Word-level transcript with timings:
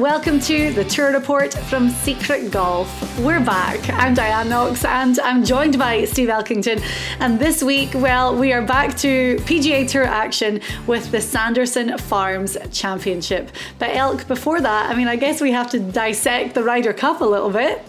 Welcome 0.00 0.40
to 0.40 0.72
the 0.72 0.82
Tour 0.84 1.12
Report 1.12 1.52
from 1.52 1.90
Secret 1.90 2.50
Golf. 2.50 3.18
We're 3.18 3.44
back. 3.44 3.86
I'm 3.90 4.14
Diane 4.14 4.48
Knox, 4.48 4.82
and 4.86 5.20
I'm 5.20 5.44
joined 5.44 5.78
by 5.78 6.06
Steve 6.06 6.30
Elkington. 6.30 6.82
And 7.18 7.38
this 7.38 7.62
week, 7.62 7.90
well, 7.92 8.34
we 8.34 8.54
are 8.54 8.62
back 8.62 8.96
to 8.98 9.36
PGA 9.40 9.86
Tour 9.86 10.04
action 10.04 10.62
with 10.86 11.10
the 11.10 11.20
Sanderson 11.20 11.98
Farms 11.98 12.56
Championship. 12.72 13.50
But 13.78 13.94
Elk, 13.94 14.26
before 14.26 14.62
that, 14.62 14.90
I 14.90 14.94
mean, 14.94 15.06
I 15.06 15.16
guess 15.16 15.42
we 15.42 15.52
have 15.52 15.70
to 15.72 15.78
dissect 15.78 16.54
the 16.54 16.64
Ryder 16.64 16.94
Cup 16.94 17.20
a 17.20 17.26
little 17.26 17.50
bit. 17.50 17.82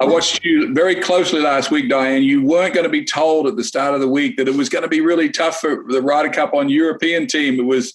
I 0.00 0.04
watched 0.04 0.44
you 0.44 0.74
very 0.74 0.96
closely 0.96 1.40
last 1.40 1.70
week, 1.70 1.88
Diane. 1.88 2.22
You 2.22 2.44
weren't 2.44 2.74
going 2.74 2.84
to 2.84 2.90
be 2.90 3.06
told 3.06 3.46
at 3.46 3.56
the 3.56 3.64
start 3.64 3.94
of 3.94 4.02
the 4.02 4.08
week 4.08 4.36
that 4.36 4.48
it 4.48 4.54
was 4.54 4.68
going 4.68 4.82
to 4.82 4.88
be 4.88 5.00
really 5.00 5.30
tough 5.30 5.62
for 5.62 5.82
the 5.88 6.02
Ryder 6.02 6.28
Cup 6.28 6.52
on 6.52 6.68
European 6.68 7.26
team. 7.26 7.58
It 7.58 7.64
was 7.64 7.94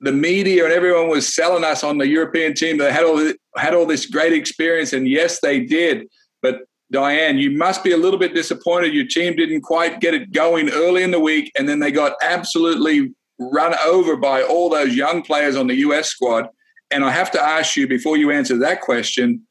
the 0.00 0.12
media 0.12 0.64
and 0.64 0.72
everyone 0.72 1.08
was 1.08 1.34
selling 1.34 1.64
us 1.64 1.84
on 1.84 1.98
the 1.98 2.06
European 2.06 2.54
team. 2.54 2.78
They 2.78 2.92
had 2.92 3.04
all 3.04 3.16
this, 3.16 3.36
had 3.56 3.74
all 3.74 3.86
this 3.86 4.06
great 4.06 4.32
experience, 4.32 4.92
and 4.92 5.08
yes, 5.08 5.40
they 5.40 5.60
did. 5.60 6.08
But 6.42 6.62
Diane, 6.90 7.38
you 7.38 7.50
must 7.50 7.82
be 7.82 7.92
a 7.92 7.96
little 7.96 8.18
bit 8.18 8.34
disappointed. 8.34 8.94
Your 8.94 9.06
team 9.06 9.36
didn't 9.36 9.62
quite 9.62 10.00
get 10.00 10.14
it 10.14 10.32
going 10.32 10.70
early 10.70 11.02
in 11.02 11.10
the 11.10 11.20
week, 11.20 11.50
and 11.58 11.68
then 11.68 11.78
they 11.78 11.90
got 11.90 12.14
absolutely 12.22 13.14
run 13.38 13.74
over 13.84 14.16
by 14.16 14.42
all 14.42 14.68
those 14.68 14.94
young 14.94 15.22
players 15.22 15.56
on 15.56 15.66
the 15.66 15.76
U.S. 15.76 16.08
squad. 16.08 16.46
And 16.90 17.04
I 17.04 17.10
have 17.10 17.30
to 17.32 17.42
ask 17.42 17.76
you 17.76 17.88
before 17.88 18.16
you 18.16 18.30
answer 18.30 18.58
that 18.58 18.80
question 18.80 19.44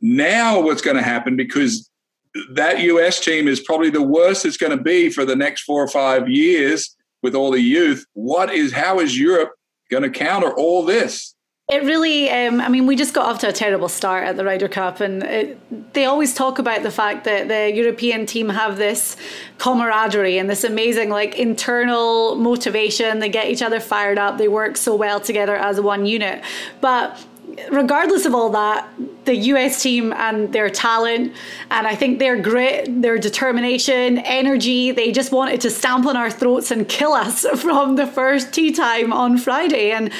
now 0.00 0.60
what's 0.60 0.82
going 0.82 0.96
to 0.96 1.02
happen 1.02 1.36
because 1.36 1.90
that 2.52 2.80
US 2.80 3.20
team 3.20 3.48
is 3.48 3.60
probably 3.60 3.90
the 3.90 4.02
worst 4.02 4.44
it's 4.44 4.56
going 4.56 4.76
to 4.76 4.82
be 4.82 5.10
for 5.10 5.24
the 5.24 5.36
next 5.36 5.62
four 5.62 5.82
or 5.82 5.88
five 5.88 6.28
years 6.28 6.95
with 7.26 7.34
all 7.34 7.50
the 7.50 7.60
youth. 7.60 8.06
What 8.12 8.54
is 8.54 8.72
how 8.72 9.00
is 9.00 9.18
Europe 9.18 9.50
going 9.90 10.04
to 10.04 10.10
counter 10.10 10.52
all 10.54 10.84
this? 10.84 11.34
It 11.68 11.82
really, 11.82 12.30
um, 12.30 12.60
I 12.60 12.68
mean, 12.68 12.86
we 12.86 12.94
just 12.94 13.12
got 13.12 13.26
off 13.26 13.40
to 13.40 13.48
a 13.48 13.52
terrible 13.52 13.88
start 13.88 14.22
at 14.22 14.36
the 14.36 14.44
Ryder 14.44 14.68
Cup, 14.68 15.00
and 15.00 15.24
it, 15.24 15.92
they 15.94 16.04
always 16.04 16.32
talk 16.32 16.60
about 16.60 16.84
the 16.84 16.92
fact 16.92 17.24
that 17.24 17.48
the 17.48 17.74
European 17.74 18.24
team 18.24 18.48
have 18.50 18.76
this 18.76 19.16
camaraderie 19.58 20.38
and 20.38 20.48
this 20.48 20.62
amazing, 20.62 21.10
like, 21.10 21.36
internal 21.36 22.36
motivation. 22.36 23.18
They 23.18 23.28
get 23.28 23.48
each 23.48 23.62
other 23.62 23.80
fired 23.80 24.16
up, 24.16 24.38
they 24.38 24.46
work 24.46 24.76
so 24.76 24.94
well 24.94 25.18
together 25.18 25.56
as 25.56 25.80
one 25.80 26.06
unit. 26.06 26.44
But 26.80 27.18
regardless 27.70 28.26
of 28.26 28.34
all 28.34 28.50
that, 28.50 28.88
the 29.24 29.34
US 29.34 29.82
team 29.82 30.12
and 30.12 30.52
their 30.52 30.70
talent, 30.70 31.32
and 31.70 31.86
I 31.86 31.94
think 31.94 32.18
their 32.18 32.40
grit, 32.40 33.02
their 33.02 33.18
determination, 33.18 34.18
energy, 34.18 34.90
they 34.92 35.12
just 35.12 35.32
wanted 35.32 35.60
to 35.62 35.70
stamp 35.70 36.06
on 36.06 36.16
our 36.16 36.30
throats 36.30 36.70
and 36.70 36.88
kill 36.88 37.12
us 37.12 37.46
from 37.56 37.96
the 37.96 38.06
first 38.06 38.52
tee 38.52 38.72
time 38.72 39.12
on 39.12 39.38
Friday. 39.38 39.90
And 39.92 40.12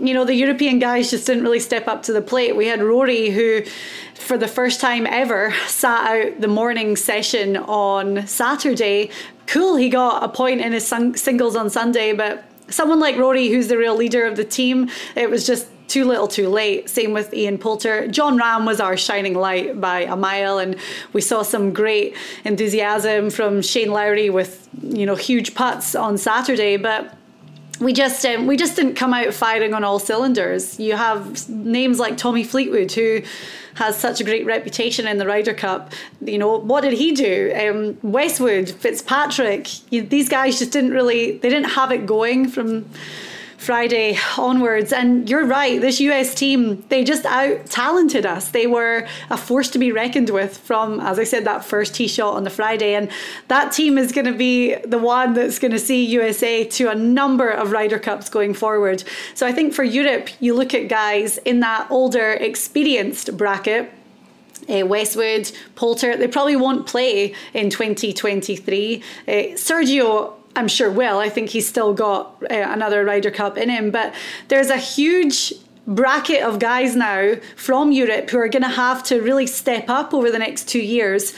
you 0.00 0.14
know, 0.14 0.24
the 0.24 0.34
European 0.34 0.78
guys 0.78 1.10
just 1.10 1.26
didn't 1.26 1.44
really 1.44 1.60
step 1.60 1.86
up 1.86 2.02
to 2.04 2.12
the 2.12 2.22
plate. 2.22 2.56
We 2.56 2.66
had 2.66 2.82
Rory, 2.82 3.30
who, 3.30 3.62
for 4.14 4.36
the 4.36 4.48
first 4.48 4.80
time 4.80 5.06
ever, 5.06 5.54
sat 5.66 6.08
out 6.08 6.40
the 6.40 6.48
morning 6.48 6.96
session 6.96 7.56
on 7.56 8.26
Saturday. 8.26 9.10
Cool, 9.46 9.76
he 9.76 9.88
got 9.88 10.24
a 10.24 10.28
point 10.28 10.60
in 10.60 10.72
his 10.72 10.86
singles 10.86 11.54
on 11.54 11.70
Sunday, 11.70 12.12
but 12.14 12.44
someone 12.68 12.98
like 13.00 13.16
Rory, 13.16 13.48
who's 13.48 13.68
the 13.68 13.78
real 13.78 13.94
leader 13.94 14.24
of 14.26 14.36
the 14.36 14.44
team, 14.44 14.90
it 15.14 15.30
was 15.30 15.46
just 15.46 15.68
too 15.88 16.04
little 16.04 16.28
too 16.28 16.48
late. 16.48 16.88
Same 16.88 17.12
with 17.12 17.34
Ian 17.34 17.58
Poulter. 17.58 18.08
Jon 18.08 18.38
Rahm 18.38 18.66
was 18.66 18.80
our 18.80 18.96
shining 18.96 19.34
light 19.34 19.80
by 19.80 20.00
a 20.00 20.16
mile, 20.16 20.58
and 20.58 20.76
we 21.12 21.20
saw 21.20 21.42
some 21.42 21.72
great 21.72 22.14
enthusiasm 22.44 23.30
from 23.30 23.62
Shane 23.62 23.90
Lowry 23.90 24.30
with 24.30 24.68
you 24.82 25.06
know 25.06 25.14
huge 25.14 25.54
putts 25.54 25.94
on 25.94 26.18
Saturday, 26.18 26.76
but 26.76 27.14
we 27.80 27.92
just 27.92 28.24
um, 28.24 28.46
we 28.46 28.56
just 28.56 28.76
didn't 28.76 28.94
come 28.94 29.12
out 29.12 29.34
firing 29.34 29.74
on 29.74 29.84
all 29.84 29.98
cylinders. 29.98 30.78
You 30.78 30.96
have 30.96 31.48
names 31.48 31.98
like 31.98 32.16
Tommy 32.16 32.44
Fleetwood 32.44 32.92
who 32.92 33.22
has 33.74 33.96
such 33.98 34.20
a 34.20 34.24
great 34.24 34.44
reputation 34.46 35.06
in 35.06 35.18
the 35.18 35.26
Ryder 35.26 35.54
Cup. 35.54 35.92
You 36.20 36.38
know 36.38 36.58
what 36.58 36.82
did 36.82 36.92
he 36.92 37.12
do? 37.12 37.52
Um, 37.54 38.10
Westwood, 38.10 38.70
Fitzpatrick. 38.70 39.68
You, 39.92 40.02
these 40.02 40.28
guys 40.28 40.58
just 40.58 40.72
didn't 40.72 40.92
really 40.92 41.38
they 41.38 41.48
didn't 41.48 41.70
have 41.70 41.90
it 41.90 42.06
going 42.06 42.48
from 42.48 42.88
Friday 43.62 44.18
onwards. 44.36 44.92
And 44.92 45.30
you're 45.30 45.46
right, 45.46 45.80
this 45.80 46.00
US 46.00 46.34
team, 46.34 46.84
they 46.88 47.04
just 47.04 47.24
out 47.24 47.64
talented 47.66 48.26
us. 48.26 48.50
They 48.50 48.66
were 48.66 49.06
a 49.30 49.36
force 49.36 49.70
to 49.70 49.78
be 49.78 49.92
reckoned 49.92 50.30
with 50.30 50.58
from, 50.58 50.98
as 50.98 51.18
I 51.18 51.24
said, 51.24 51.44
that 51.44 51.64
first 51.64 51.94
tee 51.94 52.08
shot 52.08 52.34
on 52.34 52.42
the 52.42 52.50
Friday. 52.50 52.94
And 52.94 53.08
that 53.46 53.70
team 53.70 53.98
is 53.98 54.10
going 54.10 54.26
to 54.26 54.36
be 54.36 54.74
the 54.74 54.98
one 54.98 55.34
that's 55.34 55.60
going 55.60 55.70
to 55.70 55.78
see 55.78 56.04
USA 56.06 56.64
to 56.64 56.90
a 56.90 56.94
number 56.96 57.48
of 57.48 57.70
Ryder 57.70 58.00
Cups 58.00 58.28
going 58.28 58.52
forward. 58.52 59.04
So 59.34 59.46
I 59.46 59.52
think 59.52 59.74
for 59.74 59.84
Europe, 59.84 60.28
you 60.40 60.54
look 60.54 60.74
at 60.74 60.88
guys 60.88 61.38
in 61.38 61.60
that 61.60 61.88
older, 61.88 62.32
experienced 62.32 63.36
bracket. 63.36 63.92
Uh, 64.68 64.86
Westwood, 64.86 65.50
Poulter, 65.74 66.16
they 66.16 66.28
probably 66.28 66.54
won't 66.54 66.86
play 66.86 67.34
in 67.52 67.68
2023. 67.68 69.02
Uh, 69.26 69.32
Sergio 69.56 70.34
I'm 70.54 70.68
sure 70.68 70.90
will. 70.90 71.18
I 71.18 71.28
think 71.28 71.50
he's 71.50 71.68
still 71.68 71.94
got 71.94 72.42
uh, 72.42 72.54
another 72.54 73.04
Ryder 73.04 73.30
Cup 73.30 73.56
in 73.56 73.68
him. 73.68 73.90
But 73.90 74.14
there's 74.48 74.70
a 74.70 74.76
huge 74.76 75.52
bracket 75.86 76.42
of 76.42 76.58
guys 76.58 76.94
now 76.94 77.34
from 77.56 77.90
Europe 77.90 78.30
who 78.30 78.38
are 78.38 78.48
going 78.48 78.62
to 78.62 78.68
have 78.68 79.02
to 79.04 79.20
really 79.20 79.46
step 79.46 79.88
up 79.88 80.14
over 80.14 80.30
the 80.30 80.38
next 80.38 80.68
two 80.68 80.80
years 80.82 81.34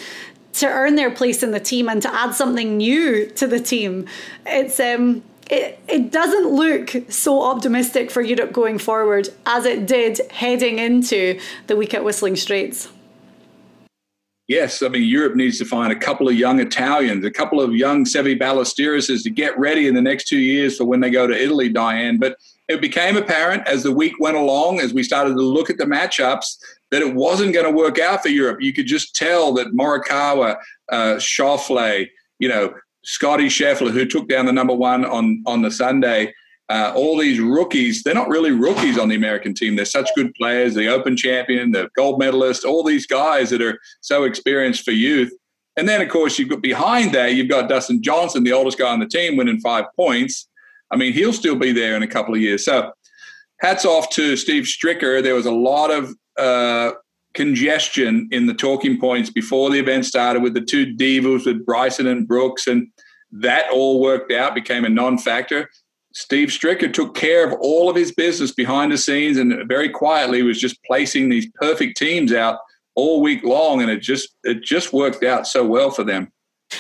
to 0.55 0.67
earn 0.67 0.95
their 0.95 1.11
place 1.11 1.43
in 1.43 1.51
the 1.51 1.61
team 1.61 1.89
and 1.89 2.03
to 2.03 2.15
add 2.15 2.35
something 2.35 2.77
new 2.77 3.27
to 3.31 3.47
the 3.47 3.61
team. 3.61 4.07
It's 4.47 4.79
um 4.79 5.23
it, 5.51 5.79
it 5.89 6.11
doesn't 6.11 6.49
look 6.49 7.11
so 7.11 7.43
optimistic 7.43 8.11
for 8.11 8.23
Europe 8.23 8.53
going 8.53 8.79
forward 8.79 9.29
as 9.45 9.67
it 9.67 9.87
did 9.87 10.21
heading 10.31 10.79
into 10.79 11.39
the 11.67 11.77
week 11.77 11.93
at 11.93 12.03
Whistling 12.03 12.37
Straits. 12.37 12.89
Yes, 14.47 14.83
I 14.83 14.89
mean 14.89 15.05
Europe 15.05 15.37
needs 15.37 15.59
to 15.59 15.65
find 15.65 15.91
a 15.91 15.97
couple 15.97 16.29
of 16.29 16.35
young 16.35 16.61
Italians, 16.61 17.25
a 17.25 17.31
couple 17.31 17.63
of 17.63 17.75
young 17.75 18.05
Seve 18.05 18.39
Ballesteros 18.39 19.23
to 19.23 19.31
get 19.31 19.59
ready 19.59 19.87
in 19.87 19.95
the 19.95 20.03
next 20.03 20.29
two 20.29 20.39
years 20.39 20.77
for 20.77 20.85
when 20.85 21.01
they 21.01 21.09
go 21.09 21.27
to 21.27 21.35
Italy, 21.35 21.71
Diane. 21.71 22.19
But 22.19 22.37
it 22.69 22.83
became 22.83 23.17
apparent 23.17 23.67
as 23.67 23.83
the 23.83 23.93
week 23.93 24.15
went 24.21 24.37
along, 24.37 24.81
as 24.81 24.93
we 24.93 25.03
started 25.03 25.35
to 25.35 25.43
look 25.43 25.71
at 25.71 25.79
the 25.79 25.85
matchups, 25.85 26.59
that 26.91 27.01
it 27.01 27.15
wasn't 27.15 27.55
going 27.55 27.65
to 27.65 27.73
work 27.73 27.99
out 27.99 28.23
for 28.23 28.29
Europe. 28.29 28.61
You 28.61 28.75
could 28.75 28.87
just 28.87 29.17
tell 29.17 29.55
that 29.55 29.69
Morikawa, 29.69 30.57
uh, 30.91 31.15
Schauffele, 31.17 32.09
you 32.39 32.49
know, 32.49 32.75
Scotty 33.03 33.47
Scheffler, 33.47 33.91
who 33.91 34.05
took 34.05 34.29
down 34.29 34.47
the 34.47 34.53
number 34.53 34.75
one 34.75 35.07
on 35.07 35.43
on 35.47 35.63
the 35.63 35.71
Sunday. 35.71 36.35
Uh, 36.71 36.93
all 36.97 37.19
these 37.19 37.41
rookies, 37.41 38.03
they're 38.03 38.15
not 38.15 38.29
really 38.29 38.51
rookies 38.51 38.99
on 38.99 39.09
the 39.09 39.15
American 39.15 39.53
team. 39.53 39.77
They're 39.77 39.85
such 39.85 40.09
good 40.17 40.35
players, 40.35 40.75
the 40.75 40.89
Open 40.89 41.17
champion, 41.17 41.73
the 41.73 41.91
gold 41.95 42.19
medalist, 42.19 42.65
all 42.65 42.83
these 42.83 43.07
guys 43.07 43.51
that 43.51 43.61
are 43.61 43.79
so 44.01 44.25
experienced 44.25 44.83
for 44.83 44.93
youth. 44.93 45.31
And 45.77 45.89
then, 45.89 46.01
of 46.01 46.09
course, 46.09 46.39
you've 46.39 46.49
got 46.49 46.63
behind 46.63 47.13
that, 47.15 47.35
you've 47.35 47.51
got 47.51 47.69
Dustin 47.69 48.03
Johnson, 48.03 48.45
the 48.45 48.53
oldest 48.53 48.79
guy 48.79 48.91
on 48.91 49.01
the 49.01 49.07
team, 49.07 49.37
winning 49.37 49.61
five 49.61 49.85
points. 49.97 50.49
I 50.91 50.97
mean, 50.97 51.13
he'll 51.13 51.33
still 51.33 51.57
be 51.57 51.73
there 51.73 51.97
in 51.97 52.03
a 52.03 52.07
couple 52.07 52.35
of 52.35 52.41
years. 52.41 52.65
So, 52.65 52.93
hats 53.61 53.85
off 53.85 54.09
to 54.11 54.37
Steve 54.37 54.65
Stricker. 54.65 55.23
There 55.23 55.35
was 55.35 55.47
a 55.47 55.53
lot 55.53 55.91
of 55.91 56.15
uh, 56.39 56.93
congestion 57.35 58.29
in 58.31 58.47
the 58.47 58.55
talking 58.55 58.99
points 58.99 59.31
before 59.31 59.71
the 59.71 59.79
event 59.79 60.07
started 60.07 60.43
with 60.43 60.55
the 60.55 60.61
two 60.61 60.95
divas, 60.95 61.47
with 61.47 61.67
Bryson 61.67 62.07
and 62.07 62.27
Brooks, 62.27 62.67
and 62.67 62.89
that 63.33 63.71
all 63.73 64.01
worked 64.01 64.33
out, 64.33 64.55
became 64.55 64.85
a 64.85 64.89
non 64.89 65.19
factor. 65.19 65.69
Steve 66.15 66.49
Stricker 66.49 66.93
took 66.93 67.15
care 67.15 67.47
of 67.47 67.53
all 67.61 67.91
of 67.91 67.97
his 67.97 68.13
business 68.13 68.53
behind 68.53 68.93
the 68.93 68.99
scenes 68.99 69.37
and 69.37 69.69
very 69.69 69.89
quietly 69.89 70.43
was 70.43 70.61
just 70.61 70.83
placing 70.85 71.29
these 71.29 71.47
perfect 71.57 71.97
teams 71.97 72.33
out 72.33 72.59
all 72.95 73.21
week 73.21 73.43
long, 73.43 73.83
and 73.83 73.91
it 73.91 74.01
just 74.01 74.37
it 74.45 74.63
just 74.63 74.93
worked 74.93 75.25
out 75.25 75.47
so 75.47 75.67
well 75.67 75.91
for 75.91 76.05
them. 76.05 76.31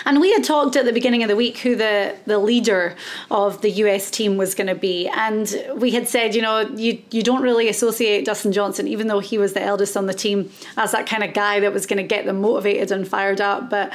And 0.04 0.20
we 0.20 0.32
had 0.32 0.44
talked 0.44 0.76
at 0.76 0.84
the 0.84 0.92
beginning 0.92 1.22
of 1.22 1.28
the 1.28 1.36
week 1.36 1.58
who 1.58 1.76
the, 1.76 2.16
the 2.26 2.38
leader 2.38 2.96
of 3.31 3.60
the 3.60 3.70
US 3.70 4.10
team 4.10 4.36
was 4.36 4.54
going 4.54 4.66
to 4.66 4.75
be. 4.75 5.08
And 5.08 5.54
we 5.76 5.92
had 5.92 6.08
said, 6.08 6.34
you 6.34 6.42
know, 6.42 6.60
you, 6.60 7.00
you 7.10 7.22
don't 7.22 7.42
really 7.42 7.69
associate 7.69 8.25
Dustin 8.25 8.52
Johnson, 8.52 8.88
even 8.88 9.06
though 9.06 9.20
he 9.20 9.38
was 9.38 9.52
the 9.52 9.62
eldest 9.62 9.96
on 9.96 10.06
the 10.06 10.14
team, 10.14 10.50
as 10.76 10.92
that 10.92 11.06
kind 11.06 11.22
of 11.22 11.32
guy 11.32 11.60
that 11.60 11.72
was 11.72 11.87
going 11.87 11.98
to 11.98 12.02
get 12.02 12.26
them 12.26 12.40
motivated 12.40 12.90
and 12.90 13.06
fired 13.06 13.40
up. 13.40 13.70
But 13.70 13.92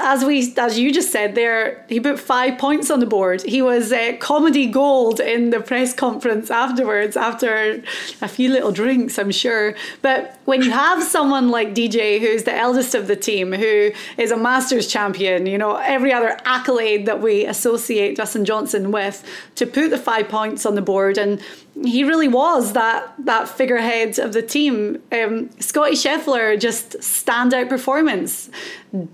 as 0.00 0.24
we 0.24 0.54
as 0.56 0.78
you 0.78 0.92
just 0.92 1.12
said 1.12 1.34
there 1.34 1.84
he 1.88 2.00
put 2.00 2.18
five 2.18 2.58
points 2.58 2.90
on 2.90 3.00
the 3.00 3.06
board. 3.06 3.42
He 3.42 3.62
was 3.62 3.92
uh, 3.92 4.16
comedy 4.18 4.66
gold 4.66 5.20
in 5.20 5.50
the 5.50 5.60
press 5.60 5.92
conference 5.94 6.50
afterwards 6.50 7.16
after 7.16 7.82
a 8.20 8.28
few 8.28 8.50
little 8.50 8.72
drinks 8.72 9.18
i'm 9.18 9.30
sure. 9.30 9.74
But 10.02 10.38
when 10.44 10.62
you 10.62 10.70
have 10.70 11.02
someone 11.02 11.50
like 11.50 11.74
dj 11.74 12.20
who's 12.20 12.44
the 12.44 12.54
eldest 12.54 12.94
of 12.94 13.06
the 13.06 13.16
team 13.16 13.52
who 13.52 13.90
is 14.16 14.30
a 14.30 14.36
masters 14.36 14.86
champion 14.86 15.46
you 15.46 15.58
know 15.58 15.76
every 15.76 16.12
other 16.12 16.38
accolade 16.44 17.06
that 17.06 17.20
we 17.20 17.44
associate 17.44 18.16
dustin 18.16 18.44
johnson 18.44 18.90
with 18.90 19.24
to 19.56 19.66
put 19.66 19.90
the 19.90 19.98
five 19.98 20.28
points 20.28 20.64
on 20.64 20.74
the 20.74 20.82
board 20.82 21.18
and 21.18 21.42
he 21.84 22.04
really 22.04 22.28
was 22.28 22.72
that 22.72 23.14
that 23.24 23.48
figurehead 23.48 24.18
of 24.18 24.32
the 24.32 24.42
team. 24.42 25.00
Um, 25.12 25.50
Scotty 25.60 25.94
Scheffler 25.94 26.58
just 26.58 26.98
standout 26.98 27.68
performance, 27.68 28.50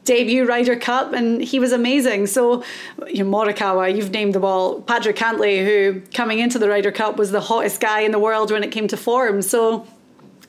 debut 0.04 0.46
Ryder 0.46 0.76
Cup, 0.76 1.12
and 1.12 1.42
he 1.42 1.58
was 1.58 1.72
amazing. 1.72 2.26
So, 2.26 2.64
you 3.08 3.24
know, 3.24 3.30
Morikawa, 3.30 3.94
you've 3.94 4.10
named 4.10 4.34
them 4.34 4.44
all. 4.44 4.80
Patrick 4.80 5.16
Cantlay, 5.16 5.64
who 5.64 6.00
coming 6.12 6.38
into 6.38 6.58
the 6.58 6.68
Ryder 6.68 6.92
Cup 6.92 7.16
was 7.16 7.30
the 7.32 7.40
hottest 7.40 7.80
guy 7.80 8.00
in 8.00 8.12
the 8.12 8.18
world 8.18 8.50
when 8.50 8.64
it 8.64 8.70
came 8.70 8.88
to 8.88 8.96
form. 8.96 9.42
So 9.42 9.86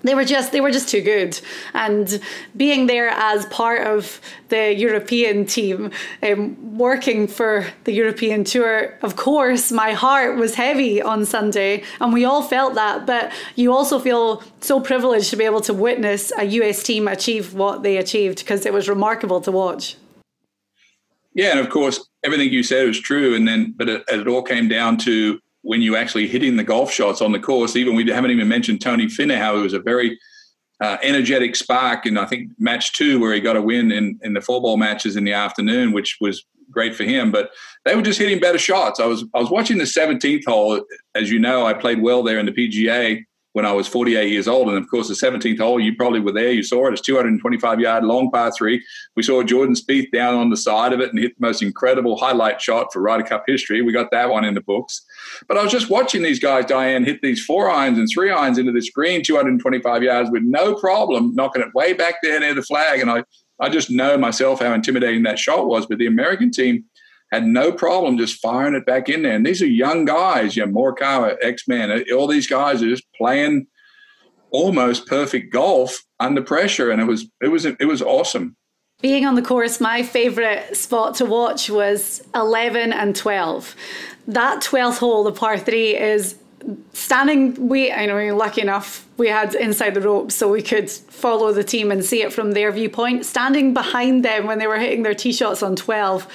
they 0.06 0.16
were 0.16 0.26
just 0.26 0.52
they 0.52 0.62
were 0.62 0.72
just 0.72 0.90
too 0.90 1.02
good. 1.02 1.40
And 1.74 2.22
being 2.56 2.88
there 2.88 3.10
as 3.10 3.46
part 3.48 3.86
of 3.86 4.22
the 4.50 4.74
european 4.76 5.46
team 5.46 5.92
um, 6.22 6.78
working 6.78 7.28
for 7.28 7.66
the 7.86 7.92
european 7.92 8.44
tour 8.44 8.94
of 9.02 9.16
course 9.16 9.72
my 9.72 9.92
heart 9.92 10.38
was 10.38 10.54
heavy 10.54 11.02
on 11.02 11.26
sunday 11.26 11.84
and 12.00 12.14
we 12.14 12.26
all 12.26 12.44
felt 12.44 12.76
that. 12.76 13.06
But 13.06 13.32
you 13.56 13.74
also 13.74 14.00
feel 14.00 14.44
so 14.62 14.80
privileged 14.80 15.30
to 15.32 15.36
be 15.36 15.44
able 15.44 15.62
to 15.62 15.74
witness 15.74 16.32
a 16.38 16.46
us 16.46 16.84
team 16.84 17.08
achieve 17.08 17.54
what 17.54 17.84
they 17.84 17.98
achieved 17.98 18.40
because 18.40 18.66
it 18.66 18.74
was 18.74 18.88
remarkable 18.88 19.42
to 19.42 19.52
watch. 19.52 19.98
Yeah 21.34 21.52
and 21.52 21.60
of 21.60 21.70
course 21.70 22.08
everything 22.24 22.52
you 22.52 22.64
said 22.64 22.88
was 22.88 23.00
true 23.00 23.36
and 23.36 23.48
then 23.48 23.74
but 23.76 23.90
it, 23.90 24.04
it 24.08 24.28
all 24.28 24.42
came 24.42 24.68
down 24.68 24.98
to 25.00 25.40
when 25.66 25.82
you 25.82 25.96
actually 25.96 26.28
hitting 26.28 26.56
the 26.56 26.64
golf 26.64 26.92
shots 26.92 27.22
on 27.22 27.32
the 27.32 27.40
course. 27.40 27.76
Even 27.76 27.96
we 27.96 28.10
haven't 28.10 28.32
even 28.32 28.48
mentioned 28.48 28.82
Tony 28.82 29.08
Finau, 29.08 29.56
he 29.56 29.62
was 29.62 29.74
a 29.74 29.80
very 29.80 30.18
uh, 30.80 30.98
energetic 31.02 31.56
spark 31.56 32.06
in 32.06 32.18
I 32.18 32.26
think 32.26 32.52
match 32.60 32.94
two 32.94 33.20
where 33.20 33.34
he 33.34 33.40
got 33.40 33.58
a 33.58 33.62
win 33.62 33.92
in 33.92 34.20
in 34.22 34.34
the 34.34 34.42
four 34.42 34.62
ball 34.62 34.78
matches 34.78 35.16
in 35.16 35.24
the 35.24 35.34
afternoon, 35.34 35.92
which 35.92 36.18
was 36.22 36.46
great 36.70 36.96
for 36.96 37.04
him. 37.04 37.32
But 37.32 37.50
they 37.84 37.96
were 37.96 38.04
just 38.04 38.20
hitting 38.20 38.40
better 38.40 38.60
shots. 38.60 39.00
I 39.00 39.06
was 39.06 39.26
I 39.34 39.40
was 39.40 39.50
watching 39.50 39.80
the 39.80 39.86
17th 39.86 40.46
hole. 40.46 40.82
As 41.16 41.32
you 41.32 41.40
know, 41.40 41.66
I 41.66 41.74
played 41.74 42.02
well 42.02 42.22
there 42.22 42.40
in 42.40 42.46
the 42.46 42.52
PGA 42.52 43.24
when 43.56 43.66
I 43.66 43.72
was 43.72 43.88
48 43.88 44.30
years 44.30 44.50
old. 44.50 44.68
And 44.68 44.78
of 44.78 44.90
course, 44.90 45.08
the 45.08 45.14
17th 45.14 45.60
hole, 45.60 45.80
you 45.80 45.96
probably 45.96 46.20
were 46.20 46.34
there. 46.34 46.52
You 46.52 46.62
saw 46.62 46.88
it. 46.88 46.92
It's 46.92 47.02
225 47.02 47.80
yard 47.80 48.04
long 48.04 48.30
par 48.30 48.52
three. 48.52 48.84
We 49.16 49.24
saw 49.24 49.44
Jordan 49.44 49.76
Spieth 49.76 50.12
down 50.12 50.36
on 50.36 50.50
the 50.50 50.58
side 50.58 50.92
of 50.92 51.00
it 51.00 51.12
and 51.12 51.20
hit 51.20 51.40
the 51.40 51.48
most 51.48 51.62
incredible 51.62 52.18
highlight 52.18 52.60
shot 52.60 52.92
for 52.92 53.02
Ryder 53.02 53.24
Cup 53.24 53.46
history. 53.48 53.82
We 53.82 53.94
got 53.94 54.12
that 54.12 54.30
one 54.30 54.44
in 54.44 54.56
the 54.56 54.62
books. 54.62 55.06
But 55.48 55.58
I 55.58 55.64
was 55.64 55.72
just 55.72 55.90
watching 55.90 56.22
these 56.22 56.38
guys, 56.38 56.66
Diane, 56.66 57.06
hit 57.06 57.22
these 57.22 57.46
four 57.46 57.70
irons 57.70 57.98
and 57.98 58.10
three 58.14 58.30
irons 58.30 58.58
into 58.58 58.74
this 58.74 58.90
green, 58.90 59.24
225 59.24 60.04
yards 60.04 60.30
with 60.32 60.44
no 60.44 60.76
problem, 60.76 61.34
knocking 61.34 61.62
it 61.62 61.74
way 61.74 61.94
back 61.94 62.16
there 62.22 62.42
near 62.42 62.56
the 62.56 62.62
flag. 62.62 63.00
And 63.00 63.10
I, 63.10 63.24
I 63.62 63.70
just 63.70 63.90
know 63.90 64.18
myself 64.18 64.60
how 64.60 64.74
intimidating 64.74 65.24
that 65.24 65.40
shot 65.40 65.68
was. 65.68 65.86
But 65.86 66.00
the 66.00 66.08
American 66.08 66.52
team, 66.52 66.84
had 67.36 67.46
no 67.46 67.72
problem 67.72 68.18
just 68.18 68.42
firing 68.42 68.76
it 68.76 68.86
back 68.86 69.10
in 69.10 69.22
there. 69.22 69.36
And 69.36 69.46
these 69.46 69.62
are 69.62 69.68
young 69.68 70.06
guys, 70.06 70.56
you 70.56 70.66
know, 70.66 70.72
Morikawa, 70.72 71.36
X-Man, 71.42 72.04
all 72.14 72.28
these 72.28 72.48
guys 72.48 72.82
are 72.82 72.90
just 72.90 73.06
playing 73.16 73.68
almost 74.52 75.08
perfect 75.08 75.54
golf 75.54 76.04
under 76.20 76.42
pressure. 76.42 76.92
And 76.92 77.02
it 77.02 77.06
was, 77.06 77.30
it 77.42 77.50
was, 77.50 77.66
it 77.66 77.88
was 77.88 78.02
awesome. 78.02 78.56
Being 79.02 79.26
on 79.26 79.36
the 79.36 79.42
course, 79.42 79.82
my 79.82 80.04
favorite 80.04 80.76
spot 80.76 81.16
to 81.16 81.26
watch 81.26 81.70
was 81.70 82.24
11 82.34 82.94
and 82.94 83.16
12. 83.16 83.76
That 84.28 84.64
12th 84.64 84.98
hole, 84.98 85.24
the 85.24 85.34
par 85.34 85.60
three, 85.60 85.96
is 85.98 86.36
standing 86.94 87.68
we 87.68 87.92
i 87.92 88.06
know 88.06 88.16
we 88.16 88.32
lucky 88.32 88.60
enough 88.60 89.08
we 89.18 89.28
had 89.28 89.54
inside 89.54 89.94
the 89.94 90.02
ropes 90.02 90.34
so 90.34 90.52
we 90.52 90.64
could 90.64 90.90
follow 90.90 91.54
the 91.54 91.64
team 91.64 91.92
and 91.92 92.04
see 92.04 92.24
it 92.24 92.34
from 92.34 92.54
their 92.54 92.72
viewpoint 92.72 93.24
standing 93.24 93.74
behind 93.74 94.26
them 94.26 94.48
when 94.48 94.58
they 94.58 94.66
were 94.66 94.80
hitting 94.80 95.04
their 95.04 95.14
tee 95.14 95.32
shots 95.32 95.62
on 95.62 95.76
12 95.76 96.28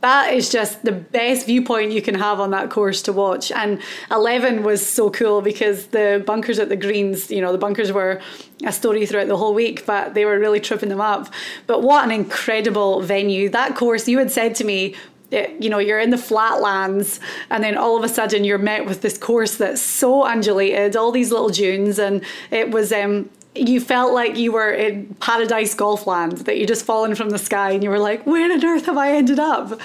that 0.00 0.32
is 0.32 0.50
just 0.50 0.84
the 0.84 0.92
best 0.92 1.46
viewpoint 1.46 1.92
you 1.92 2.00
can 2.00 2.14
have 2.14 2.38
on 2.38 2.50
that 2.52 2.70
course 2.70 3.02
to 3.02 3.12
watch. 3.12 3.50
And 3.50 3.80
11 4.10 4.62
was 4.62 4.86
so 4.86 5.10
cool 5.10 5.42
because 5.42 5.88
the 5.88 6.22
bunkers 6.24 6.58
at 6.58 6.68
the 6.68 6.76
greens, 6.76 7.30
you 7.30 7.40
know, 7.40 7.50
the 7.50 7.58
bunkers 7.58 7.90
were 7.90 8.20
a 8.64 8.72
story 8.72 9.06
throughout 9.06 9.28
the 9.28 9.36
whole 9.36 9.54
week, 9.54 9.86
but 9.86 10.14
they 10.14 10.24
were 10.24 10.38
really 10.38 10.60
tripping 10.60 10.88
them 10.88 11.00
up. 11.00 11.32
But 11.66 11.82
what 11.82 12.04
an 12.04 12.12
incredible 12.12 13.02
venue. 13.02 13.48
That 13.48 13.74
course, 13.74 14.06
you 14.06 14.18
had 14.18 14.30
said 14.30 14.54
to 14.56 14.64
me, 14.64 14.94
it, 15.30 15.62
you 15.62 15.68
know, 15.68 15.78
you're 15.78 16.00
in 16.00 16.10
the 16.10 16.18
flatlands, 16.18 17.20
and 17.50 17.62
then 17.62 17.76
all 17.76 17.98
of 17.98 18.04
a 18.04 18.08
sudden 18.08 18.44
you're 18.44 18.56
met 18.56 18.86
with 18.86 19.02
this 19.02 19.18
course 19.18 19.56
that's 19.56 19.82
so 19.82 20.24
undulated, 20.24 20.96
all 20.96 21.12
these 21.12 21.30
little 21.30 21.50
dunes, 21.50 21.98
and 21.98 22.24
it 22.50 22.70
was 22.70 22.92
um, 22.92 23.28
you 23.58 23.80
felt 23.80 24.12
like 24.12 24.36
you 24.36 24.52
were 24.52 24.70
in 24.70 25.14
paradise 25.20 25.74
golf 25.74 26.06
land 26.06 26.38
that 26.38 26.58
you 26.58 26.66
just 26.66 26.84
fallen 26.84 27.14
from 27.14 27.30
the 27.30 27.38
sky 27.38 27.70
and 27.70 27.82
you 27.82 27.90
were 27.90 27.98
like 27.98 28.24
where 28.26 28.50
on 28.52 28.64
earth 28.64 28.86
have 28.86 28.98
i 28.98 29.12
ended 29.12 29.38
up 29.38 29.80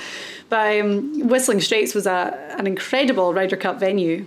but 0.50 0.80
um, 0.80 1.27
whistling 1.27 1.62
straits 1.62 1.96
was 1.96 2.06
a, 2.06 2.56
an 2.58 2.68
incredible 2.68 3.34
ryder 3.34 3.58
cup 3.58 3.80
venue 3.80 4.25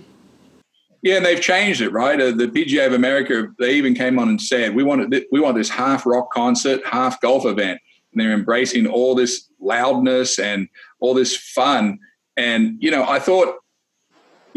yeah, 1.03 1.17
and 1.17 1.25
they've 1.25 1.39
changed 1.39 1.79
it, 1.79 1.91
right? 1.91 2.19
Uh, 2.19 2.31
the 2.31 2.47
PGA 2.47 2.87
of 2.87 2.91
America, 2.91 3.47
they 3.59 3.75
even 3.75 3.93
came 3.93 4.17
on 4.17 4.29
and 4.29 4.41
said, 4.41 4.75
"We 4.75 4.83
want 4.83 5.09
th- 5.11 5.27
we 5.31 5.39
want 5.39 5.55
this 5.55 5.69
half 5.69 6.07
rock 6.07 6.31
concert, 6.31 6.81
half 6.85 7.21
golf 7.21 7.45
event." 7.45 7.79
And 8.11 8.19
they're 8.19 8.33
embracing 8.33 8.87
all 8.87 9.13
this 9.13 9.47
loudness 9.59 10.39
and 10.39 10.67
all 10.99 11.13
this 11.13 11.37
fun. 11.37 11.99
And 12.35 12.77
you 12.79 12.89
know, 12.89 13.07
I 13.07 13.19
thought 13.19 13.57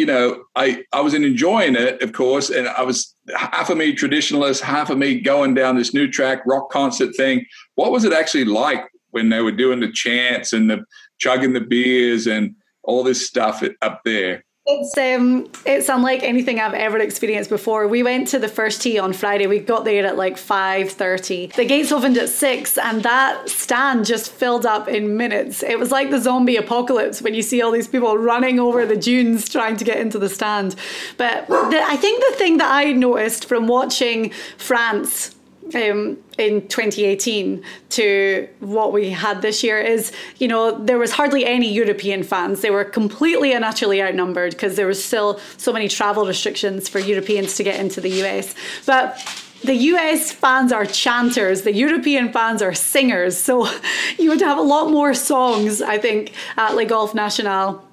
you 0.00 0.06
know, 0.06 0.44
I, 0.56 0.82
I 0.94 1.02
was 1.02 1.12
enjoying 1.12 1.76
it, 1.76 2.00
of 2.00 2.14
course, 2.14 2.49
and 2.49 2.66
I 2.68 2.82
was 2.82 3.14
half 3.37 3.70
of 3.70 3.76
me 3.78 3.94
traditionalist, 3.94 4.60
half 4.60 4.90
of 4.90 4.99
me 4.99 5.20
going 5.20 5.54
down 5.54 5.76
this 5.76 5.94
new 5.94 6.10
track 6.10 6.42
rock 6.46 6.70
concert 6.70 7.14
thing. 7.16 7.44
What 7.75 7.92
was 7.92 8.04
it 8.04 8.12
actually 8.12 8.44
like 8.44 8.84
when 9.10 9.28
they 9.28 9.40
were 9.40 9.52
doing 9.52 9.80
the 9.80 9.92
chants 9.92 10.52
and 10.52 10.70
the 10.70 10.84
chugging 11.18 11.52
the 11.52 11.60
beers 11.60 12.26
and 12.26 12.54
all 12.82 13.02
this 13.02 13.26
stuff 13.26 13.62
up 13.82 14.00
there? 14.04 14.44
It's 14.72 14.96
um 14.96 15.48
it's 15.66 15.88
unlike 15.88 16.22
anything 16.22 16.60
I've 16.60 16.74
ever 16.74 16.98
experienced 16.98 17.50
before. 17.50 17.88
We 17.88 18.02
went 18.02 18.28
to 18.28 18.38
the 18.38 18.48
first 18.48 18.82
tee 18.82 18.98
on 18.98 19.12
Friday. 19.12 19.46
We 19.46 19.58
got 19.58 19.84
there 19.84 20.06
at 20.06 20.16
like 20.16 20.36
5:30. 20.36 21.54
The 21.54 21.64
gates 21.64 21.90
opened 21.90 22.16
at 22.16 22.28
6 22.28 22.78
and 22.78 23.02
that 23.02 23.48
stand 23.48 24.04
just 24.04 24.30
filled 24.30 24.66
up 24.66 24.88
in 24.88 25.16
minutes. 25.16 25.62
It 25.62 25.78
was 25.78 25.90
like 25.90 26.10
the 26.10 26.20
zombie 26.20 26.56
apocalypse 26.56 27.20
when 27.20 27.34
you 27.34 27.42
see 27.42 27.60
all 27.62 27.72
these 27.72 27.88
people 27.88 28.16
running 28.16 28.60
over 28.60 28.86
the 28.86 28.96
dunes 28.96 29.48
trying 29.48 29.76
to 29.76 29.84
get 29.84 29.98
into 29.98 30.18
the 30.18 30.28
stand. 30.28 30.76
But 31.16 31.48
the, 31.48 31.82
I 31.84 31.96
think 31.96 32.22
the 32.30 32.36
thing 32.36 32.58
that 32.58 32.70
I 32.70 32.92
noticed 32.92 33.46
from 33.46 33.66
watching 33.66 34.30
France 34.56 35.34
um, 35.74 36.18
in 36.38 36.66
2018 36.68 37.62
to 37.90 38.48
what 38.60 38.92
we 38.92 39.10
had 39.10 39.42
this 39.42 39.62
year 39.62 39.80
is, 39.80 40.12
you 40.38 40.48
know, 40.48 40.76
there 40.78 40.98
was 40.98 41.12
hardly 41.12 41.44
any 41.44 41.72
European 41.72 42.22
fans. 42.22 42.60
They 42.60 42.70
were 42.70 42.84
completely 42.84 43.52
and 43.52 43.64
utterly 43.64 44.02
outnumbered 44.02 44.52
because 44.52 44.76
there 44.76 44.86
was 44.86 45.02
still 45.02 45.40
so 45.56 45.72
many 45.72 45.88
travel 45.88 46.26
restrictions 46.26 46.88
for 46.88 46.98
Europeans 46.98 47.56
to 47.56 47.62
get 47.62 47.78
into 47.78 48.00
the 48.00 48.22
US. 48.22 48.54
But 48.86 49.18
the 49.62 49.74
US 49.74 50.32
fans 50.32 50.72
are 50.72 50.86
chanters, 50.86 51.62
the 51.62 51.74
European 51.74 52.32
fans 52.32 52.62
are 52.62 52.74
singers. 52.74 53.36
So 53.36 53.68
you 54.18 54.30
would 54.30 54.40
have 54.40 54.58
a 54.58 54.62
lot 54.62 54.90
more 54.90 55.14
songs, 55.14 55.82
I 55.82 55.98
think, 55.98 56.32
at 56.56 56.74
Le 56.74 56.84
Golf 56.84 57.14
National 57.14 57.84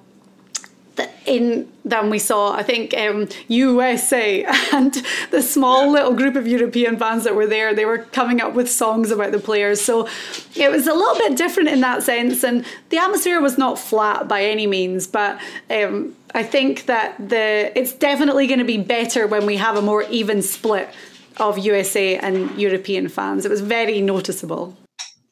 in 1.26 1.70
than 1.84 2.10
we 2.10 2.18
saw. 2.18 2.54
I 2.54 2.62
think 2.62 2.94
um, 2.96 3.28
USA 3.48 4.44
and 4.72 4.94
the 5.30 5.42
small 5.42 5.90
little 5.90 6.14
group 6.14 6.36
of 6.36 6.46
European 6.46 6.96
fans 6.96 7.24
that 7.24 7.34
were 7.34 7.46
there, 7.46 7.74
they 7.74 7.84
were 7.84 7.98
coming 7.98 8.40
up 8.40 8.54
with 8.54 8.70
songs 8.70 9.10
about 9.10 9.32
the 9.32 9.38
players. 9.38 9.80
So 9.80 10.08
it 10.54 10.70
was 10.70 10.86
a 10.86 10.94
little 10.94 11.16
bit 11.16 11.36
different 11.36 11.68
in 11.68 11.80
that 11.80 12.02
sense, 12.02 12.44
and 12.44 12.64
the 12.90 12.98
atmosphere 12.98 13.40
was 13.40 13.58
not 13.58 13.78
flat 13.78 14.28
by 14.28 14.44
any 14.44 14.66
means, 14.66 15.06
but. 15.06 15.40
Um, 15.70 16.14
I 16.34 16.42
think 16.42 16.84
that 16.86 17.16
the 17.30 17.72
it's 17.74 17.92
definitely 17.92 18.46
going 18.46 18.58
to 18.58 18.64
be 18.64 18.76
better 18.76 19.26
when 19.26 19.46
we 19.46 19.56
have 19.56 19.76
a 19.76 19.82
more 19.82 20.02
even 20.10 20.42
split 20.42 20.90
of 21.38 21.58
USA 21.58 22.18
and 22.18 22.50
European 22.58 23.08
fans. 23.08 23.46
It 23.46 23.50
was 23.50 23.62
very 23.62 24.00
noticeable. 24.00 24.76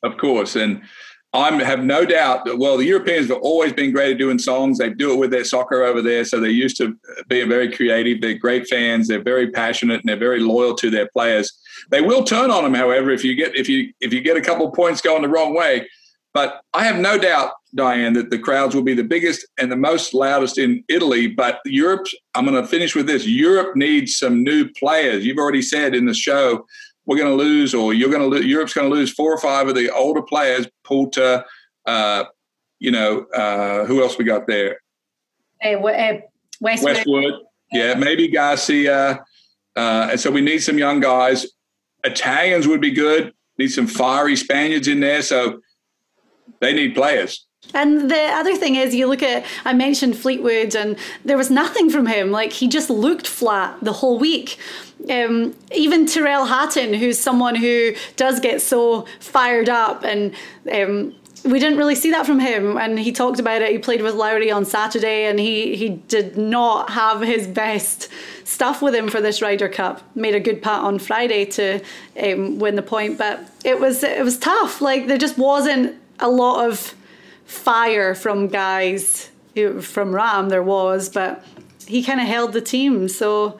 Of 0.02 0.16
course, 0.16 0.56
and 0.56 0.82
I 1.32 1.52
have 1.62 1.84
no 1.84 2.04
doubt 2.06 2.46
that, 2.46 2.58
well, 2.58 2.78
the 2.78 2.86
Europeans 2.86 3.28
have 3.28 3.38
always 3.42 3.72
been 3.72 3.92
great 3.92 4.12
at 4.12 4.18
doing 4.18 4.38
songs. 4.38 4.78
They 4.78 4.90
do 4.90 5.12
it 5.12 5.18
with 5.18 5.30
their 5.30 5.44
soccer 5.44 5.82
over 5.82 6.00
there. 6.00 6.24
So 6.24 6.40
they're 6.40 6.50
used 6.50 6.78
to 6.78 6.96
being 7.28 7.48
very 7.48 7.70
creative. 7.70 8.20
They're 8.20 8.38
great 8.38 8.66
fans. 8.68 9.08
They're 9.08 9.22
very 9.22 9.50
passionate 9.50 10.00
and 10.00 10.08
they're 10.08 10.16
very 10.16 10.40
loyal 10.40 10.74
to 10.76 10.88
their 10.88 11.08
players. 11.08 11.52
They 11.90 12.00
will 12.00 12.24
turn 12.24 12.50
on 12.50 12.64
them, 12.64 12.74
however, 12.74 13.10
if 13.10 13.22
you 13.22 13.34
get 13.34 13.54
if 13.54 13.68
you 13.68 13.92
if 14.00 14.12
you 14.12 14.20
get 14.22 14.36
a 14.36 14.40
couple 14.40 14.70
points 14.70 15.02
going 15.02 15.22
the 15.22 15.28
wrong 15.28 15.54
way. 15.54 15.86
But 16.32 16.60
I 16.74 16.84
have 16.84 16.96
no 16.96 17.16
doubt, 17.16 17.52
Diane, 17.74 18.12
that 18.12 18.28
the 18.28 18.38
crowds 18.38 18.74
will 18.74 18.82
be 18.82 18.94
the 18.94 19.02
biggest 19.02 19.46
and 19.58 19.72
the 19.72 19.76
most 19.76 20.12
loudest 20.12 20.58
in 20.58 20.84
Italy. 20.88 21.28
But 21.28 21.60
Europe, 21.64 22.06
I'm 22.34 22.46
going 22.46 22.60
to 22.60 22.68
finish 22.68 22.94
with 22.94 23.06
this. 23.06 23.26
Europe 23.26 23.74
needs 23.74 24.16
some 24.16 24.42
new 24.42 24.68
players. 24.72 25.24
You've 25.24 25.38
already 25.38 25.62
said 25.62 25.94
in 25.94 26.04
the 26.04 26.14
show 26.14 26.66
we're 27.06 27.16
going 27.16 27.30
to 27.30 27.42
lose, 27.42 27.72
or 27.72 27.94
you're 27.94 28.10
going 28.10 28.22
to 28.22 28.28
lose, 28.28 28.44
Europe's 28.44 28.74
going 28.74 28.90
to 28.90 28.94
lose 28.94 29.12
four 29.12 29.32
or 29.32 29.38
five 29.38 29.68
of 29.68 29.76
the 29.76 29.90
older 29.94 30.20
players, 30.20 30.66
Poulter, 30.86 31.44
uh, 31.86 32.24
you 32.78 32.90
know, 32.90 33.26
uh, 33.34 33.84
who 33.84 34.02
else 34.02 34.18
we 34.18 34.24
got 34.24 34.46
there? 34.46 34.78
Hey, 35.60 35.74
uh, 35.74 36.20
Westwood. 36.60 36.96
Westwood. 36.96 37.34
Yeah, 37.72 37.94
maybe 37.94 38.28
Garcia. 38.28 39.24
Uh, 39.74 40.08
and 40.10 40.20
so 40.20 40.30
we 40.30 40.40
need 40.40 40.58
some 40.58 40.78
young 40.78 41.00
guys. 41.00 41.46
Italians 42.04 42.66
would 42.68 42.80
be 42.80 42.92
good. 42.92 43.32
Need 43.58 43.68
some 43.68 43.86
fiery 43.86 44.36
Spaniards 44.36 44.88
in 44.88 45.00
there. 45.00 45.22
So 45.22 45.60
they 46.60 46.72
need 46.72 46.94
players. 46.94 47.46
And 47.74 48.10
the 48.10 48.22
other 48.32 48.56
thing 48.56 48.76
is, 48.76 48.94
you 48.94 49.06
look 49.06 49.22
at, 49.22 49.44
I 49.64 49.74
mentioned 49.74 50.16
Fleetwood, 50.16 50.74
and 50.74 50.96
there 51.24 51.36
was 51.36 51.50
nothing 51.50 51.90
from 51.90 52.06
him. 52.06 52.30
Like, 52.30 52.52
he 52.52 52.68
just 52.68 52.88
looked 52.88 53.26
flat 53.26 53.76
the 53.82 53.92
whole 53.92 54.18
week. 54.18 54.58
Um, 55.10 55.54
even 55.74 56.06
Tyrrell 56.06 56.46
Hatton, 56.46 56.94
who's 56.94 57.18
someone 57.18 57.54
who 57.54 57.94
does 58.16 58.40
get 58.40 58.62
so 58.62 59.06
fired 59.20 59.68
up, 59.68 60.04
and 60.04 60.34
um, 60.72 61.14
we 61.44 61.58
didn't 61.58 61.76
really 61.76 61.94
see 61.94 62.10
that 62.12 62.24
from 62.24 62.40
him. 62.40 62.78
And 62.78 62.98
he 62.98 63.12
talked 63.12 63.38
about 63.38 63.60
it. 63.62 63.70
He 63.70 63.78
played 63.78 64.00
with 64.00 64.14
Lowry 64.14 64.50
on 64.50 64.64
Saturday, 64.64 65.26
and 65.26 65.38
he, 65.38 65.76
he 65.76 65.90
did 65.90 66.38
not 66.38 66.90
have 66.90 67.20
his 67.20 67.46
best 67.46 68.08
stuff 68.44 68.80
with 68.80 68.94
him 68.94 69.08
for 69.08 69.20
this 69.20 69.42
Ryder 69.42 69.68
Cup. 69.68 70.02
Made 70.16 70.34
a 70.34 70.40
good 70.40 70.62
putt 70.62 70.82
on 70.82 70.98
Friday 70.98 71.44
to 71.44 71.80
um, 72.22 72.58
win 72.58 72.74
the 72.74 72.82
point, 72.82 73.18
but 73.18 73.40
it 73.64 73.78
was 73.78 74.02
it 74.02 74.24
was 74.24 74.38
tough. 74.38 74.80
Like, 74.80 75.08
there 75.08 75.18
just 75.18 75.36
wasn't 75.36 75.94
a 76.20 76.30
lot 76.30 76.68
of 76.68 76.94
fire 77.46 78.14
from 78.14 78.48
guys 78.48 79.30
from 79.54 80.12
Rahm 80.12 80.50
there 80.50 80.62
was, 80.62 81.08
but 81.08 81.42
he 81.86 82.02
kind 82.02 82.20
of 82.20 82.26
held 82.26 82.52
the 82.52 82.60
team. 82.60 83.08
So 83.08 83.58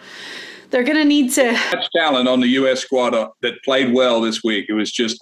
they're 0.70 0.84
going 0.84 0.98
to 0.98 1.04
need 1.04 1.32
to. 1.32 1.52
Much 1.72 1.88
talent 1.94 2.28
on 2.28 2.40
the 2.40 2.48
U.S. 2.48 2.80
squad 2.80 3.14
uh, 3.14 3.28
that 3.42 3.62
played 3.64 3.94
well 3.94 4.20
this 4.20 4.42
week. 4.44 4.66
It 4.68 4.74
was 4.74 4.92
just 4.92 5.18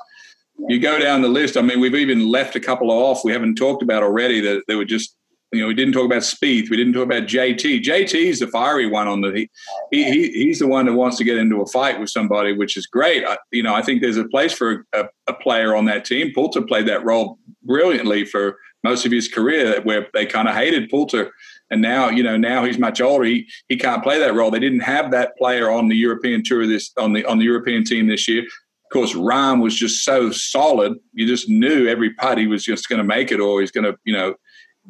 you 0.69 0.81
go 0.81 0.99
down 0.99 1.23
the 1.23 1.29
list. 1.29 1.57
I 1.57 1.63
mean, 1.63 1.81
we've 1.81 1.95
even 1.95 2.29
left 2.29 2.57
a 2.57 2.61
couple 2.61 2.91
off 2.91 3.25
we 3.25 3.33
haven't 3.33 3.57
talked 3.57 3.83
about 3.83 4.03
already 4.03 4.41
that 4.41 4.65
they 4.67 4.75
were 4.75 4.85
just. 4.85 5.17
You 5.55 5.63
know, 5.63 5.69
we 5.69 5.75
didn't 5.75 5.95
talk 5.95 6.05
about 6.05 6.23
Spieth. 6.23 6.71
We 6.71 6.77
didn't 6.77 6.95
talk 6.95 7.05
about 7.05 7.25
JT. 7.25 7.83
JT 7.83 8.15
is 8.15 8.41
the 8.41 8.49
fiery 8.49 8.87
one 8.87 9.09
on 9.09 9.21
the. 9.21 9.33
He, 9.33 10.05
he 10.05 10.31
he's 10.31 10.59
the 10.59 10.67
one 10.67 10.87
that 10.87 10.95
wants 10.95 11.17
to 11.19 11.25
get 11.25 11.37
into 11.37 11.63
a 11.63 11.67
fight 11.67 12.01
with 12.01 12.11
somebody, 12.11 12.53
which 12.53 12.77
is 12.77 12.87
great. 12.87 13.25
I, 13.25 13.39
you 13.53 13.63
know, 13.63 13.75
I 13.75 13.83
think 13.83 14.03
there's 14.03 14.17
a 14.17 14.29
place 14.29 14.53
for 14.53 14.87
a, 14.93 15.05
a 15.27 15.35
player 15.35 15.77
on 15.77 15.85
that 15.87 16.05
team. 16.05 16.33
Poulter 16.35 16.63
played 16.63 16.87
that 16.89 17.05
role 17.05 17.39
brilliantly 17.63 18.25
for 18.25 18.59
most 18.83 19.07
of 19.07 19.13
his 19.13 19.29
career, 19.29 19.81
where 19.83 20.09
they 20.13 20.27
kind 20.27 20.49
of 20.49 20.55
hated 20.55 20.91
Poulter. 20.91 21.33
And 21.71 21.81
now, 21.81 22.11
you 22.11 22.23
know, 22.23 22.37
now 22.37 22.65
he's 22.65 22.79
much 22.79 23.01
older. 23.01 23.25
He 23.25 23.49
he 23.69 23.77
can't 23.77 24.03
play 24.03 24.19
that 24.19 24.35
role. 24.35 24.51
They 24.51 24.61
didn't 24.61 24.81
have 24.81 25.11
that 25.13 25.37
player 25.37 25.71
on 25.71 25.89
the 25.89 25.97
European 25.97 26.43
tour 26.45 26.67
this 26.67 26.93
on 26.99 27.13
the 27.13 27.25
on 27.25 27.39
the 27.39 27.45
European 27.45 27.85
team 27.85 28.09
this 28.09 28.29
year. 28.29 28.43
Of 28.43 28.93
course, 28.93 29.15
Rahm 29.15 29.63
was 29.63 29.75
just 29.75 30.05
so 30.05 30.31
solid. 30.31 30.95
You 31.15 31.27
just 31.27 31.49
knew 31.49 31.89
every 31.89 32.13
putt 32.15 32.39
he 32.39 32.47
was 32.47 32.65
just 32.65 32.89
going 32.89 32.99
to 32.99 33.05
make 33.05 33.33
it, 33.33 33.41
or 33.41 33.61
he's 33.61 33.73
going 33.73 33.85
to, 33.85 33.97
you 34.05 34.13
know, 34.13 34.35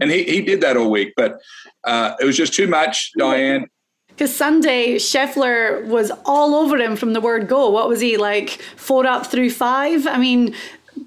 and 0.00 0.10
he 0.10 0.24
he 0.24 0.42
did 0.42 0.60
that 0.60 0.76
all 0.76 0.90
week. 0.90 1.12
But 1.16 1.38
uh, 1.84 2.14
it 2.20 2.24
was 2.24 2.36
just 2.36 2.54
too 2.54 2.66
much, 2.66 3.12
Diane. 3.18 3.66
Because 4.08 4.34
Sunday, 4.34 4.94
Scheffler 4.94 5.84
was 5.86 6.12
all 6.24 6.54
over 6.54 6.76
him 6.76 6.94
from 6.94 7.14
the 7.14 7.20
word 7.20 7.48
go. 7.48 7.68
What 7.70 7.88
was 7.88 8.00
he 8.00 8.16
like? 8.16 8.62
Four 8.76 9.06
up 9.06 9.26
through 9.26 9.50
five? 9.50 10.06
I 10.06 10.18
mean, 10.18 10.54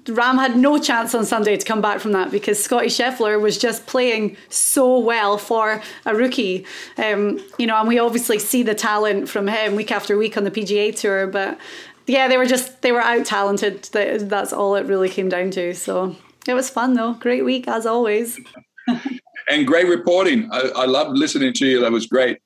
Rahm 0.04 0.34
had 0.34 0.56
no 0.56 0.78
chance 0.78 1.14
on 1.14 1.24
Sunday 1.24 1.56
to 1.56 1.64
come 1.64 1.80
back 1.80 2.00
from 2.00 2.12
that 2.12 2.30
because 2.30 2.62
Scotty 2.62 2.88
Scheffler 2.88 3.40
was 3.40 3.56
just 3.56 3.86
playing 3.86 4.36
so 4.50 4.98
well 4.98 5.38
for 5.38 5.82
a 6.04 6.14
rookie. 6.14 6.66
Um, 6.98 7.40
you 7.58 7.66
know, 7.66 7.78
and 7.78 7.88
we 7.88 7.98
obviously 7.98 8.38
see 8.38 8.62
the 8.62 8.74
talent 8.74 9.28
from 9.28 9.48
him 9.48 9.74
week 9.74 9.90
after 9.90 10.18
week 10.18 10.36
on 10.36 10.44
the 10.44 10.50
PGA 10.50 10.94
Tour, 10.94 11.26
but 11.26 11.58
yeah, 12.06 12.28
they 12.28 12.36
were 12.36 12.46
just 12.46 12.82
they 12.82 12.92
were 12.92 13.00
out 13.00 13.26
talented. 13.26 13.84
That's 13.84 14.52
all 14.52 14.74
it 14.76 14.86
really 14.86 15.08
came 15.08 15.28
down 15.28 15.50
to. 15.52 15.74
So 15.74 16.16
it 16.46 16.54
was 16.54 16.70
fun 16.70 16.94
though. 16.94 17.14
Great 17.14 17.44
week 17.44 17.68
as 17.68 17.86
always. 17.86 18.38
and 19.48 19.66
great 19.66 19.88
reporting. 19.88 20.48
I, 20.52 20.70
I 20.76 20.84
loved 20.86 21.16
listening 21.16 21.52
to 21.54 21.66
you. 21.66 21.80
That 21.80 21.92
was 21.92 22.06
great. 22.06 22.38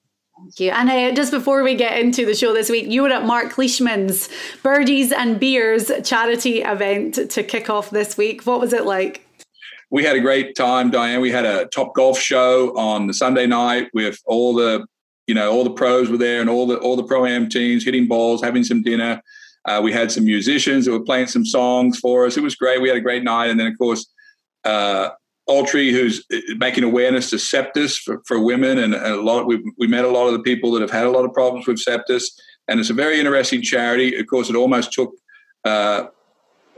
Thank 0.43 0.61
you. 0.61 0.71
And 0.71 0.91
uh, 0.91 1.15
just 1.15 1.31
before 1.31 1.63
we 1.63 1.75
get 1.75 1.99
into 2.01 2.27
the 2.27 2.35
show 2.35 2.53
this 2.53 2.69
week, 2.69 2.87
you 2.89 3.03
were 3.03 3.11
at 3.11 3.25
Mark 3.25 3.59
Leishman's 3.59 4.29
Birdies 4.63 5.13
and 5.13 5.39
Beers 5.39 5.91
charity 6.05 6.63
event 6.63 7.31
to 7.31 7.43
kick 7.45 7.71
off 7.71 7.91
this 7.91 8.17
week. 8.17 8.45
What 8.45 8.61
was 8.61 8.73
it 8.73 8.85
like? 8.85 9.25
We 9.91 10.05
had 10.05 10.17
a 10.17 10.21
great 10.21 10.57
time, 10.57 10.91
Diane. 10.91 11.21
We 11.21 11.31
had 11.31 11.45
a 11.45 11.67
top 11.67 11.95
golf 11.95 12.19
show 12.19 12.77
on 12.77 13.07
the 13.07 13.15
Sunday 13.15 13.47
night 13.47 13.91
with 13.93 14.19
all 14.27 14.55
the, 14.55 14.87
you 15.27 15.35
know, 15.35 15.53
all 15.53 15.65
the 15.65 15.71
pros 15.71 16.09
were 16.09 16.17
there 16.17 16.41
and 16.41 16.49
all 16.49 16.67
the 16.67 16.79
all 16.79 16.97
the 16.97 17.05
pro 17.05 17.27
am 17.27 17.49
teams 17.49 17.85
hitting 17.85 18.09
balls, 18.09 18.43
having 18.43 18.65
some 18.65 18.83
dinner. 18.83 19.23
Uh, 19.67 19.81
we 19.85 19.93
had 19.93 20.11
some 20.11 20.25
musicians 20.25 20.87
that 20.87 20.93
were 20.93 21.05
playing 21.05 21.27
some 21.27 21.45
songs 21.45 21.99
for 21.99 22.27
us. 22.27 22.37
It 22.37 22.43
was 22.43 22.57
great. 22.57 22.81
We 22.81 22.89
had 22.89 22.97
a 22.97 23.03
great 23.03 23.23
night, 23.23 23.51
and 23.51 23.61
then 23.61 23.67
of 23.69 23.79
course, 23.79 24.11
uh, 24.65 25.11
Audrey, 25.53 25.91
who's 25.93 26.25
uh, 26.33 26.39
making 26.57 26.85
awareness 26.85 27.31
to 27.31 27.37
sepsis 27.37 27.97
for, 27.97 28.23
for 28.27 28.43
women, 28.43 28.79
and 28.79 28.95
a 28.95 29.21
lot. 29.21 29.47
We 29.47 29.63
we 29.79 29.87
met 29.87 30.05
a 30.05 30.09
lot 30.09 30.27
of 30.29 30.33
the 30.33 30.43
people 30.43 30.73
that 30.73 30.81
have 30.81 30.91
had 30.91 31.07
a 31.07 31.11
lot 31.11 31.25
of 31.25 31.33
problems 31.33 31.67
with 31.67 31.85
sepsis, 31.85 32.25
and 32.69 32.81
it's 32.81 32.91
a 32.91 32.95
very 32.95 33.19
interesting 33.19 33.63
charity. 33.63 34.17
Of 34.17 34.27
course, 34.27 34.49
it 34.49 34.57
almost 34.57 34.93
took 34.93 35.13
uh, 35.65 36.07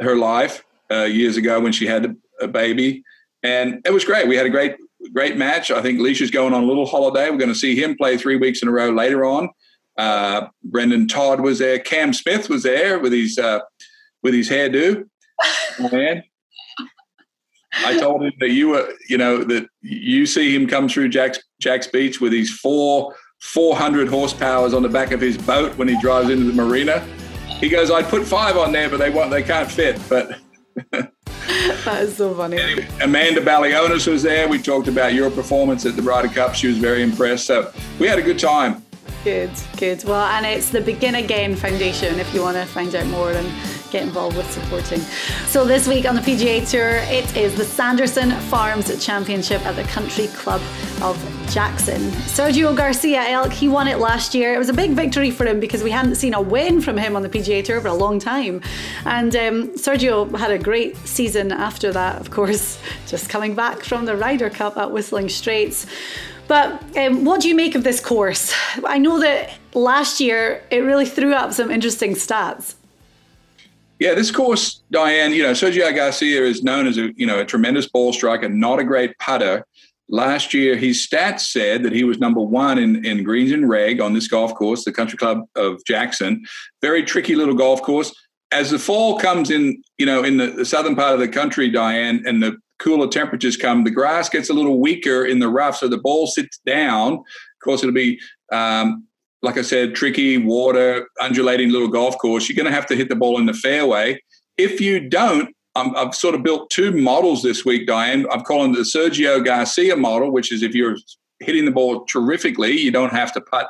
her 0.00 0.16
life 0.16 0.64
uh, 0.90 1.04
years 1.04 1.36
ago 1.36 1.60
when 1.60 1.72
she 1.72 1.86
had 1.86 2.16
a, 2.40 2.48
baby, 2.48 3.04
and 3.42 3.80
it 3.84 3.92
was 3.92 4.04
great. 4.04 4.26
We 4.28 4.36
had 4.36 4.46
a 4.46 4.50
great 4.50 4.76
great 5.12 5.36
match. 5.36 5.70
I 5.70 5.82
think 5.82 6.00
Leisha's 6.00 6.30
going 6.30 6.54
on 6.54 6.64
a 6.64 6.66
little 6.66 6.86
holiday. 6.86 7.30
We're 7.30 7.38
going 7.38 7.52
to 7.52 7.64
see 7.66 7.80
him 7.80 7.96
play 7.96 8.16
three 8.16 8.36
weeks 8.36 8.62
in 8.62 8.68
a 8.68 8.72
row 8.72 8.90
later 8.90 9.24
on. 9.24 9.50
Uh, 9.96 10.48
Brendon 10.64 11.06
Todd 11.06 11.40
was 11.40 11.58
there. 11.58 11.78
Cam 11.78 12.12
Smith 12.12 12.48
was 12.48 12.64
there 12.64 12.98
with 12.98 13.12
his 13.12 13.38
uh, 13.38 13.60
with 14.22 14.34
his 14.34 14.48
hairdo. 14.48 15.04
Man, 15.92 16.24
I 17.84 17.98
told 17.98 18.22
him 18.22 18.32
that 18.40 18.50
you 18.50 18.68
were, 18.68 18.92
you 19.08 19.18
know, 19.18 19.42
that 19.44 19.66
you 19.80 20.26
see 20.26 20.54
him 20.54 20.66
come 20.66 20.88
through 20.88 21.08
Jack's 21.08 21.40
Jack's 21.60 21.86
Beach 21.86 22.20
with 22.20 22.32
his 22.32 22.50
four 22.50 23.14
400 23.40 24.08
horsepowers 24.08 24.74
on 24.74 24.82
the 24.82 24.88
back 24.88 25.10
of 25.12 25.20
his 25.20 25.36
boat 25.36 25.76
when 25.76 25.86
he 25.86 26.00
drives 26.00 26.30
into 26.30 26.44
the 26.44 26.52
marina. 26.52 27.00
He 27.60 27.68
goes, 27.68 27.90
I'd 27.90 28.06
put 28.06 28.26
five 28.26 28.56
on 28.56 28.72
there, 28.72 28.88
but 28.88 28.98
they 28.98 29.10
want 29.10 29.30
they 29.30 29.42
can't 29.42 29.70
fit. 29.70 30.00
But 30.08 30.38
that 30.90 32.02
is 32.02 32.16
so 32.16 32.34
funny. 32.34 32.58
Anyway, 32.58 32.88
Amanda 33.02 33.40
Balionis 33.40 34.10
was 34.10 34.22
there. 34.22 34.48
We 34.48 34.60
talked 34.60 34.88
about 34.88 35.12
your 35.12 35.30
performance 35.30 35.84
at 35.86 35.94
the 35.94 36.02
Ryder 36.02 36.28
Cup. 36.28 36.54
She 36.54 36.68
was 36.68 36.78
very 36.78 37.02
impressed. 37.02 37.46
So 37.46 37.72
we 37.98 38.06
had 38.06 38.18
a 38.18 38.22
good 38.22 38.38
time. 38.38 38.82
Good, 39.22 39.50
good. 39.76 40.04
Well, 40.04 40.26
and 40.26 40.44
it's 40.44 40.70
the 40.70 40.80
Begin 40.80 41.14
Again 41.14 41.54
Foundation 41.54 42.18
if 42.18 42.34
you 42.34 42.42
want 42.42 42.56
to 42.56 42.66
find 42.66 42.94
out 42.94 43.06
more 43.06 43.32
and 43.32 43.48
get 43.94 44.02
involved 44.02 44.36
with 44.36 44.50
supporting. 44.50 44.98
So 45.46 45.64
this 45.64 45.86
week 45.86 46.04
on 46.04 46.16
the 46.16 46.20
PGA 46.20 46.68
Tour, 46.68 46.96
it 47.14 47.36
is 47.36 47.54
the 47.54 47.64
Sanderson 47.64 48.32
Farms 48.50 49.04
Championship 49.04 49.64
at 49.64 49.76
the 49.76 49.84
Country 49.84 50.26
Club 50.28 50.60
of 51.00 51.16
Jackson. 51.48 52.00
Sergio 52.26 52.76
Garcia 52.76 53.22
Elk, 53.28 53.52
he 53.52 53.68
won 53.68 53.86
it 53.86 54.00
last 54.00 54.34
year. 54.34 54.52
It 54.52 54.58
was 54.58 54.68
a 54.68 54.72
big 54.72 54.90
victory 54.92 55.30
for 55.30 55.46
him 55.46 55.60
because 55.60 55.84
we 55.84 55.92
hadn't 55.92 56.16
seen 56.16 56.34
a 56.34 56.40
win 56.40 56.80
from 56.80 56.96
him 56.96 57.14
on 57.14 57.22
the 57.22 57.28
PGA 57.28 57.64
Tour 57.64 57.80
for 57.80 57.86
a 57.86 57.94
long 57.94 58.18
time. 58.18 58.60
And 59.04 59.36
um, 59.36 59.68
Sergio 59.76 60.36
had 60.36 60.50
a 60.50 60.58
great 60.58 60.96
season 61.06 61.52
after 61.52 61.92
that, 61.92 62.20
of 62.20 62.32
course, 62.32 62.80
just 63.06 63.28
coming 63.28 63.54
back 63.54 63.84
from 63.84 64.06
the 64.06 64.16
Ryder 64.16 64.50
Cup 64.50 64.76
at 64.76 64.90
Whistling 64.90 65.28
Straits. 65.28 65.86
But 66.48 66.82
um, 66.96 67.24
what 67.24 67.40
do 67.40 67.48
you 67.48 67.54
make 67.54 67.76
of 67.76 67.84
this 67.84 68.00
course? 68.00 68.52
I 68.84 68.98
know 68.98 69.20
that 69.20 69.50
last 69.72 70.20
year 70.20 70.64
it 70.72 70.80
really 70.80 71.06
threw 71.06 71.32
up 71.32 71.52
some 71.52 71.70
interesting 71.70 72.14
stats. 72.14 72.74
Yeah, 74.00 74.14
this 74.14 74.30
course, 74.30 74.82
Diane, 74.90 75.32
you 75.32 75.42
know, 75.42 75.52
Sergio 75.52 75.94
Garcia 75.94 76.42
is 76.42 76.62
known 76.62 76.86
as 76.86 76.98
a, 76.98 77.12
you 77.16 77.26
know, 77.26 77.40
a 77.40 77.44
tremendous 77.44 77.88
ball 77.88 78.12
striker, 78.12 78.48
not 78.48 78.80
a 78.80 78.84
great 78.84 79.16
putter. 79.18 79.64
Last 80.08 80.52
year, 80.52 80.76
his 80.76 81.06
stats 81.06 81.40
said 81.40 81.82
that 81.84 81.92
he 81.92 82.04
was 82.04 82.18
number 82.18 82.40
one 82.40 82.78
in, 82.78 83.04
in 83.04 83.22
greens 83.22 83.52
and 83.52 83.68
reg 83.68 84.00
on 84.00 84.12
this 84.12 84.28
golf 84.28 84.54
course, 84.54 84.84
the 84.84 84.92
Country 84.92 85.16
Club 85.16 85.42
of 85.54 85.82
Jackson. 85.86 86.44
Very 86.82 87.04
tricky 87.04 87.34
little 87.34 87.54
golf 87.54 87.82
course. 87.82 88.12
As 88.52 88.70
the 88.70 88.78
fall 88.78 89.18
comes 89.18 89.50
in, 89.50 89.82
you 89.96 90.06
know, 90.06 90.22
in 90.22 90.36
the, 90.36 90.48
the 90.48 90.64
southern 90.64 90.94
part 90.94 91.14
of 91.14 91.20
the 91.20 91.28
country, 91.28 91.70
Diane, 91.70 92.22
and 92.26 92.42
the 92.42 92.56
cooler 92.78 93.08
temperatures 93.08 93.56
come, 93.56 93.84
the 93.84 93.90
grass 93.90 94.28
gets 94.28 94.50
a 94.50 94.52
little 94.52 94.80
weaker 94.80 95.24
in 95.24 95.38
the 95.38 95.48
rough, 95.48 95.76
so 95.76 95.88
the 95.88 95.98
ball 95.98 96.26
sits 96.26 96.58
down. 96.66 97.14
Of 97.14 97.24
course, 97.62 97.82
it'll 97.82 97.94
be, 97.94 98.20
um, 98.52 99.06
like 99.44 99.58
I 99.58 99.62
said, 99.62 99.94
tricky, 99.94 100.38
water, 100.38 101.06
undulating 101.20 101.70
little 101.70 101.88
golf 101.88 102.16
course. 102.18 102.48
You're 102.48 102.56
going 102.56 102.66
to 102.66 102.74
have 102.74 102.86
to 102.86 102.96
hit 102.96 103.10
the 103.10 103.14
ball 103.14 103.38
in 103.38 103.46
the 103.46 103.52
fairway. 103.52 104.18
If 104.56 104.80
you 104.80 105.08
don't, 105.08 105.54
i 105.76 105.82
have 105.96 106.14
sort 106.14 106.34
of 106.34 106.42
built 106.42 106.70
two 106.70 106.92
models 106.92 107.42
this 107.42 107.64
week, 107.64 107.86
Diane. 107.86 108.26
I'm 108.32 108.42
calling 108.42 108.72
the 108.72 108.80
Sergio 108.80 109.44
Garcia 109.44 109.96
model, 109.96 110.32
which 110.32 110.50
is 110.50 110.62
if 110.62 110.74
you're 110.74 110.96
hitting 111.40 111.64
the 111.64 111.72
ball 111.72 112.04
terrifically, 112.06 112.72
you 112.72 112.90
don't 112.90 113.12
have 113.12 113.32
to 113.32 113.40
putt 113.40 113.68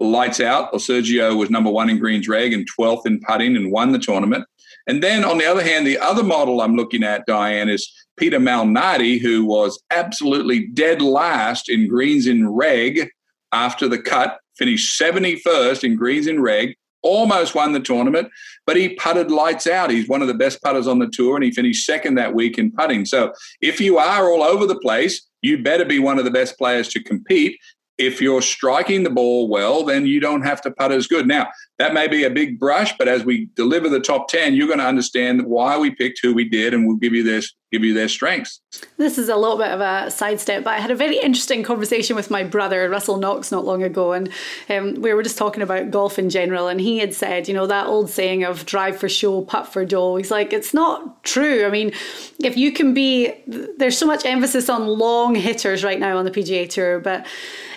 lights 0.00 0.40
out. 0.40 0.70
Or 0.72 0.78
Sergio 0.78 1.36
was 1.36 1.50
number 1.50 1.70
one 1.70 1.90
in 1.90 1.98
greens 1.98 2.28
reg 2.28 2.52
and 2.52 2.66
12th 2.78 3.06
in 3.06 3.20
putting 3.20 3.56
and 3.56 3.70
won 3.70 3.92
the 3.92 3.98
tournament. 3.98 4.46
And 4.86 5.02
then 5.02 5.24
on 5.24 5.36
the 5.36 5.46
other 5.46 5.62
hand, 5.62 5.86
the 5.86 5.98
other 5.98 6.22
model 6.22 6.60
I'm 6.60 6.76
looking 6.76 7.02
at, 7.02 7.26
Diane, 7.26 7.68
is 7.68 7.92
Peter 8.16 8.38
Malnati, 8.38 9.20
who 9.20 9.44
was 9.44 9.82
absolutely 9.90 10.68
dead 10.68 11.02
last 11.02 11.68
in 11.68 11.88
greens 11.88 12.26
in 12.26 12.48
reg 12.48 13.10
after 13.52 13.88
the 13.88 13.98
cut, 13.98 14.38
finished 14.58 15.00
71st 15.00 15.84
in 15.84 15.96
greens 15.96 16.26
in 16.26 16.40
reg, 16.40 16.74
almost 17.02 17.54
won 17.54 17.72
the 17.72 17.80
tournament, 17.80 18.28
but 18.66 18.76
he 18.76 18.96
putted 18.96 19.30
lights 19.30 19.66
out. 19.66 19.90
He's 19.90 20.08
one 20.08 20.22
of 20.22 20.28
the 20.28 20.34
best 20.34 20.60
putters 20.62 20.88
on 20.88 20.98
the 20.98 21.08
tour, 21.08 21.36
and 21.36 21.44
he 21.44 21.50
finished 21.50 21.86
second 21.86 22.16
that 22.16 22.34
week 22.34 22.58
in 22.58 22.72
putting. 22.72 23.04
So 23.04 23.32
if 23.60 23.80
you 23.80 23.98
are 23.98 24.28
all 24.28 24.42
over 24.42 24.66
the 24.66 24.78
place, 24.80 25.26
you 25.42 25.62
better 25.62 25.84
be 25.84 25.98
one 25.98 26.18
of 26.18 26.24
the 26.24 26.30
best 26.30 26.58
players 26.58 26.88
to 26.88 27.02
compete 27.02 27.58
if 27.98 28.20
you're 28.20 28.42
striking 28.42 29.02
the 29.02 29.10
ball 29.10 29.48
well, 29.48 29.82
then 29.82 30.06
you 30.06 30.20
don't 30.20 30.42
have 30.42 30.60
to 30.62 30.70
putt 30.70 30.92
as 30.92 31.06
good. 31.06 31.26
Now, 31.26 31.48
that 31.78 31.94
may 31.94 32.08
be 32.08 32.24
a 32.24 32.30
big 32.30 32.58
brush, 32.58 32.94
but 32.98 33.08
as 33.08 33.24
we 33.24 33.48
deliver 33.54 33.88
the 33.88 34.00
top 34.00 34.28
10, 34.28 34.54
you're 34.54 34.66
going 34.66 34.80
to 34.80 34.86
understand 34.86 35.46
why 35.46 35.78
we 35.78 35.90
picked 35.90 36.20
who 36.22 36.34
we 36.34 36.48
did 36.48 36.74
and 36.74 36.86
we'll 36.86 36.96
give 36.96 37.14
you 37.14 37.22
this 37.22 37.54
give 37.72 37.82
you 37.82 37.94
their 37.94 38.08
strengths. 38.08 38.60
This 38.96 39.18
is 39.18 39.28
a 39.28 39.36
little 39.36 39.58
bit 39.58 39.70
of 39.70 39.80
a 39.80 40.10
sidestep, 40.10 40.64
but 40.64 40.74
I 40.74 40.78
had 40.78 40.90
a 40.90 40.94
very 40.94 41.18
interesting 41.18 41.62
conversation 41.62 42.14
with 42.14 42.30
my 42.30 42.44
brother, 42.44 42.88
Russell 42.88 43.16
Knox, 43.16 43.50
not 43.50 43.64
long 43.64 43.82
ago, 43.82 44.12
and 44.12 44.30
um, 44.70 44.94
we 44.94 45.12
were 45.12 45.22
just 45.22 45.36
talking 45.36 45.62
about 45.62 45.90
golf 45.90 46.18
in 46.18 46.30
general, 46.30 46.68
and 46.68 46.80
he 46.80 46.98
had 46.98 47.12
said, 47.12 47.48
you 47.48 47.54
know, 47.54 47.66
that 47.66 47.86
old 47.86 48.08
saying 48.08 48.44
of 48.44 48.66
drive 48.66 48.96
for 48.96 49.08
show, 49.08 49.42
putt 49.42 49.66
for 49.66 49.84
dough. 49.84 50.16
He's 50.16 50.30
like, 50.30 50.52
it's 50.52 50.72
not 50.72 51.24
true. 51.24 51.66
I 51.66 51.70
mean, 51.70 51.92
if 52.38 52.56
you 52.56 52.72
can 52.72 52.94
be, 52.94 53.32
there's 53.46 53.98
so 53.98 54.06
much 54.06 54.24
emphasis 54.24 54.68
on 54.68 54.86
long 54.86 55.34
hitters 55.34 55.82
right 55.82 55.98
now 55.98 56.18
on 56.18 56.24
the 56.24 56.30
PGA 56.30 56.68
Tour, 56.68 57.00
but 57.00 57.26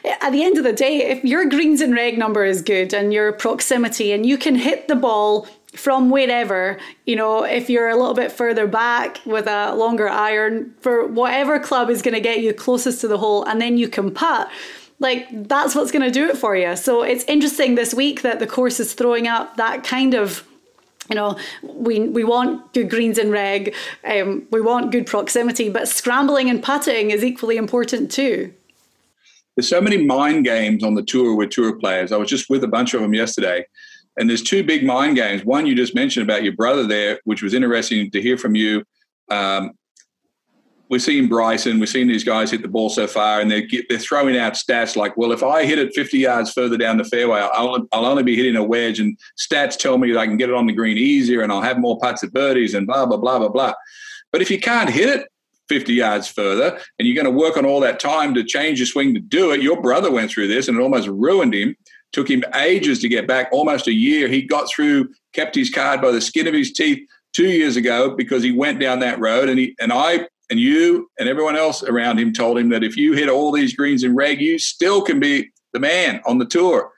at 0.05 0.31
the 0.31 0.43
end 0.43 0.57
of 0.57 0.63
the 0.63 0.73
day, 0.73 1.09
if 1.09 1.23
your 1.23 1.45
greens 1.45 1.81
and 1.81 1.93
reg 1.93 2.17
number 2.17 2.45
is 2.45 2.61
good 2.61 2.93
and 2.93 3.13
your 3.13 3.31
proximity 3.33 4.11
and 4.11 4.25
you 4.25 4.37
can 4.37 4.55
hit 4.55 4.87
the 4.87 4.95
ball 4.95 5.47
from 5.73 6.09
wherever, 6.09 6.77
you 7.05 7.15
know, 7.15 7.43
if 7.43 7.69
you're 7.69 7.89
a 7.89 7.95
little 7.95 8.13
bit 8.13 8.31
further 8.31 8.67
back 8.67 9.19
with 9.25 9.47
a 9.47 9.73
longer 9.75 10.09
iron 10.09 10.73
for 10.81 11.05
whatever 11.05 11.59
club 11.59 11.89
is 11.89 12.01
going 12.01 12.15
to 12.15 12.21
get 12.21 12.39
you 12.39 12.53
closest 12.53 13.01
to 13.01 13.07
the 13.07 13.17
hole 13.17 13.43
and 13.45 13.61
then 13.61 13.77
you 13.77 13.87
can 13.87 14.11
putt, 14.11 14.49
like 14.99 15.27
that's 15.47 15.75
what's 15.75 15.91
going 15.91 16.01
to 16.01 16.11
do 16.11 16.27
it 16.27 16.37
for 16.37 16.55
you. 16.55 16.75
So 16.75 17.03
it's 17.03 17.23
interesting 17.25 17.75
this 17.75 17.93
week 17.93 18.23
that 18.23 18.39
the 18.39 18.47
course 18.47 18.79
is 18.79 18.93
throwing 18.93 19.27
up 19.27 19.57
that 19.57 19.83
kind 19.83 20.13
of 20.13 20.43
you 21.09 21.15
know, 21.15 21.39
we 21.63 22.01
we 22.01 22.23
want 22.23 22.71
good 22.71 22.87
greens 22.87 23.17
and 23.17 23.31
reg, 23.31 23.73
um, 24.03 24.45
we 24.51 24.61
want 24.61 24.91
good 24.91 25.07
proximity, 25.07 25.67
but 25.67 25.87
scrambling 25.87 26.51
and 26.51 26.61
putting 26.61 27.09
is 27.09 27.23
equally 27.23 27.57
important 27.57 28.11
too 28.11 28.53
there's 29.59 29.67
so 29.67 29.81
many 29.81 29.97
mind 29.97 30.45
games 30.45 30.85
on 30.85 30.93
the 30.93 31.03
tour 31.03 31.35
with 31.35 31.49
tour 31.49 31.73
players. 31.75 32.13
I 32.13 32.17
was 32.17 32.29
just 32.29 32.49
with 32.49 32.63
a 32.63 32.67
bunch 32.67 32.93
of 32.93 33.01
them 33.01 33.13
yesterday, 33.13 33.65
and 34.17 34.29
there's 34.29 34.43
two 34.43 34.63
big 34.63 34.85
mind 34.85 35.15
games. 35.15 35.45
One 35.45 35.65
you 35.65 35.75
just 35.75 35.95
mentioned 35.95 36.29
about 36.29 36.43
your 36.43 36.53
brother 36.53 36.85
there, 36.85 37.19
which 37.23 37.41
was 37.41 37.53
interesting 37.53 38.11
to 38.11 38.21
hear 38.21 38.37
from 38.37 38.55
you. 38.55 38.83
Um, 39.29 39.71
we're 40.89 40.99
seeing 40.99 41.27
Bryson, 41.27 41.79
we're 41.79 41.85
seeing 41.85 42.07
these 42.07 42.23
guys 42.23 42.49
hit 42.49 42.63
the 42.63 42.67
ball 42.67 42.89
so 42.89 43.05
far, 43.05 43.39
and 43.39 43.49
they're 43.49 43.63
they're 43.87 43.99
throwing 43.99 44.35
out 44.37 44.53
stats 44.53 44.95
like, 44.95 45.15
well, 45.17 45.31
if 45.31 45.43
I 45.43 45.63
hit 45.65 45.77
it 45.77 45.93
50 45.93 46.17
yards 46.17 46.51
further 46.51 46.77
down 46.77 46.97
the 46.97 47.03
fairway, 47.03 47.39
I'll, 47.39 47.87
I'll 47.91 48.05
only 48.05 48.23
be 48.23 48.35
hitting 48.35 48.55
a 48.55 48.63
wedge, 48.63 48.99
and 48.99 49.17
stats 49.37 49.77
tell 49.77 49.99
me 49.99 50.11
that 50.11 50.19
I 50.19 50.25
can 50.25 50.37
get 50.37 50.49
it 50.49 50.55
on 50.55 50.65
the 50.65 50.73
green 50.73 50.97
easier, 50.97 51.41
and 51.41 51.51
I'll 51.51 51.61
have 51.61 51.77
more 51.77 51.99
putts 51.99 52.23
at 52.23 52.33
birdies, 52.33 52.73
and 52.73 52.87
blah 52.87 53.05
blah 53.05 53.17
blah 53.17 53.37
blah 53.37 53.49
blah. 53.49 53.73
But 54.31 54.41
if 54.41 54.49
you 54.49 54.59
can't 54.59 54.89
hit 54.89 55.09
it 55.09 55.27
50 55.69 55.93
yards 55.93 56.27
further 56.27 56.79
and 56.97 57.07
you're 57.07 57.15
going 57.15 57.31
to 57.31 57.39
work 57.39 57.55
on 57.55 57.65
all 57.65 57.79
that 57.79 57.99
time 57.99 58.33
to 58.33 58.43
change 58.43 58.79
your 58.79 58.87
swing 58.87 59.13
to 59.13 59.19
do 59.19 59.51
it. 59.51 59.61
Your 59.61 59.81
brother 59.81 60.11
went 60.11 60.31
through 60.31 60.47
this 60.47 60.67
and 60.67 60.77
it 60.77 60.81
almost 60.81 61.07
ruined 61.07 61.53
him. 61.53 61.75
Took 62.11 62.29
him 62.29 62.43
ages 62.55 62.99
to 62.99 63.09
get 63.09 63.27
back, 63.27 63.49
almost 63.51 63.87
a 63.87 63.93
year. 63.93 64.27
He 64.27 64.41
got 64.41 64.69
through, 64.69 65.09
kept 65.33 65.55
his 65.55 65.69
card 65.69 66.01
by 66.01 66.11
the 66.11 66.21
skin 66.21 66.47
of 66.47 66.53
his 66.53 66.71
teeth 66.71 66.99
two 67.33 67.47
years 67.47 67.75
ago 67.75 68.15
because 68.15 68.41
he 68.41 68.51
went 68.51 68.79
down 68.79 68.99
that 68.99 69.19
road. 69.19 69.49
And 69.49 69.59
he 69.59 69.75
and 69.79 69.93
I 69.93 70.27
and 70.49 70.59
you 70.59 71.09
and 71.19 71.29
everyone 71.29 71.55
else 71.55 71.83
around 71.83 72.19
him 72.19 72.33
told 72.33 72.57
him 72.57 72.69
that 72.69 72.83
if 72.83 72.97
you 72.97 73.13
hit 73.13 73.29
all 73.29 73.51
these 73.51 73.75
greens 73.75 74.03
in 74.03 74.15
reg, 74.15 74.41
you 74.41 74.57
still 74.57 75.01
can 75.01 75.19
be 75.19 75.51
the 75.73 75.79
man 75.79 76.21
on 76.25 76.39
the 76.39 76.45
tour. 76.45 76.91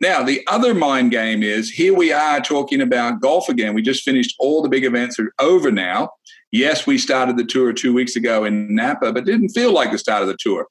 Now, 0.00 0.22
the 0.22 0.40
other 0.46 0.72
mind 0.72 1.10
game 1.10 1.42
is 1.42 1.68
here 1.68 1.92
we 1.92 2.10
are 2.10 2.40
talking 2.40 2.80
about 2.80 3.20
golf 3.20 3.48
again. 3.50 3.74
We 3.74 3.82
just 3.82 4.02
finished 4.02 4.34
all 4.38 4.62
the 4.62 4.68
big 4.68 4.84
events 4.84 5.18
are 5.18 5.34
over 5.38 5.70
now. 5.70 6.10
Yes, 6.52 6.86
we 6.86 6.96
started 6.96 7.36
the 7.36 7.44
tour 7.44 7.72
two 7.72 7.92
weeks 7.92 8.16
ago 8.16 8.44
in 8.44 8.74
Napa, 8.74 9.12
but 9.12 9.26
didn't 9.26 9.50
feel 9.50 9.72
like 9.72 9.92
the 9.92 9.98
start 9.98 10.22
of 10.22 10.28
the 10.28 10.36
tour 10.38 10.66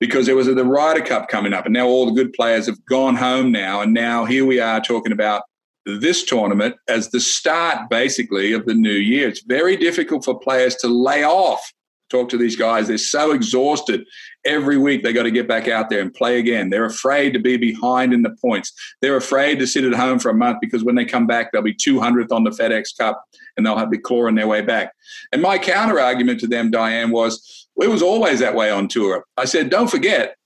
because 0.00 0.26
there 0.26 0.36
was 0.36 0.46
the 0.46 0.64
Ryder 0.64 1.02
Cup 1.02 1.28
coming 1.28 1.52
up, 1.52 1.64
and 1.64 1.72
now 1.72 1.86
all 1.86 2.06
the 2.06 2.12
good 2.12 2.32
players 2.32 2.66
have 2.66 2.84
gone 2.86 3.16
home 3.16 3.50
now, 3.50 3.80
and 3.80 3.94
now 3.94 4.24
here 4.24 4.44
we 4.44 4.60
are 4.60 4.80
talking 4.80 5.12
about 5.12 5.42
this 5.86 6.24
tournament 6.24 6.74
as 6.88 7.10
the 7.10 7.20
start, 7.20 7.88
basically, 7.88 8.52
of 8.52 8.66
the 8.66 8.74
new 8.74 8.90
year. 8.90 9.28
It's 9.28 9.42
very 9.42 9.76
difficult 9.76 10.24
for 10.24 10.38
players 10.38 10.74
to 10.76 10.88
lay 10.88 11.24
off. 11.24 11.72
Talk 12.08 12.28
to 12.30 12.38
these 12.38 12.56
guys; 12.56 12.88
they're 12.88 12.98
so 12.98 13.32
exhausted. 13.32 14.04
Every 14.44 14.78
week 14.78 15.02
they 15.02 15.12
got 15.12 15.24
to 15.24 15.30
get 15.30 15.48
back 15.48 15.66
out 15.66 15.90
there 15.90 16.00
and 16.00 16.14
play 16.14 16.38
again. 16.38 16.70
They're 16.70 16.84
afraid 16.84 17.32
to 17.32 17.40
be 17.40 17.56
behind 17.56 18.14
in 18.14 18.22
the 18.22 18.36
points. 18.40 18.72
They're 19.02 19.16
afraid 19.16 19.58
to 19.58 19.66
sit 19.66 19.84
at 19.84 19.92
home 19.94 20.20
for 20.20 20.30
a 20.30 20.34
month 20.34 20.58
because 20.60 20.84
when 20.84 20.94
they 20.94 21.04
come 21.04 21.26
back, 21.26 21.50
they'll 21.50 21.62
be 21.62 21.74
200th 21.74 22.30
on 22.30 22.44
the 22.44 22.50
FedEx 22.50 22.96
Cup 22.96 23.24
and 23.56 23.66
they'll 23.66 23.76
have 23.76 23.90
be 23.90 23.98
clawing 23.98 24.36
their 24.36 24.46
way 24.46 24.62
back. 24.62 24.92
And 25.32 25.42
my 25.42 25.58
counter 25.58 25.98
argument 25.98 26.40
to 26.40 26.46
them, 26.46 26.70
Diane, 26.70 27.10
was 27.10 27.68
it 27.80 27.88
was 27.88 28.02
always 28.02 28.40
that 28.40 28.54
way 28.54 28.70
on 28.70 28.88
tour. 28.88 29.24
I 29.36 29.44
said, 29.44 29.68
don't 29.70 29.90
forget, 29.90 30.36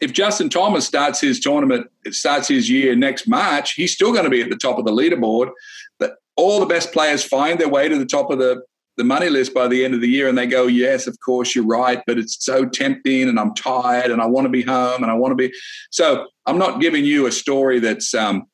if 0.00 0.12
Justin 0.12 0.48
Thomas 0.48 0.86
starts 0.86 1.20
his 1.20 1.40
tournament, 1.40 1.86
starts 2.10 2.48
his 2.48 2.68
year 2.68 2.96
next 2.96 3.28
March, 3.28 3.74
he's 3.74 3.92
still 3.92 4.12
going 4.12 4.24
to 4.24 4.30
be 4.30 4.42
at 4.42 4.50
the 4.50 4.56
top 4.56 4.78
of 4.78 4.84
the 4.84 4.92
leaderboard. 4.92 5.50
But 5.98 6.16
all 6.36 6.60
the 6.60 6.66
best 6.66 6.92
players 6.92 7.24
find 7.24 7.58
their 7.58 7.68
way 7.68 7.88
to 7.88 7.98
the 7.98 8.06
top 8.06 8.30
of 8.30 8.38
the 8.38 8.62
the 8.96 9.04
money 9.04 9.28
list 9.28 9.54
by 9.54 9.68
the 9.68 9.84
end 9.84 9.94
of 9.94 10.00
the 10.00 10.08
year 10.08 10.28
and 10.28 10.38
they 10.38 10.46
go, 10.46 10.66
Yes, 10.66 11.06
of 11.06 11.18
course, 11.20 11.54
you're 11.54 11.66
right, 11.66 12.02
but 12.06 12.18
it's 12.18 12.44
so 12.44 12.64
tempting 12.64 13.28
and 13.28 13.38
I'm 13.38 13.54
tired 13.54 14.10
and 14.10 14.20
I 14.20 14.26
want 14.26 14.44
to 14.44 14.50
be 14.50 14.62
home 14.62 15.02
and 15.02 15.10
I 15.10 15.14
want 15.14 15.32
to 15.32 15.36
be. 15.36 15.52
So 15.90 16.26
I'm 16.46 16.58
not 16.58 16.80
giving 16.80 17.04
you 17.04 17.26
a 17.26 17.32
story 17.32 17.80
that's 17.80 18.14
um, 18.14 18.44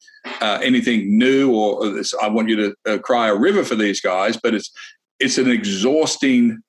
uh, 0.40 0.60
anything 0.62 1.18
new 1.18 1.54
or, 1.54 1.84
or 1.84 1.90
this, 1.90 2.14
I 2.20 2.28
want 2.28 2.48
you 2.48 2.56
to 2.56 2.74
uh, 2.86 2.98
cry 2.98 3.28
a 3.28 3.34
river 3.34 3.64
for 3.64 3.74
these 3.74 4.00
guys, 4.00 4.36
but 4.36 4.54
it's 4.54 4.70
it's 5.18 5.36
an 5.36 5.50
exhausting 5.50 6.62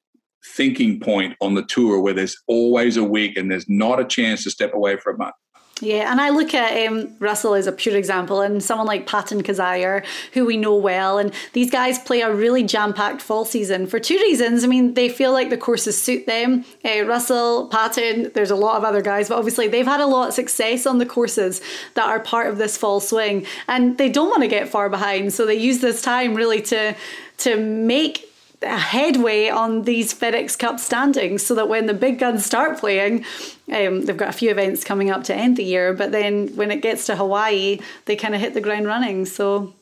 thinking 0.45 0.99
point 0.99 1.35
on 1.39 1.53
the 1.53 1.63
tour 1.63 2.01
where 2.01 2.13
there's 2.13 2.35
always 2.47 2.97
a 2.97 3.03
week 3.03 3.37
and 3.37 3.49
there's 3.49 3.69
not 3.69 3.99
a 3.99 4.05
chance 4.05 4.43
to 4.43 4.51
step 4.51 4.73
away 4.73 4.97
for 4.97 5.13
a 5.13 5.17
month. 5.17 5.35
Yeah, 5.81 6.11
and 6.11 6.21
I 6.21 6.29
look 6.29 6.53
at 6.53 6.87
um, 6.87 7.15
Russell 7.17 7.55
as 7.55 7.65
a 7.65 7.71
pure 7.71 7.97
example, 7.97 8.41
and 8.41 8.63
someone 8.63 8.85
like 8.85 9.07
Patton 9.07 9.41
Kizzire, 9.41 10.05
who 10.33 10.45
we 10.45 10.55
know 10.55 10.75
well, 10.75 11.17
and 11.17 11.33
these 11.53 11.71
guys 11.71 11.97
play 11.97 12.21
a 12.21 12.31
really 12.31 12.61
jam-packed 12.63 13.19
fall 13.19 13.45
season 13.45 13.87
for 13.87 13.99
two 13.99 14.17
reasons. 14.17 14.63
I 14.63 14.67
mean, 14.67 14.93
they 14.93 15.09
feel 15.09 15.33
like 15.33 15.49
the 15.49 15.57
courses 15.57 15.99
suit 15.99 16.27
them. 16.27 16.65
Uh, 16.85 17.03
Russell, 17.05 17.67
Patton, 17.69 18.31
there's 18.35 18.51
a 18.51 18.55
lot 18.55 18.77
of 18.77 18.83
other 18.83 19.01
guys, 19.01 19.29
but 19.29 19.39
obviously 19.39 19.67
they've 19.67 19.85
had 19.85 20.01
a 20.01 20.05
lot 20.05 20.27
of 20.27 20.33
success 20.35 20.85
on 20.85 20.99
the 20.99 21.05
courses 21.05 21.61
that 21.95 22.05
are 22.07 22.19
part 22.19 22.47
of 22.47 22.59
this 22.59 22.77
fall 22.77 22.99
swing, 22.99 23.47
and 23.67 23.97
they 23.97 24.07
don't 24.07 24.29
want 24.29 24.43
to 24.43 24.47
get 24.47 24.69
far 24.69 24.87
behind, 24.87 25.33
so 25.33 25.47
they 25.47 25.55
use 25.55 25.79
this 25.79 26.01
time 26.01 26.35
really 26.35 26.61
to 26.61 26.95
to 27.39 27.57
make 27.57 28.30
headway 28.63 29.49
on 29.49 29.83
these 29.83 30.13
FedEx 30.13 30.57
Cup 30.57 30.79
standings 30.79 31.45
so 31.45 31.55
that 31.55 31.67
when 31.67 31.87
the 31.87 31.93
big 31.93 32.19
guns 32.19 32.45
start 32.45 32.79
playing, 32.79 33.25
um, 33.71 34.05
they've 34.05 34.17
got 34.17 34.29
a 34.29 34.33
few 34.33 34.51
events 34.51 34.83
coming 34.83 35.09
up 35.09 35.23
to 35.25 35.35
end 35.35 35.57
the 35.57 35.63
year, 35.63 35.93
but 35.93 36.11
then 36.11 36.47
when 36.55 36.71
it 36.71 36.81
gets 36.81 37.05
to 37.07 37.15
Hawaii, 37.15 37.79
they 38.05 38.15
kind 38.15 38.35
of 38.35 38.41
hit 38.41 38.53
the 38.53 38.61
ground 38.61 38.85
running. 38.85 39.25
So 39.25 39.73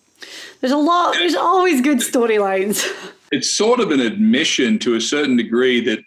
there's 0.61 0.71
a 0.71 0.77
lot, 0.77 1.15
there's 1.15 1.35
always 1.35 1.81
good 1.81 1.99
storylines. 1.99 2.85
It's 3.31 3.55
sort 3.55 3.79
of 3.79 3.91
an 3.91 3.99
admission 3.99 4.79
to 4.79 4.95
a 4.95 5.01
certain 5.01 5.37
degree 5.37 5.81
that 5.81 5.99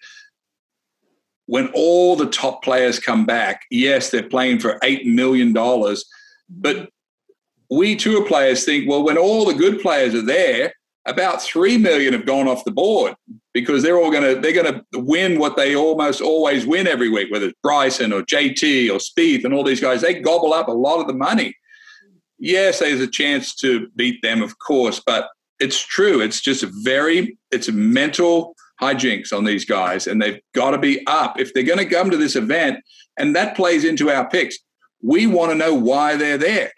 when 1.46 1.68
all 1.72 2.16
the 2.16 2.28
top 2.28 2.64
players 2.64 2.98
come 2.98 3.24
back, 3.26 3.62
yes, 3.70 4.10
they're 4.10 4.28
playing 4.28 4.58
for 4.58 4.80
$8 4.80 5.06
million, 5.06 5.52
but 6.50 6.88
we 7.70 7.94
tour 7.94 8.26
players 8.26 8.64
think, 8.64 8.88
well, 8.88 9.04
when 9.04 9.16
all 9.16 9.44
the 9.44 9.54
good 9.54 9.80
players 9.80 10.16
are 10.16 10.26
there, 10.26 10.74
about 11.06 11.42
3 11.42 11.78
million 11.78 12.12
have 12.12 12.26
gone 12.26 12.46
off 12.46 12.64
the 12.64 12.70
board 12.70 13.14
because 13.52 13.82
they're 13.82 13.98
all 13.98 14.10
going 14.10 14.22
to 14.34 14.40
they're 14.40 14.62
going 14.62 14.72
to 14.72 15.00
win 15.00 15.38
what 15.38 15.56
they 15.56 15.74
almost 15.74 16.20
always 16.20 16.66
win 16.66 16.86
every 16.86 17.08
week 17.08 17.30
whether 17.30 17.46
it's 17.46 17.58
Bryson 17.62 18.12
or 18.12 18.22
JT 18.22 18.88
or 18.88 18.98
Spieth 18.98 19.44
and 19.44 19.52
all 19.52 19.64
these 19.64 19.80
guys. 19.80 20.00
They 20.00 20.20
gobble 20.20 20.52
up 20.52 20.68
a 20.68 20.72
lot 20.72 21.00
of 21.00 21.06
the 21.06 21.14
money. 21.14 21.56
Yes 22.38 22.78
there's 22.78 23.00
a 23.00 23.06
chance 23.06 23.54
to 23.56 23.88
beat 23.96 24.22
them 24.22 24.42
of 24.42 24.58
course 24.58 25.00
but 25.04 25.28
it's 25.58 25.84
true. 25.84 26.20
It's 26.20 26.40
just 26.40 26.62
a 26.62 26.70
very 26.82 27.38
it's 27.50 27.68
a 27.68 27.72
mental 27.72 28.54
hijinks 28.80 29.32
on 29.32 29.44
these 29.44 29.64
guys 29.64 30.06
and 30.06 30.20
they've 30.20 30.40
got 30.54 30.70
to 30.72 30.78
be 30.78 31.06
up. 31.06 31.38
If 31.38 31.52
they're 31.52 31.62
going 31.62 31.78
to 31.78 31.84
come 31.84 32.10
to 32.10 32.16
this 32.16 32.36
event 32.36 32.78
and 33.18 33.34
that 33.36 33.56
plays 33.56 33.84
into 33.84 34.10
our 34.10 34.28
picks 34.28 34.58
we 35.02 35.26
want 35.26 35.50
to 35.50 35.56
know 35.56 35.74
why 35.74 36.16
they're 36.16 36.38
there. 36.38 36.72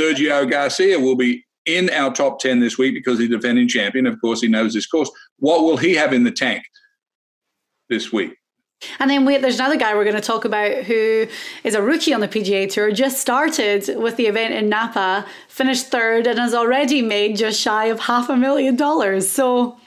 Sergio 0.00 0.50
Garcia 0.50 0.98
will 0.98 1.16
be 1.16 1.45
in 1.66 1.90
our 1.90 2.12
top 2.12 2.38
10 2.38 2.60
this 2.60 2.78
week 2.78 2.94
because 2.94 3.18
he's 3.18 3.28
defending 3.28 3.68
champion. 3.68 4.06
Of 4.06 4.20
course, 4.20 4.40
he 4.40 4.48
knows 4.48 4.72
this 4.72 4.86
course. 4.86 5.10
What 5.38 5.62
will 5.62 5.76
he 5.76 5.94
have 5.94 6.12
in 6.12 6.24
the 6.24 6.30
tank 6.30 6.64
this 7.88 8.12
week? 8.12 8.36
And 9.00 9.10
then 9.10 9.24
we, 9.24 9.38
there's 9.38 9.58
another 9.58 9.76
guy 9.76 9.94
we're 9.94 10.04
going 10.04 10.16
to 10.16 10.22
talk 10.22 10.44
about 10.44 10.84
who 10.84 11.26
is 11.64 11.74
a 11.74 11.82
rookie 11.82 12.12
on 12.12 12.20
the 12.20 12.28
PGA 12.28 12.70
Tour, 12.70 12.92
just 12.92 13.18
started 13.18 13.88
with 13.96 14.16
the 14.16 14.26
event 14.26 14.54
in 14.54 14.68
Napa, 14.68 15.26
finished 15.48 15.86
third, 15.86 16.26
and 16.26 16.38
has 16.38 16.54
already 16.54 17.00
made 17.00 17.36
just 17.36 17.60
shy 17.60 17.86
of 17.86 18.00
half 18.00 18.28
a 18.28 18.36
million 18.36 18.76
dollars. 18.76 19.28
So, 19.28 19.78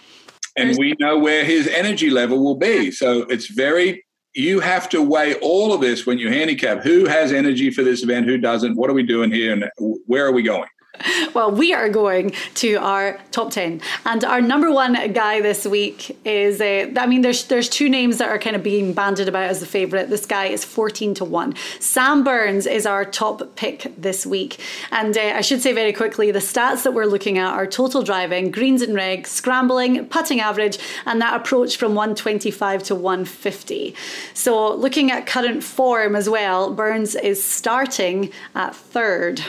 and 0.57 0.75
we 0.77 0.95
know 0.99 1.17
where 1.19 1.45
his 1.45 1.67
energy 1.67 2.09
level 2.09 2.43
will 2.43 2.55
be. 2.55 2.89
So 2.91 3.21
it's 3.29 3.47
very, 3.47 4.03
you 4.33 4.59
have 4.59 4.89
to 4.89 5.01
weigh 5.03 5.35
all 5.35 5.71
of 5.71 5.81
this 5.81 6.07
when 6.07 6.17
you 6.17 6.29
handicap 6.29 6.81
who 6.81 7.05
has 7.05 7.31
energy 7.31 7.69
for 7.69 7.83
this 7.83 8.03
event, 8.03 8.25
who 8.25 8.37
doesn't, 8.37 8.75
what 8.75 8.89
are 8.89 8.93
we 8.93 9.03
doing 9.03 9.31
here, 9.31 9.53
and 9.53 9.69
where 10.07 10.25
are 10.25 10.31
we 10.31 10.41
going? 10.41 10.67
well, 11.33 11.51
we 11.51 11.73
are 11.73 11.89
going 11.89 12.33
to 12.55 12.75
our 12.75 13.19
top 13.31 13.51
10. 13.51 13.81
And 14.05 14.23
our 14.23 14.41
number 14.41 14.71
one 14.71 15.11
guy 15.13 15.41
this 15.41 15.65
week 15.65 16.17
is, 16.25 16.61
uh, 16.61 16.91
I 16.97 17.05
mean, 17.05 17.21
there's 17.21 17.45
there's 17.45 17.69
two 17.69 17.89
names 17.89 18.17
that 18.17 18.29
are 18.29 18.39
kind 18.39 18.55
of 18.55 18.63
being 18.63 18.93
banded 18.93 19.27
about 19.27 19.43
as 19.43 19.59
the 19.59 19.65
favourite. 19.65 20.09
This 20.09 20.25
guy 20.25 20.45
is 20.45 20.65
14 20.65 21.13
to 21.15 21.25
1. 21.25 21.55
Sam 21.79 22.23
Burns 22.23 22.65
is 22.65 22.85
our 22.85 23.05
top 23.05 23.55
pick 23.55 23.91
this 23.97 24.25
week. 24.25 24.59
And 24.91 25.17
uh, 25.17 25.33
I 25.35 25.41
should 25.41 25.61
say 25.61 25.73
very 25.73 25.93
quickly 25.93 26.31
the 26.31 26.39
stats 26.39 26.83
that 26.83 26.93
we're 26.93 27.05
looking 27.05 27.37
at 27.37 27.53
are 27.53 27.67
total 27.67 28.01
driving, 28.03 28.51
greens 28.51 28.81
and 28.81 28.95
reg, 28.95 29.27
scrambling, 29.27 30.05
putting 30.05 30.39
average, 30.39 30.79
and 31.05 31.21
that 31.21 31.39
approach 31.39 31.77
from 31.77 31.95
125 31.95 32.83
to 32.83 32.95
150. 32.95 33.95
So 34.33 34.73
looking 34.75 35.11
at 35.11 35.25
current 35.25 35.63
form 35.63 36.15
as 36.15 36.29
well, 36.29 36.73
Burns 36.73 37.15
is 37.15 37.43
starting 37.43 38.31
at 38.55 38.75
third. 38.75 39.41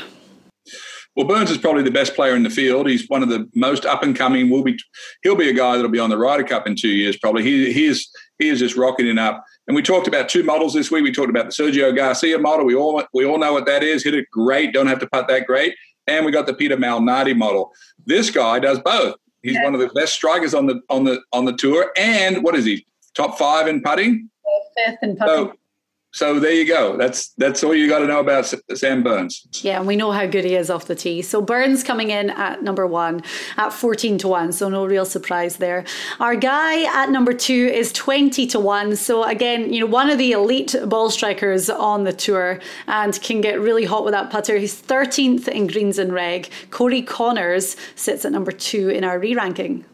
Well, 1.21 1.29
Burns 1.29 1.51
is 1.51 1.59
probably 1.59 1.83
the 1.83 1.91
best 1.91 2.15
player 2.15 2.35
in 2.35 2.45
the 2.45 2.49
field. 2.49 2.89
He's 2.89 3.07
one 3.09 3.23
of 3.23 3.29
the 3.29 3.47
most 3.55 3.85
up 3.85 4.03
and 4.03 4.17
coming. 4.17 4.49
Will 4.49 4.63
be 4.63 4.79
he'll 5.23 5.37
be 5.37 5.51
a 5.51 5.53
guy 5.53 5.77
that'll 5.77 5.91
be 5.91 5.99
on 5.99 6.09
the 6.09 6.17
Ryder 6.17 6.45
Cup 6.45 6.67
in 6.67 6.75
two 6.75 6.89
years 6.89 7.15
probably. 7.19 7.43
He 7.43 7.71
he 7.75 7.85
is 7.85 8.09
he 8.39 8.49
is 8.49 8.59
just 8.59 8.75
rocketing 8.75 9.19
up. 9.19 9.45
And 9.67 9.77
we 9.77 9.83
talked 9.83 10.09
about 10.09 10.31
two 10.31 10.43
models 10.43 10.73
this 10.73 10.91
week. 10.91 11.05
We 11.05 11.13
talked 11.13 11.29
about 11.29 11.45
the 11.45 11.51
Sergio 11.51 11.95
Garcia 11.95 12.39
model. 12.39 12.65
We 12.65 12.75
all 12.75 13.05
we 13.13 13.27
all 13.27 13.37
know 13.37 13.53
what 13.53 13.67
that 13.67 13.83
is. 13.83 14.03
Hit 14.03 14.15
it 14.15 14.31
great. 14.33 14.73
Don't 14.73 14.87
have 14.87 14.99
to 15.01 15.07
putt 15.09 15.29
that 15.29 15.47
great. 15.47 15.75
And 16.07 16.25
we 16.25 16.33
got 16.33 16.47
the 16.47 16.55
Peter 16.55 16.79
Malnati 16.79 17.37
model. 17.37 17.71
This 18.07 18.31
guy 18.31 18.59
does 18.59 18.79
both. 18.79 19.15
He's 19.43 19.57
yeah. 19.57 19.65
one 19.65 19.75
of 19.75 19.81
the 19.81 19.89
best 19.89 20.15
strikers 20.15 20.55
on 20.55 20.69
the 20.69 20.81
on 20.89 21.05
the 21.05 21.21
on 21.35 21.45
the 21.45 21.53
tour. 21.53 21.93
And 21.99 22.43
what 22.43 22.55
is 22.55 22.65
he? 22.65 22.87
Top 23.15 23.37
five 23.37 23.69
in 23.69 23.83
putting. 23.83 24.31
Fifth 24.75 25.01
in 25.03 25.17
putting. 25.17 25.35
So 25.35 25.53
so 26.13 26.41
there 26.41 26.53
you 26.53 26.67
go. 26.67 26.97
That's 26.97 27.29
that's 27.39 27.63
all 27.63 27.75
you 27.75 27.89
got 27.89 28.01
to 28.01 28.07
know 28.07 28.19
about 28.19 28.53
Sam 28.75 29.03
Burns. 29.05 29.47
Yeah, 29.63 29.79
and 29.79 29.87
we 29.87 29.95
know 29.95 30.11
how 30.11 30.27
good 30.27 30.45
he 30.45 30.57
is 30.57 30.69
off 30.69 30.87
the 30.87 30.97
tee. 30.97 31.23
So 31.23 31.41
Burns 31.41 31.85
coming 31.85 32.11
in 32.11 32.31
at 32.31 32.65
number 32.65 32.85
one 32.87 33.23
at 33.57 33.73
14 33.73 34.19
to 34.19 34.29
1. 34.29 34.53
So 34.53 34.69
no 34.69 34.85
real 34.85 35.05
surprise 35.05 35.59
there. 35.59 35.85
Our 36.19 36.35
guy 36.35 36.83
at 36.85 37.11
number 37.11 37.33
two 37.33 37.71
is 37.73 37.93
20 37.93 38.47
to 38.49 38.59
1. 38.59 38.97
So 38.97 39.23
again, 39.23 39.73
you 39.73 39.81
know, 39.81 39.87
one 39.87 40.11
of 40.11 40.19
the 40.19 40.33
elite 40.33 40.75
ball 40.87 41.11
strikers 41.11 41.71
on 41.71 42.03
the 42.03 42.13
tour 42.13 42.61
and 42.89 43.21
can 43.23 43.41
get 43.41 43.61
really 43.61 43.85
hot 43.85 44.05
with 44.05 44.13
that 44.13 44.31
putter. 44.31 44.57
He's 44.57 44.81
13th 44.81 45.47
in 45.47 45.69
greens 45.69 45.99
and 45.99 46.13
reg. 46.13 46.51
Corey 46.71 47.03
Conners 47.03 47.77
sits 47.95 48.25
at 48.25 48.33
number 48.33 48.53
two 48.53 48.89
in 48.89 49.05
our 49.05 49.19
re 49.21 49.35
ranking. 49.35 49.85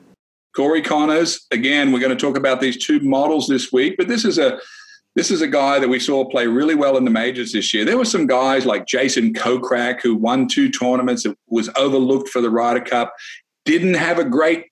Corey 0.55 0.81
Conners. 0.81 1.47
again, 1.51 1.93
we're 1.93 2.01
going 2.01 2.17
to 2.17 2.27
talk 2.27 2.39
about 2.39 2.63
these 2.63 2.83
two 2.83 3.01
models 3.01 3.47
this 3.47 3.71
week, 3.71 3.97
but 3.99 4.09
this 4.09 4.25
is 4.25 4.39
a 4.39 4.59
this 5.17 5.31
is 5.31 5.41
a 5.41 5.49
guy 5.49 5.79
that 5.79 5.89
we 5.89 5.99
saw 5.99 6.27
play 6.27 6.47
really 6.47 6.75
well 6.75 6.99
in 6.99 7.05
the 7.05 7.11
majors 7.11 7.53
this 7.53 7.73
year. 7.73 7.87
There 7.87 7.97
were 7.97 8.05
some 8.05 8.27
guys 8.27 8.67
like 8.67 8.87
Jason 8.87 9.33
Kokrak 9.33 10.03
who 10.03 10.15
won 10.15 10.47
two 10.47 10.71
tournaments, 10.71 11.27
was 11.49 11.71
overlooked 11.75 12.29
for 12.29 12.43
the 12.43 12.51
Ryder 12.51 12.83
Cup, 12.83 13.15
didn't 13.65 13.95
have 13.95 14.19
a 14.19 14.25
great 14.25 14.67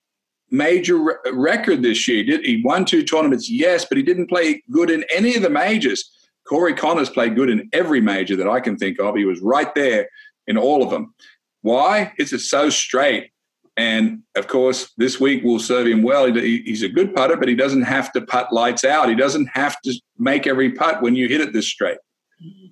major 0.51 0.97
re- 0.97 1.15
record 1.33 1.81
this 1.81 2.07
year. 2.07 2.23
Did, 2.23 2.45
he 2.45 2.61
won 2.63 2.85
two 2.85 3.03
tournaments, 3.03 3.49
yes, 3.49 3.85
but 3.89 3.97
he 3.97 4.03
didn't 4.03 4.27
play 4.27 4.61
good 4.69 4.91
in 4.91 5.03
any 5.13 5.35
of 5.35 5.41
the 5.41 5.49
majors. 5.49 6.11
Corey 6.47 6.75
Conners 6.75 7.09
played 7.09 7.35
good 7.35 7.49
in 7.49 7.67
every 7.73 7.99
major 7.99 8.35
that 8.35 8.47
I 8.47 8.59
can 8.59 8.77
think 8.77 8.99
of. 8.99 9.15
He 9.15 9.25
was 9.25 9.41
right 9.41 9.73
there 9.73 10.07
in 10.45 10.59
all 10.59 10.83
of 10.83 10.91
them. 10.91 11.15
Why? 11.63 12.13
It's 12.19 12.47
so 12.47 12.69
straight. 12.69 13.31
And 13.77 14.21
of 14.35 14.47
course, 14.47 14.93
this 14.97 15.19
week 15.19 15.43
will 15.43 15.59
serve 15.59 15.87
him 15.87 16.03
well. 16.03 16.31
He's 16.31 16.83
a 16.83 16.87
good 16.87 17.15
putter, 17.15 17.35
but 17.35 17.49
he 17.49 17.55
doesn't 17.55 17.81
have 17.81 18.11
to 18.13 18.21
putt 18.21 18.53
lights 18.53 18.85
out. 18.85 19.09
He 19.09 19.15
doesn't 19.15 19.47
have 19.47 19.81
to 19.81 19.99
make 20.17 20.47
every 20.47 20.71
putt 20.71 21.01
when 21.01 21.15
you 21.15 21.27
hit 21.27 21.41
it 21.41 21.53
this 21.53 21.67
straight. 21.67 21.97
Mm-hmm. 22.43 22.67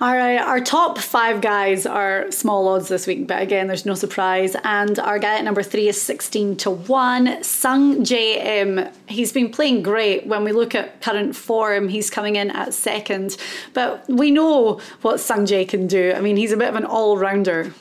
All 0.00 0.16
right, 0.16 0.38
our 0.38 0.60
top 0.60 0.98
five 0.98 1.40
guys 1.40 1.86
are 1.86 2.30
small 2.32 2.66
odds 2.68 2.88
this 2.88 3.06
week, 3.06 3.28
but 3.28 3.40
again, 3.40 3.68
there's 3.68 3.86
no 3.86 3.94
surprise. 3.94 4.56
And 4.64 4.98
our 4.98 5.18
guy 5.18 5.38
at 5.38 5.44
number 5.44 5.62
three 5.62 5.88
is 5.88 6.00
16 6.00 6.56
to 6.58 6.70
1. 6.70 7.42
Sung 7.44 8.04
Im, 8.04 8.88
he's 9.06 9.32
been 9.32 9.50
playing 9.50 9.82
great. 9.82 10.26
When 10.26 10.42
we 10.42 10.52
look 10.52 10.74
at 10.74 11.00
current 11.02 11.36
form, 11.36 11.88
he's 11.88 12.10
coming 12.10 12.36
in 12.36 12.50
at 12.50 12.74
second. 12.74 13.36
But 13.74 14.04
we 14.08 14.30
know 14.30 14.80
what 15.02 15.16
Sungjae 15.16 15.68
can 15.68 15.86
do. 15.86 16.12
I 16.16 16.20
mean, 16.20 16.36
he's 16.36 16.52
a 16.52 16.56
bit 16.56 16.68
of 16.68 16.74
an 16.74 16.84
all 16.84 17.16
rounder. 17.16 17.72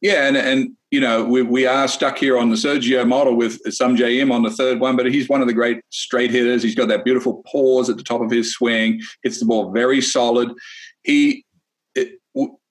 Yeah, 0.00 0.28
and, 0.28 0.36
and 0.36 0.76
you 0.90 1.00
know, 1.00 1.24
we, 1.24 1.42
we 1.42 1.66
are 1.66 1.86
stuck 1.86 2.16
here 2.18 2.38
on 2.38 2.48
the 2.48 2.56
Sergio 2.56 3.06
model 3.06 3.34
with 3.36 3.62
Sungjae 3.64 4.20
Im 4.20 4.32
on 4.32 4.42
the 4.42 4.50
third 4.50 4.80
one, 4.80 4.96
but 4.96 5.06
he's 5.06 5.28
one 5.28 5.42
of 5.42 5.46
the 5.46 5.52
great 5.52 5.82
straight 5.90 6.30
hitters. 6.30 6.62
He's 6.62 6.74
got 6.74 6.88
that 6.88 7.04
beautiful 7.04 7.42
pause 7.46 7.90
at 7.90 7.98
the 7.98 8.02
top 8.02 8.22
of 8.22 8.30
his 8.30 8.52
swing, 8.52 9.00
hits 9.22 9.38
the 9.38 9.46
ball 9.46 9.70
very 9.70 10.00
solid. 10.00 10.50
He, 11.02 11.44
it, 11.94 12.18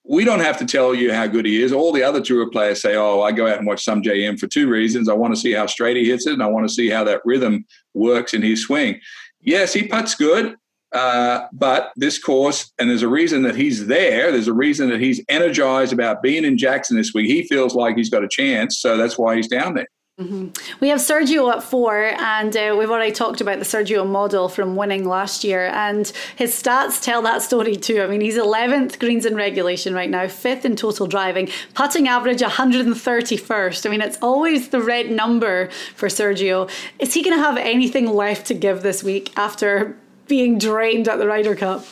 we 0.10 0.24
don't 0.26 0.40
have 0.40 0.58
to 0.58 0.66
tell 0.66 0.96
you 0.96 1.14
how 1.14 1.28
good 1.28 1.46
he 1.46 1.62
is. 1.62 1.72
All 1.72 1.92
the 1.92 2.04
other 2.04 2.22
tour 2.22 2.50
players 2.50 2.82
say, 2.82 2.96
"Oh, 2.96 3.22
I 3.22 3.32
go 3.32 3.48
out 3.48 3.58
and 3.58 3.68
watch 3.68 3.86
Sungjae 3.86 4.22
Im 4.22 4.38
for 4.38 4.48
two 4.48 4.68
reasons. 4.68 5.10
I 5.10 5.14
want 5.14 5.36
to 5.36 5.40
see 5.40 5.52
how 5.52 5.68
straight 5.68 5.98
he 5.98 6.06
hits 6.06 6.26
it, 6.26 6.34
and 6.34 6.42
I 6.42 6.48
want 6.48 6.68
to 6.68 6.74
see 6.74 6.90
how 6.90 7.04
that 7.04 7.22
rhythm 7.26 7.66
works 7.94 8.34
in 8.34 8.42
his 8.42 8.64
swing." 8.64 9.00
Yes, 9.42 9.74
he 9.74 9.84
puts 9.84 10.16
good. 10.16 10.56
Uh, 10.94 11.48
but 11.52 11.92
this 11.96 12.18
course, 12.18 12.72
and 12.80 12.90
there's 12.90 13.04
a 13.04 13.08
reason 13.08 13.44
that 13.44 13.56
he's 13.56 13.88
there. 13.88 14.32
There's 14.32 14.48
a 14.48 14.54
reason 14.54 14.90
that 14.90 15.02
he's 15.02 15.24
energized 15.28 15.94
about 15.94 16.22
being 16.22 16.46
in 16.46 16.58
Jackson 16.58 16.96
this 16.96 17.14
week. 17.14 17.28
He 17.28 17.44
feels 17.44 17.76
like 17.76 17.98
he's 17.98 18.10
got 18.10 18.24
a 18.24 18.30
chance, 18.30 18.80
so 18.80 18.96
that's 18.98 19.18
why 19.18 19.36
he's 19.36 19.48
down 19.48 19.74
there. 19.74 19.88
Mm-hmm. 20.20 20.48
We 20.80 20.90
have 20.90 20.98
Sergio 20.98 21.54
at 21.54 21.62
four, 21.62 21.96
and 22.18 22.58
uh, 22.58 22.76
we've 22.76 22.90
already 22.90 23.12
talked 23.12 23.40
about 23.40 23.60
the 23.60 23.66
Sergio 23.66 24.08
model 24.08 24.50
from 24.50 24.76
winning 24.76 25.08
last 25.08 25.44
year, 25.44 25.68
and 25.68 26.12
his 26.36 26.52
stats 26.60 27.04
tell 27.04 27.22
that 27.22 27.44
story 27.44 27.76
too. 27.76 28.02
I 28.02 28.08
mean, 28.08 28.22
he's 28.22 28.36
11th 28.36 28.98
greens 28.98 29.28
in 29.28 29.36
regulation 29.36 29.94
right 29.94 30.10
now, 30.10 30.28
fifth 30.28 30.66
in 30.66 30.76
total 30.76 31.06
driving, 31.06 31.50
putting 31.76 32.08
average 32.08 32.40
131st. 32.40 33.86
I 33.86 33.90
mean, 33.90 34.02
it's 34.02 34.18
always 34.20 34.70
the 34.70 34.82
red 34.82 35.12
number 35.12 35.70
for 35.94 36.08
Sergio. 36.08 36.68
Is 36.98 37.14
he 37.14 37.22
going 37.22 37.38
to 37.38 37.44
have 37.44 37.58
anything 37.58 38.08
left 38.08 38.48
to 38.48 38.56
give 38.56 38.82
this 38.82 39.04
week 39.04 39.32
after 39.38 39.96
being 40.28 40.58
drained 40.58 41.08
at 41.08 41.20
the 41.20 41.28
Ryder 41.28 41.56
Cup. 41.56 41.86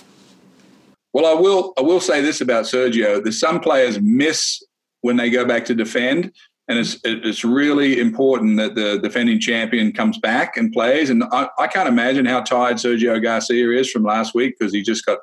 Well, 1.14 1.26
I 1.26 1.40
will. 1.40 1.74
I 1.78 1.82
will 1.82 2.02
say 2.02 2.22
this 2.22 2.42
about 2.42 2.66
Sergio: 2.66 3.24
that 3.24 3.32
some 3.32 3.60
players 3.60 4.00
miss 4.02 4.62
when 5.02 5.16
they 5.16 5.30
go 5.30 5.46
back 5.46 5.66
to 5.66 5.76
defend, 5.76 6.32
and 6.68 6.80
it's 6.80 6.98
it's 7.04 7.46
really 7.46 8.00
important 8.00 8.58
that 8.58 8.76
the 8.76 9.00
defending 9.00 9.40
champion 9.40 9.94
comes 9.94 10.18
back 10.18 10.58
and 10.58 10.74
plays. 10.74 11.10
And 11.10 11.24
I, 11.32 11.48
I 11.60 11.68
can't 11.68 11.88
imagine 11.88 12.26
how 12.26 12.42
tired 12.42 12.78
Sergio 12.78 13.22
Garcia 13.22 13.70
is 13.72 13.90
from 13.90 14.04
last 14.04 14.34
week 14.34 14.56
because 14.60 14.74
he 14.74 14.82
just 14.82 15.06
got, 15.06 15.20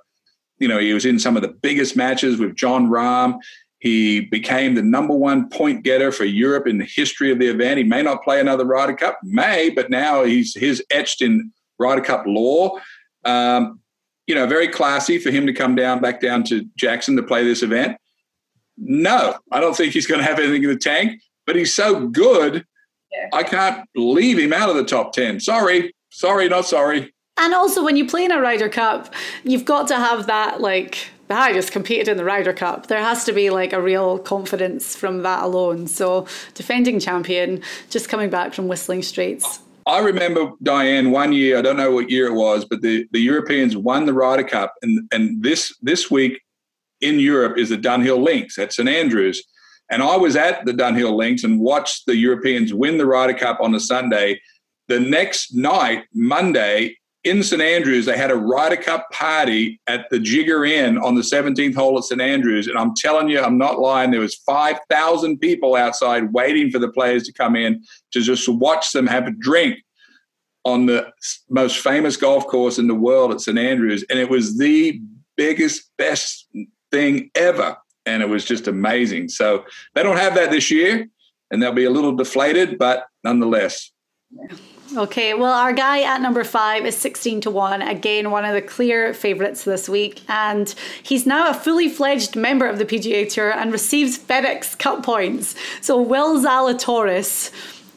you 0.59 0.69
know, 0.69 0.79
he 0.79 0.95
was 0.95 1.05
in 1.05 1.19
some 1.19 1.37
of 1.37 1.43
the 1.43 1.49
biggest 1.49 1.97
matches 1.97 2.39
with 2.39 2.57
Jon 2.57 2.89
Rahm. 2.89 3.39
He 3.81 4.21
became 4.21 4.77
the 4.77 4.83
number 4.83 5.15
one 5.15 5.49
point 5.49 5.83
getter 5.83 6.13
for 6.13 6.25
Europe 6.25 6.69
in 6.69 6.79
the 6.79 6.85
history 6.85 7.33
of 7.33 7.41
the 7.41 7.49
event. 7.49 7.79
He 7.79 7.85
may 7.85 8.01
not 8.01 8.23
play 8.23 8.41
another 8.41 8.65
Ryder 8.65 8.95
Cup, 8.95 9.19
may, 9.25 9.71
but 9.71 9.91
now 9.91 10.23
he's 10.23 10.55
he's 10.55 10.81
etched 10.93 11.21
in 11.21 11.53
Ryder 11.81 12.03
Cup 12.03 12.23
lore. 12.25 12.81
Um, 13.25 13.81
you 14.27 14.35
know, 14.35 14.47
very 14.47 14.69
classy 14.69 15.19
for 15.19 15.31
him 15.31 15.47
to 15.47 15.53
come 15.53 15.75
down 15.75 16.01
back 16.01 16.21
down 16.21 16.45
to 16.45 16.65
Jackson 16.77 17.17
to 17.17 17.23
play 17.23 17.45
this 17.45 17.63
event. 17.63 17.97
No, 18.79 19.37
I 19.51 19.61
don't 19.61 19.77
think 19.77 19.93
he's 19.93 20.07
going 20.07 20.21
to 20.21 20.27
have 20.27 20.39
anything 20.39 20.63
in 20.63 20.71
the 20.71 20.77
tank, 20.77 21.21
but 21.47 21.57
he's 21.57 21.75
so 21.75 22.07
good. 22.09 22.65
Yeah. 23.13 23.29
I 23.33 23.43
can't 23.43 23.87
leave 23.95 24.39
him 24.39 24.53
out 24.53 24.71
of 24.71 24.77
the 24.77 24.85
top 24.85 25.13
10. 25.13 25.41
Sorry. 25.41 25.93
Sorry, 26.11 26.49
not 26.49 26.67
sorry. 26.67 27.13
And 27.39 27.55
also, 27.55 27.83
when 27.83 27.97
you 27.97 28.07
play 28.07 28.25
in 28.25 28.33
a 28.33 28.41
Ryder 28.41 28.69
Cup, 28.69 29.13
you've 29.45 29.65
got 29.65 29.89
to 29.89 29.97
have 29.97 30.27
that 30.27 30.61
like 30.61 31.09
I 31.31 31.53
just 31.53 31.73
competed 31.73 32.09
in 32.09 32.17
the 32.17 32.25
Ryder 32.25 32.53
Cup. 32.53 32.89
There 32.89 33.01
has 33.01 33.25
to 33.25 33.33
be 33.33 33.51
like 33.51 33.73
a 33.73 33.81
real 33.81 34.19
confidence 34.19 34.95
from 34.95 35.23
that 35.23 35.43
alone. 35.43 35.87
So, 35.87 36.27
defending 36.55 37.01
champion, 37.01 37.63
just 37.91 38.09
coming 38.09 38.31
back 38.31 38.53
from 38.53 38.69
Whistling 38.69 39.03
Straits. 39.03 39.61
I 39.87 39.99
remember 40.01 40.53
Diane 40.63 41.11
one 41.11 41.33
year. 41.33 41.59
I 41.59 41.63
don't 41.63 41.77
know 41.77 41.91
what 41.91 42.11
year 42.11 42.27
it 42.27 42.35
was, 42.35 42.65
but 42.65 42.83
the, 42.83 43.07
the 43.13 43.21
Europeans 43.21 43.77
won 43.77 44.07
the 44.07 44.15
Ryder 44.15 44.45
Cup, 44.45 44.75
and 44.83 45.09
and 45.13 45.43
this 45.43 45.77
this 45.83 46.11
week 46.11 46.41
in 47.01 47.19
Europe 47.19 47.59
is 47.59 47.71
the 47.71 47.79
Dunhill 47.79 48.23
Links 48.23 48.59
at 48.59 48.73
St 48.73 48.89
Andrews, 48.89 49.43
and 49.91 50.03
I 50.03 50.17
was 50.17 50.37
at 50.37 50.65
the 50.65 50.73
Dunhill 50.73 51.17
Links 51.17 51.45
and 51.45 51.61
watched 51.61 52.07
the 52.07 52.17
Europeans 52.17 52.73
win 52.73 52.99
the 52.99 53.07
Ryder 53.07 53.35
Cup 53.35 53.61
on 53.61 53.75
a 53.75 53.81
Sunday. 53.81 54.41
The 54.89 55.01
next 55.01 55.55
night, 55.55 56.05
Monday, 56.13 56.97
in 57.25 57.43
St 57.43 57.63
Andrews, 57.63 58.07
they 58.07 58.17
had 58.17 58.33
a 58.33 58.37
Ryder 58.37 58.77
Cup 58.77 59.09
party 59.13 59.81
at 59.87 60.11
the 60.11 60.19
Jigger 60.19 60.65
Inn 60.69 60.99
on 60.99 61.15
the 61.15 61.23
17th 61.23 61.75
hole 61.75 61.97
at 61.97 62.05
St 62.05 62.21
Andrews. 62.21 62.67
And 62.67 62.77
I'm 62.77 62.95
telling 62.95 63.29
you, 63.29 63.41
I'm 63.41 63.59
not 63.59 63.79
lying. 63.79 64.11
There 64.11 64.21
was 64.21 64.35
5,000 64.35 65.39
people 65.39 65.77
outside 65.77 66.33
waiting 66.33 66.71
for 66.71 66.81
the 66.81 66.91
players 66.91 67.23
to 67.25 67.33
come 67.33 67.55
in 67.55 67.85
to 68.13 68.21
just 68.21 68.49
watch 68.49 68.93
them 68.93 69.07
have 69.07 69.29
a 69.29 69.31
drink 69.31 69.79
on 70.65 70.87
the 70.87 71.13
most 71.49 71.79
famous 71.79 72.17
golf 72.17 72.47
course 72.47 72.79
in 72.79 72.89
the 72.89 72.95
world 72.95 73.33
at 73.33 73.41
St 73.41 73.59
Andrews. 73.59 74.05
And 74.11 74.19
it 74.19 74.29
was 74.29 74.59
the 74.59 75.01
biggest, 75.37 75.91
best 75.97 76.49
thing 76.91 77.31
ever. 77.37 77.77
And 78.05 78.23
it 78.23 78.29
was 78.29 78.45
just 78.45 78.67
amazing. 78.67 79.29
So 79.29 79.65
they 79.95 80.03
don't 80.03 80.17
have 80.17 80.35
that 80.35 80.51
this 80.51 80.73
year, 80.73 81.07
and 81.53 81.63
they'll 81.63 81.73
be 81.73 81.85
a 81.85 81.91
little 81.91 82.17
deflated, 82.17 82.79
but 82.79 83.07
nonetheless. 83.23 83.93
Yeah. 84.31 84.57
Okay, 84.95 85.33
well, 85.33 85.55
our 85.55 85.73
guy 85.73 86.03
at 86.03 86.21
number 86.21 86.45
five 86.45 86.85
is 86.85 86.95
16 86.99 87.43
to 87.43 87.51
1. 87.51 87.81
Again, 87.81 88.31
one 88.31 88.45
of 88.45 88.53
the 88.53 88.61
clear 88.61 89.15
favourites 89.15 89.65
this 89.65 89.89
week. 89.89 90.21
And 90.29 90.75
he's 91.03 91.25
now 91.25 91.49
a 91.49 91.55
fully 91.55 91.89
fledged 91.89 92.37
member 92.37 92.67
of 92.67 92.79
the 92.79 92.85
PGA 92.85 93.31
Tour 93.31 93.53
and 93.53 93.73
receives 93.73 94.19
FedEx 94.19 94.79
Cup 94.79 95.03
points. 95.03 95.55
So, 95.81 96.01
Will 96.01 96.39
Zalatoris, 96.39 97.51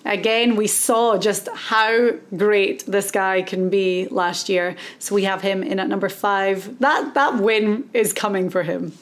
again, 0.06 0.56
we 0.56 0.68
saw 0.68 1.18
just 1.18 1.50
how 1.54 2.12
great 2.38 2.86
this 2.86 3.12
guy 3.12 3.42
can 3.42 3.70
be 3.70 4.08
last 4.10 4.48
year. 4.48 4.78
So, 5.00 5.16
we 5.16 5.26
have 5.26 5.42
him 5.42 5.64
in 5.64 5.82
at 5.82 5.90
number 5.90 6.08
five. 6.08 6.80
That, 6.80 7.14
that 7.14 7.40
win 7.42 7.90
is 7.94 8.14
coming 8.14 8.50
for 8.50 8.64
him. 8.64 8.94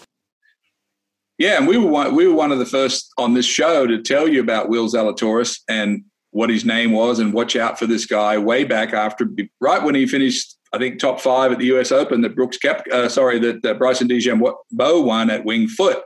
Yeah, 1.37 1.57
and 1.57 1.67
we 1.67 1.77
were 1.77 1.89
one, 1.89 2.15
we 2.15 2.27
were 2.27 2.33
one 2.33 2.51
of 2.51 2.57
the 2.57 2.65
first 2.65 3.11
on 3.19 3.35
this 3.35 3.45
show 3.45 3.85
to 3.85 4.01
tell 4.01 4.27
you 4.27 4.39
about 4.39 4.69
Will 4.69 4.87
Zalatoris, 4.87 5.59
and 5.67 6.05
what 6.33 6.49
his 6.49 6.65
name 6.65 6.91
was 6.91 7.19
and 7.19 7.31
watch 7.31 7.55
out 7.55 7.77
for 7.77 7.85
this 7.85 8.05
guy 8.05 8.37
way 8.37 8.63
back 8.63 8.91
after, 8.91 9.29
right 9.61 9.83
when 9.83 9.93
he 9.95 10.07
finished, 10.07 10.57
I 10.73 10.79
think, 10.79 10.99
top 10.99 11.21
five 11.21 11.51
at 11.51 11.59
the 11.59 11.67
US 11.77 11.91
Open 11.91 12.21
that 12.21 12.35
Brooks 12.35 12.57
kept, 12.57 12.87
uh, 12.89 13.07
sorry, 13.07 13.39
that, 13.39 13.61
that 13.61 13.77
Bryson 13.77 14.07
DeChambeau 14.07 15.05
won 15.05 15.29
at 15.29 15.45
wing 15.45 15.67
Foot. 15.67 16.03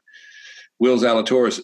Will 0.80 0.98
Zalatoris, 0.98 1.62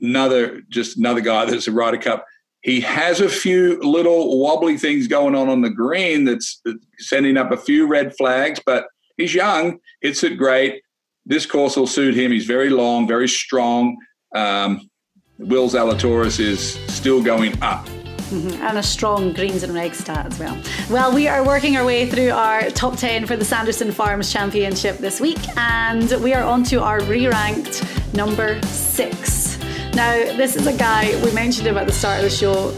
another, 0.00 0.60
just 0.68 0.98
another 0.98 1.20
guy 1.20 1.44
that's 1.44 1.68
a 1.68 1.72
Ryder 1.72 1.98
Cup. 1.98 2.26
He 2.62 2.80
has 2.80 3.20
a 3.20 3.28
few 3.28 3.80
little 3.80 4.40
wobbly 4.40 4.76
things 4.76 5.06
going 5.06 5.36
on 5.36 5.48
on 5.48 5.62
the 5.62 5.70
green 5.70 6.24
that's 6.24 6.60
sending 6.98 7.36
up 7.36 7.52
a 7.52 7.56
few 7.56 7.86
red 7.86 8.16
flags, 8.16 8.60
but 8.66 8.86
he's 9.16 9.34
young, 9.34 9.78
hits 10.00 10.24
it 10.24 10.36
great. 10.36 10.82
This 11.24 11.46
course 11.46 11.76
will 11.76 11.86
suit 11.86 12.14
him. 12.14 12.32
He's 12.32 12.44
very 12.44 12.70
long, 12.70 13.06
very 13.06 13.28
strong. 13.28 13.96
Um, 14.34 14.90
Will 15.38 15.68
Zalatoris 15.68 16.38
is 16.38 16.74
still 16.86 17.20
going 17.20 17.60
up. 17.60 17.86
Mm-hmm. 17.86 18.62
And 18.62 18.78
a 18.78 18.82
strong 18.82 19.32
greens 19.32 19.64
and 19.64 19.74
reg 19.74 19.94
stat 19.94 20.26
as 20.26 20.38
well. 20.38 20.56
Well, 20.90 21.12
we 21.12 21.26
are 21.26 21.44
working 21.44 21.76
our 21.76 21.84
way 21.84 22.08
through 22.08 22.30
our 22.30 22.70
top 22.70 22.96
10 22.96 23.26
for 23.26 23.36
the 23.36 23.44
Sanderson 23.44 23.90
Farms 23.90 24.32
Championship 24.32 24.98
this 24.98 25.20
week, 25.20 25.40
and 25.56 26.10
we 26.22 26.34
are 26.34 26.42
on 26.44 26.62
to 26.64 26.80
our 26.82 27.02
re 27.02 27.26
ranked 27.26 27.84
number 28.14 28.62
six. 28.62 29.58
Now, 29.94 30.12
this 30.36 30.56
is 30.56 30.66
a 30.66 30.76
guy 30.76 31.14
we 31.24 31.32
mentioned 31.32 31.68
him 31.68 31.76
at 31.76 31.86
the 31.86 31.92
start 31.92 32.18
of 32.18 32.24
the 32.24 32.36
show. 32.36 32.70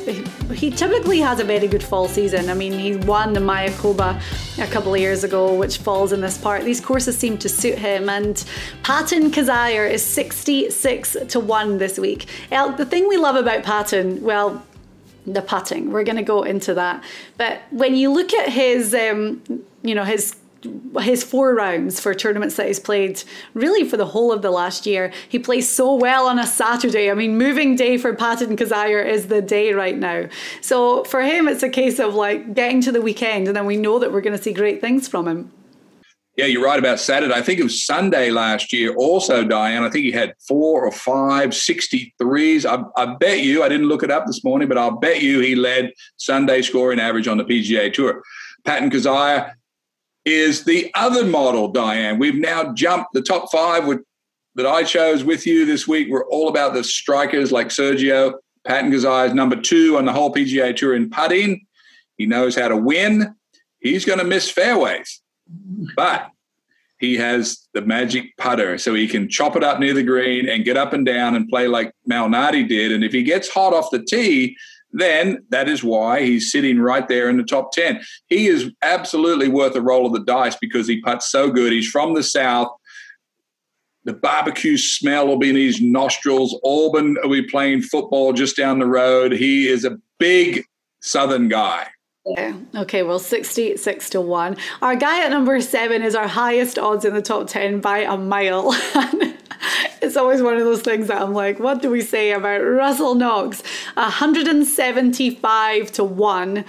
He 0.53 0.71
typically 0.71 1.19
has 1.21 1.41
a 1.41 1.45
very 1.45 1.67
good 1.67 1.83
fall 1.83 2.09
season. 2.09 2.51
I 2.51 2.55
mean, 2.55 2.73
he 2.79 2.97
won 2.97 3.33
the 3.33 3.41
Mayakoba 3.41 4.21
a 4.59 4.67
couple 4.67 4.93
of 4.93 5.01
years 5.01 5.25
ago, 5.25 5.55
which 5.55 5.79
falls 5.79 6.13
in 6.13 6.21
this 6.21 6.37
part. 6.37 6.65
These 6.65 6.83
courses 6.83 7.17
seem 7.17 7.39
to 7.39 7.49
suit 7.49 7.79
him. 7.79 8.11
And 8.11 8.45
Patton 8.83 9.31
Kizzire 9.31 9.91
is 9.91 10.05
66 10.05 11.17
to 11.29 11.41
1 11.41 11.79
this 11.79 11.99
week. 11.99 12.27
the 12.51 12.85
thing 12.85 13.09
we 13.09 13.17
love 13.17 13.37
about 13.37 13.63
Patton, 13.63 14.23
well, 14.23 14.63
the 15.27 15.41
putting. 15.41 15.91
We're 15.93 16.05
going 16.05 16.17
to 16.17 16.23
go 16.23 16.43
into 16.43 16.75
that. 16.75 17.03
But 17.39 17.63
when 17.71 17.97
you 17.97 18.13
look 18.13 18.35
at 18.35 18.51
his, 18.51 18.95
um, 18.95 19.43
you 19.83 19.95
know, 19.95 20.05
his 20.05 20.37
his 21.01 21.23
four 21.23 21.55
rounds 21.55 22.01
for 22.01 22.15
tournaments 22.15 22.57
that 22.57 22.67
he's 22.67 22.81
played 22.81 23.23
really 23.55 23.89
for 23.89 23.97
the 23.97 24.07
whole 24.07 24.33
of 24.33 24.43
the 24.43 24.51
last 24.51 24.87
year. 24.87 25.13
He 25.29 25.39
plays 25.39 25.69
so 25.69 25.95
well 25.95 26.27
on 26.27 26.39
a 26.39 26.47
Saturday. 26.47 27.11
I 27.11 27.15
mean, 27.15 27.39
moving 27.39 27.77
day 27.77 27.99
for 27.99 28.15
Patton 28.15 28.57
Kizzire 28.57 29.05
is 29.05 29.29
the 29.29 29.43
day 29.43 29.73
right 29.73 29.97
now. 29.97 30.29
So 30.61 31.05
for 31.05 31.23
him, 31.23 31.49
it's 31.49 31.63
a 31.63 31.69
case 31.69 31.99
of 31.99 32.15
like 32.15 32.55
getting 32.55 32.81
to 32.83 32.93
the 32.93 33.03
weekend, 33.03 33.49
and 33.49 33.57
then 33.57 33.67
we 33.67 33.77
know 33.77 33.99
that 33.99 34.13
we're 34.13 34.21
going 34.21 34.37
to 34.37 34.43
see 34.43 34.53
great 34.53 34.81
things 34.81 35.09
from 35.09 35.29
him. 35.29 35.53
Yeah, 36.37 36.45
you're 36.45 36.65
right 36.65 36.79
about 36.79 37.01
Saturday. 37.01 37.33
I 37.33 37.41
think 37.41 37.61
it 37.61 37.63
was 37.63 37.87
Sunday 37.87 38.31
last 38.31 38.71
year. 38.71 38.95
Also, 38.97 39.43
Diane, 39.43 39.83
I 39.83 39.89
think 39.89 40.05
he 40.05 40.13
had 40.13 40.35
four 40.47 40.85
or 40.85 40.93
five 40.93 41.51
63s. 41.51 42.67
I, 42.67 42.85
I 43.03 43.15
bet 43.15 43.41
you, 43.41 43.63
I 43.63 43.71
didn't 43.71 43.89
look 43.89 44.03
it 44.03 44.11
up 44.11 44.27
this 44.27 44.45
morning, 44.45 44.69
but 44.69 44.77
I'll 44.77 44.99
bet 44.99 45.23
you 45.23 45.41
he 45.41 45.55
led 45.55 45.93
Sunday 46.19 46.61
scoring 46.61 47.01
average 47.01 47.27
on 47.27 47.39
the 47.39 47.45
PGA 47.45 47.91
Tour. 47.91 48.23
Patton 48.67 48.91
Kizzire 48.91 49.55
is 50.27 50.65
the 50.65 50.91
other 50.95 51.25
model, 51.25 51.69
Diane. 51.69 52.19
We've 52.19 52.35
now 52.35 52.73
jumped 52.75 53.15
the 53.15 53.23
top 53.23 53.51
five 53.51 53.87
with, 53.87 54.01
that 54.57 54.67
I 54.67 54.83
chose 54.83 55.23
with 55.23 55.47
you 55.47 55.65
this 55.65 55.87
week. 55.87 56.09
We're 56.11 56.29
all 56.29 56.49
about 56.49 56.75
the 56.75 56.83
strikers 56.83 57.53
like 57.53 57.69
Sergio. 57.69 58.35
Patton 58.67 58.91
Kizzire 58.91 59.29
is 59.29 59.35
number 59.35 59.57
two 59.57 59.97
on 59.97 60.05
the 60.05 60.13
whole 60.13 60.35
PGA 60.35 60.75
Tour 60.75 60.97
in 60.97 61.09
putting. 61.09 61.65
He 62.17 62.27
knows 62.27 62.57
how 62.57 62.69
to 62.69 62.77
win. 62.77 63.37
He's 63.79 64.05
going 64.05 64.19
to 64.19 64.25
miss 64.25 64.51
fairways, 64.51 65.23
but 65.95 66.31
he 66.99 67.17
has 67.17 67.69
the 67.75 67.83
magic 67.83 68.37
putter, 68.39 68.79
so 68.79 68.95
he 68.95 69.07
can 69.07 69.29
chop 69.29 69.55
it 69.55 69.63
up 69.63 69.79
near 69.79 69.93
the 69.93 70.03
green 70.03 70.49
and 70.49 70.65
get 70.65 70.77
up 70.77 70.93
and 70.93 71.07
down 71.07 71.37
and 71.37 71.49
play 71.49 71.69
like 71.69 71.93
Malnati 72.11 72.67
did. 72.67 72.91
And 72.91 73.05
if 73.05 73.13
he 73.13 73.23
gets 73.23 73.49
hot 73.49 73.75
off 73.75 73.91
the 73.93 74.03
tee, 74.03 74.57
then 74.99 75.45
that 75.51 75.69
is 75.69 75.85
why 75.85 76.23
he's 76.23 76.51
sitting 76.51 76.79
right 76.79 77.07
there 77.09 77.29
in 77.29 77.37
the 77.37 77.45
top 77.45 77.73
10. 77.73 78.01
He 78.29 78.47
is 78.47 78.71
absolutely 78.83 79.49
worth 79.49 79.75
a 79.75 79.81
roll 79.81 80.07
of 80.07 80.13
the 80.13 80.25
dice 80.25 80.57
because 80.57 80.87
he 80.87 81.01
puts 81.01 81.31
so 81.31 81.51
good. 81.51 81.73
He's 81.73 81.89
from 81.89 82.15
the 82.15 82.23
South. 82.23 82.69
The 84.05 84.13
barbecue 84.13 84.77
smell 84.77 85.27
will 85.27 85.39
be 85.39 85.51
in 85.51 85.57
his 85.57 85.81
nostrils. 85.81 86.59
Auburn 86.65 87.17
will 87.23 87.31
be 87.31 87.43
playing 87.43 87.83
football 87.83 88.33
just 88.33 88.57
down 88.57 88.79
the 88.79 88.87
road. 88.87 89.33
He 89.33 89.69
is 89.69 89.85
a 89.85 89.99
big 90.19 90.65
Southern 91.01 91.49
guy. 91.49 91.89
Okay, 92.75 93.03
well, 93.03 93.21
66 93.21 94.11
to 94.11 94.21
1. 94.21 94.57
Our 94.83 94.97
guy 94.97 95.25
at 95.25 95.31
number 95.31 95.61
seven 95.61 96.03
is 96.03 96.17
our 96.17 96.27
highest 96.27 96.79
odds 96.79 97.05
in 97.05 97.15
the 97.15 97.23
top 97.23 97.47
10 97.47 97.81
by 97.81 97.99
a 97.99 98.17
mile. 98.17 98.73
it's 100.03 100.17
always 100.17 100.43
one 100.43 100.57
of 100.57 100.65
those 100.65 100.83
things 100.83 101.09
that 101.09 101.21
I'm 101.21 101.33
like, 101.33 101.59
what 101.59 101.83
do 101.83 101.91
we 101.91 102.01
say 102.01 102.33
about 102.33 102.59
Russell 102.59 103.15
Knox? 103.15 103.63
175 103.95 105.93
to 105.93 106.05
1. 106.05 106.65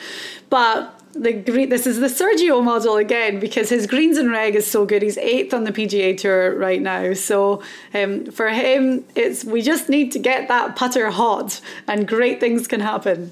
But 0.49 0.93
the 1.13 1.33
green, 1.33 1.69
this 1.69 1.87
is 1.87 1.99
the 1.99 2.07
Sergio 2.07 2.63
model 2.63 2.97
again 2.97 3.39
because 3.39 3.69
his 3.69 3.87
greens 3.87 4.17
and 4.17 4.31
reg 4.31 4.55
is 4.55 4.69
so 4.69 4.85
good. 4.85 5.01
He's 5.01 5.17
eighth 5.17 5.53
on 5.53 5.63
the 5.63 5.71
PGA 5.71 6.17
Tour 6.17 6.55
right 6.55 6.81
now. 6.81 7.13
So 7.13 7.61
um, 7.93 8.25
for 8.25 8.49
him, 8.49 9.03
it's 9.15 9.43
we 9.43 9.61
just 9.61 9.89
need 9.89 10.11
to 10.13 10.19
get 10.19 10.47
that 10.47 10.75
putter 10.75 11.09
hot, 11.09 11.59
and 11.87 12.07
great 12.07 12.39
things 12.39 12.67
can 12.67 12.79
happen. 12.79 13.31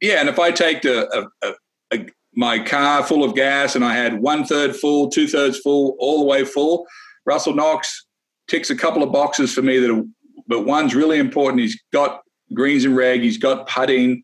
Yeah, 0.00 0.20
and 0.20 0.28
if 0.28 0.38
I 0.38 0.50
take 0.50 0.84
a, 0.84 1.26
a, 1.42 1.52
a, 1.92 2.06
my 2.34 2.58
car 2.58 3.02
full 3.02 3.24
of 3.24 3.34
gas 3.34 3.76
and 3.76 3.84
I 3.84 3.94
had 3.94 4.20
one 4.20 4.44
third 4.44 4.76
full, 4.76 5.10
two 5.10 5.26
thirds 5.26 5.58
full, 5.58 5.96
all 5.98 6.20
the 6.20 6.26
way 6.26 6.44
full, 6.44 6.86
Russell 7.26 7.54
Knox 7.54 8.06
ticks 8.50 8.68
a 8.68 8.76
couple 8.76 9.02
of 9.02 9.12
boxes 9.12 9.54
for 9.54 9.62
me 9.62 9.78
that, 9.78 9.90
are, 9.90 10.02
but 10.48 10.66
one's 10.66 10.94
really 10.94 11.18
important. 11.18 11.62
He's 11.62 11.80
got 11.92 12.22
greens 12.52 12.84
and 12.84 12.96
reg, 12.96 13.22
he's 13.22 13.38
got 13.38 13.68
putting, 13.68 14.22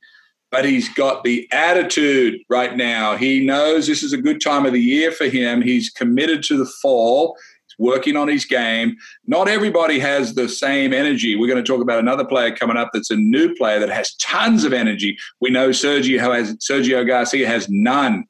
but 0.50 0.64
he's 0.64 0.92
got 0.94 1.22
the 1.22 1.48
attitude 1.52 2.40
right 2.50 2.76
now. 2.76 3.16
He 3.16 3.46
knows 3.46 3.86
this 3.86 4.02
is 4.02 4.12
a 4.12 4.18
good 4.18 4.40
time 4.40 4.66
of 4.66 4.72
the 4.72 4.82
year 4.82 5.12
for 5.12 5.26
him. 5.26 5.62
He's 5.62 5.90
committed 5.90 6.42
to 6.44 6.56
the 6.56 6.70
fall 6.82 7.36
He's 7.68 7.78
working 7.78 8.16
on 8.16 8.28
his 8.28 8.44
game. 8.44 8.96
Not 9.26 9.48
everybody 9.48 9.98
has 10.00 10.34
the 10.34 10.48
same 10.48 10.92
energy. 10.92 11.36
We're 11.36 11.52
going 11.52 11.64
to 11.64 11.72
talk 11.72 11.80
about 11.80 12.00
another 12.00 12.24
player 12.24 12.54
coming 12.54 12.76
up 12.76 12.90
that's 12.92 13.10
a 13.10 13.16
new 13.16 13.54
player 13.54 13.78
that 13.78 13.90
has 13.90 14.14
tons 14.16 14.64
of 14.64 14.72
energy. 14.72 15.16
We 15.40 15.50
know 15.50 15.70
Sergio 15.70 16.18
has 16.18 16.56
Sergio 16.56 17.06
Garcia 17.06 17.46
has 17.46 17.68
none. 17.68 18.24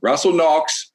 Russell 0.00 0.32
Knox 0.32 0.92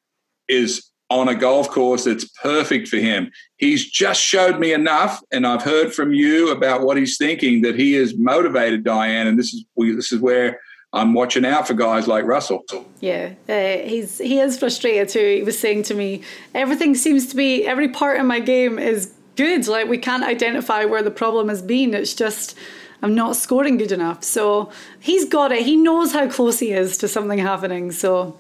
is 0.48 0.91
on 1.12 1.28
a 1.28 1.36
golf 1.36 1.70
course 1.70 2.06
that's 2.06 2.24
perfect 2.42 2.88
for 2.88 2.96
him. 2.96 3.30
He's 3.58 3.90
just 3.90 4.22
showed 4.22 4.60
me 4.60 4.72
enough, 4.72 5.22
and 5.32 5.46
I've 5.46 5.62
heard 5.62 5.94
from 5.94 6.14
you 6.14 6.52
about 6.52 6.84
what 6.84 6.96
he's 6.96 7.18
thinking 7.18 7.62
that 7.64 7.76
he 7.76 7.96
is 7.96 8.18
motivated, 8.18 8.86
Diane. 8.86 9.28
And 9.28 9.38
this 9.38 9.54
is 9.54 9.66
we, 9.76 9.94
this 9.94 10.14
is 10.14 10.22
where 10.22 10.60
I'm 10.94 11.14
watching 11.14 11.46
out 11.46 11.68
for 11.68 11.74
guys 11.74 12.08
like 12.08 12.24
Russell. 12.24 12.64
Yeah, 13.02 13.34
uh, 13.50 13.86
he's 13.88 14.20
he 14.20 14.40
is 14.40 14.58
frustrated 14.58 15.10
too. 15.10 15.36
He 15.36 15.44
was 15.44 15.60
saying 15.60 15.84
to 15.84 15.94
me, 15.94 16.24
everything 16.56 16.96
seems 16.96 17.28
to 17.28 17.36
be 17.36 17.68
every 17.68 17.90
part 17.90 18.20
of 18.20 18.26
my 18.26 18.40
game 18.40 18.80
is 18.80 19.14
good. 19.36 19.68
Like 19.68 19.90
we 19.90 19.98
can't 19.98 20.24
identify 20.24 20.86
where 20.86 21.04
the 21.04 21.12
problem 21.12 21.50
has 21.50 21.62
been. 21.62 21.94
It's 21.94 22.16
just 22.16 22.58
I'm 23.02 23.16
not 23.16 23.36
scoring 23.36 23.78
good 23.78 23.92
enough. 23.92 24.24
So 24.24 24.72
he's 25.02 25.26
got 25.26 25.52
it. 25.52 25.66
He 25.66 25.76
knows 25.76 26.14
how 26.14 26.30
close 26.30 26.60
he 26.60 26.72
is 26.72 26.98
to 27.00 27.10
something 27.10 27.40
happening. 27.40 27.92
So 27.92 28.38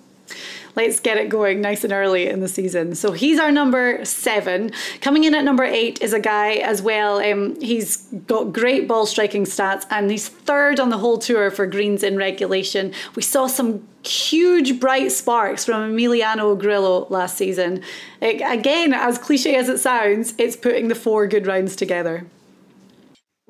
let's 0.75 0.99
get 0.99 1.17
it 1.17 1.29
going 1.29 1.61
nice 1.61 1.83
and 1.83 1.93
early 1.93 2.27
in 2.27 2.39
the 2.39 2.47
season. 2.47 2.95
So 2.95 3.11
he's 3.11 3.39
our 3.39 3.51
number 3.51 4.03
seven. 4.05 4.71
Coming 5.01 5.23
in 5.23 5.35
at 5.35 5.43
number 5.43 5.63
eight 5.63 6.01
is 6.01 6.13
a 6.13 6.19
guy 6.19 6.53
as 6.55 6.81
well. 6.81 7.19
Um, 7.19 7.59
he's 7.59 7.97
got 8.27 8.53
great 8.53 8.87
ball 8.87 9.05
striking 9.05 9.45
stats 9.45 9.85
and 9.89 10.09
he's 10.09 10.27
third 10.27 10.79
on 10.79 10.89
the 10.89 10.97
whole 10.97 11.17
tour 11.17 11.51
for 11.51 11.65
greens 11.65 12.03
in 12.03 12.17
regulation. 12.17 12.93
We 13.15 13.21
saw 13.21 13.47
some 13.47 13.87
huge 14.03 14.79
bright 14.79 15.11
sparks 15.11 15.65
from 15.65 15.95
Emiliano 15.95 16.57
Grillo 16.57 17.07
last 17.09 17.37
season. 17.37 17.83
It, 18.21 18.41
again, 18.45 18.93
as 18.93 19.17
cliche 19.17 19.55
as 19.55 19.69
it 19.69 19.79
sounds, 19.79 20.33
it's 20.37 20.55
putting 20.55 20.87
the 20.87 20.95
four 20.95 21.27
good 21.27 21.47
rounds 21.47 21.75
together. 21.75 22.25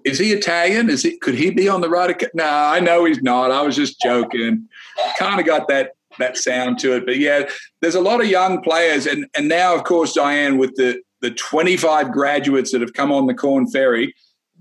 Is 0.03 0.17
he 0.17 0.31
Italian? 0.33 0.89
Is 0.89 1.03
he? 1.03 1.17
Could 1.17 1.35
he 1.35 1.51
be 1.51 1.69
on 1.69 1.81
the 1.81 1.89
right? 1.89 2.21
No, 2.33 2.45
I 2.45 2.79
know 2.79 3.05
he's 3.05 3.21
not. 3.21 3.51
I 3.51 3.61
was 3.61 3.75
just 3.75 4.01
joking. 4.01 4.67
Kind 5.17 5.39
of 5.39 5.45
got 5.45 5.67
that 5.67 5.91
that 6.19 6.37
sound 6.37 6.79
to 6.79 6.95
it. 6.95 7.05
But 7.05 7.17
yeah, 7.17 7.49
there's 7.81 7.95
a 7.95 8.01
lot 8.01 8.21
of 8.21 8.27
young 8.27 8.61
players, 8.61 9.05
and 9.05 9.25
and 9.35 9.47
now 9.47 9.75
of 9.75 9.83
course 9.83 10.13
Diane 10.13 10.57
with 10.57 10.75
the 10.75 11.01
the 11.21 11.31
25 11.31 12.11
graduates 12.11 12.71
that 12.71 12.81
have 12.81 12.93
come 12.93 13.11
on 13.11 13.27
the 13.27 13.33
Korn 13.33 13.69
Ferry. 13.69 14.13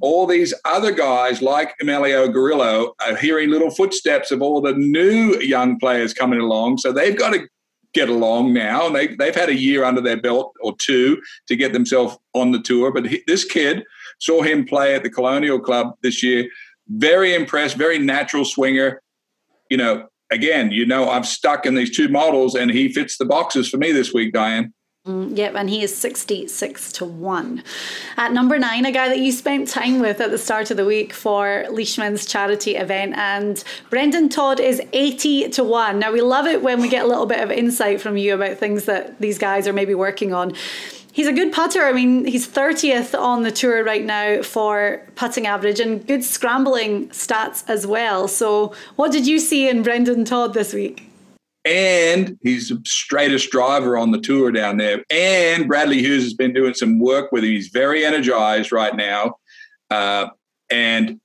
All 0.03 0.27
these 0.27 0.55
other 0.65 0.93
guys 0.93 1.43
like 1.43 1.75
Emilio 1.81 2.29
Grillo 2.29 2.95
are 3.07 3.17
hearing 3.17 3.51
little 3.51 3.71
footsteps 3.71 4.31
of 4.31 4.41
all 4.41 4.61
the 4.61 4.73
new 4.73 5.39
young 5.41 5.79
players 5.79 6.15
coming 6.15 6.41
along. 6.41 6.79
So 6.79 6.93
they've 6.93 7.19
got 7.19 7.33
to 7.35 7.47
get 7.93 8.09
along 8.09 8.53
now. 8.53 8.87
And 8.87 8.95
they, 8.95 9.09
they've 9.09 9.35
had 9.35 9.49
a 9.49 9.55
year 9.55 9.85
under 9.85 10.01
their 10.01 10.21
belt 10.21 10.55
or 10.61 10.75
two 10.77 11.21
to 11.49 11.57
get 11.57 11.73
themselves 11.73 12.17
on 12.35 12.53
the 12.53 12.61
tour. 12.61 12.93
But 12.93 13.07
he, 13.07 13.23
this 13.27 13.45
kid 13.45 13.85
saw 14.19 14.43
him 14.43 14.65
play 14.65 14.95
at 14.95 15.03
the 15.03 15.11
Colonial 15.11 15.59
Club 15.59 15.95
this 16.03 16.23
year. 16.23 16.49
Very 16.89 17.35
impressed, 17.35 17.77
very 17.77 17.99
natural 17.99 18.45
swinger. 18.45 19.03
You 19.71 19.77
know, 19.77 20.09
again, 20.31 20.71
you 20.71 20.87
know, 20.87 21.11
I'm 21.11 21.25
stuck 21.25 21.67
in 21.67 21.75
these 21.75 21.95
two 21.95 22.09
models, 22.09 22.55
and 22.55 22.71
he 22.71 22.93
fits 22.93 23.19
the 23.19 23.25
boxes 23.25 23.69
for 23.69 23.77
me 23.77 23.93
this 23.93 24.13
week, 24.13 24.33
Diane. 24.33 24.73
Mm, 25.07 25.37
yep, 25.37 25.55
and 25.55 25.71
he 25.71 25.83
is 25.83 25.97
66 25.97 26.93
to 26.93 27.07
1. 27.07 27.65
At 28.19 28.33
number 28.33 28.59
9, 28.59 28.85
a 28.85 28.93
guy 28.93 29.09
that 29.09 29.19
you 29.19 29.33
spent 29.33 29.67
time 29.67 29.99
with 29.99 30.21
at 30.21 30.31
the 30.31 30.37
start 30.37 30.71
of 30.71 30.77
the 30.77 30.85
week 30.85 31.15
for 31.15 31.65
Leishman's 31.71 32.27
charity 32.27 32.77
event, 32.77 33.15
and 33.17 33.65
Brendon 33.89 34.29
Todd 34.29 34.61
is 34.61 34.83
80 34.93 35.49
to 35.51 35.65
1. 35.65 35.99
Now, 35.99 36.13
we 36.13 36.21
love 36.21 36.47
it 36.47 36.63
when 36.63 36.83
we 36.83 36.89
get 36.91 37.07
a 37.07 37.09
little 37.09 37.25
bit 37.25 37.41
of 37.41 37.51
insight 37.51 37.99
from 37.99 38.19
you 38.19 38.35
about 38.35 38.59
things 38.59 38.85
that 38.85 39.19
these 39.21 39.39
guys 39.39 39.67
are 39.67 39.73
maybe 39.73 39.95
working 39.95 40.35
on 40.35 40.53
he's 41.13 41.27
a 41.27 41.33
good 41.33 41.53
putter. 41.53 41.83
I 41.83 41.93
mean, 41.93 42.25
he's 42.25 42.49
30th 42.49 43.19
on 43.19 43.43
the 43.43 43.51
tour 43.51 43.85
right 43.85 44.05
now 44.05 44.43
for 44.43 45.03
putting 45.17 45.47
average 45.47 45.81
and 45.81 46.07
good 46.07 46.25
scrambling 46.25 47.09
stats 47.09 47.65
as 47.69 47.87
well. 47.87 48.29
So, 48.29 48.75
what 48.97 49.13
did 49.13 49.27
you 49.27 49.39
see 49.39 49.69
in 49.69 49.83
Brendon 49.83 50.25
Todd 50.25 50.55
this 50.55 50.73
week? 50.73 51.07
And 51.65 52.39
he's 52.43 52.71
the 52.71 52.81
straightest 52.87 53.51
driver 53.51 53.99
on 53.99 54.13
the 54.13 54.21
tour 54.21 54.51
down 54.51 54.79
there. 54.79 55.05
And 55.11 55.69
Bradley 55.69 55.99
Hughes 55.99 56.25
has 56.25 56.35
been 56.35 56.55
doing 56.55 56.73
some 56.73 56.99
work 56.99 57.33
with 57.33 57.45
him. 57.45 57.51
He's 57.51 57.69
very 57.69 58.05
energized 58.05 58.73
right 58.73 58.97
now. 58.97 59.35
Uh, 59.91 60.29
and 60.71 61.21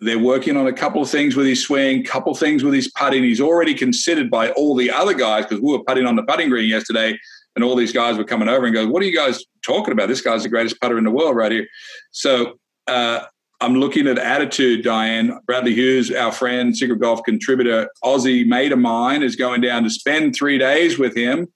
they're 0.00 0.18
working 0.18 0.56
on 0.56 0.66
a 0.66 0.72
couple 0.72 1.02
of 1.02 1.10
things 1.10 1.36
with 1.36 1.46
his 1.46 1.62
swing, 1.62 2.02
couple 2.02 2.34
things 2.34 2.64
with 2.64 2.72
his 2.72 2.90
putting. 2.92 3.22
He's 3.22 3.40
already 3.40 3.74
considered 3.74 4.30
by 4.30 4.50
all 4.52 4.74
the 4.74 4.90
other 4.90 5.14
guys 5.14 5.44
because 5.44 5.60
we 5.60 5.72
were 5.72 5.84
putting 5.84 6.06
on 6.06 6.16
the 6.16 6.22
putting 6.22 6.48
green 6.48 6.68
yesterday 6.68 7.18
and 7.56 7.64
all 7.64 7.76
these 7.76 7.92
guys 7.92 8.16
were 8.16 8.24
coming 8.24 8.48
over 8.48 8.66
and 8.66 8.74
going, 8.74 8.90
"What 8.90 9.02
are 9.02 9.06
you 9.06 9.16
guys 9.16 9.44
talking 9.62 9.92
about? 9.92 10.08
This 10.08 10.20
guy's 10.20 10.42
the 10.42 10.48
greatest 10.48 10.80
putter 10.80 10.98
in 10.98 11.04
the 11.04 11.10
world 11.10 11.36
right 11.36 11.52
here." 11.52 11.66
So 12.10 12.58
uh, 12.86 13.20
I'm 13.60 13.76
looking 13.76 14.06
at 14.06 14.18
attitude, 14.18 14.84
Diane. 14.84 15.38
Bradley 15.46 15.74
Hughes, 15.74 16.10
our 16.10 16.32
friend, 16.32 16.76
Secret 16.76 17.00
Golf 17.00 17.22
contributor, 17.24 17.88
Aussie 18.04 18.46
mate 18.46 18.72
of 18.72 18.78
mine, 18.78 19.22
is 19.22 19.36
going 19.36 19.60
down 19.60 19.84
to 19.84 19.90
spend 19.90 20.34
three 20.34 20.58
days 20.58 20.98
with 20.98 21.16
him. 21.16 21.48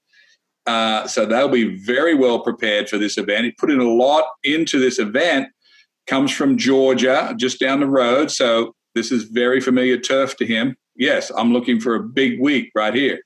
Uh, 0.67 1.07
so 1.07 1.25
they'll 1.25 1.49
be 1.49 1.77
very 1.79 2.15
well 2.15 2.41
prepared 2.41 2.89
for 2.89 2.99
this 2.99 3.17
event. 3.17 3.45
He 3.45 3.53
put 3.53 3.71
in 3.71 3.81
a 3.81 3.89
lot 3.89 4.25
into 4.45 4.79
this 4.79 4.99
event. 4.99 5.49
Comes 6.07 6.31
from 6.31 6.57
Georgia, 6.57 7.35
just 7.37 7.61
down 7.61 7.81
the 7.81 7.87
road. 7.87 8.31
So 8.31 8.75
this 8.95 9.13
is 9.13 9.25
very 9.25 9.61
familiar 9.61 9.99
turf 9.99 10.37
to 10.37 10.47
him. 10.47 10.77
Yes, 10.97 11.31
I'm 11.37 11.53
looking 11.53 11.81
for 11.81 11.95
a 11.95 12.03
big 12.03 12.41
week 12.41 12.71
right 12.75 12.95
here. 12.95 13.21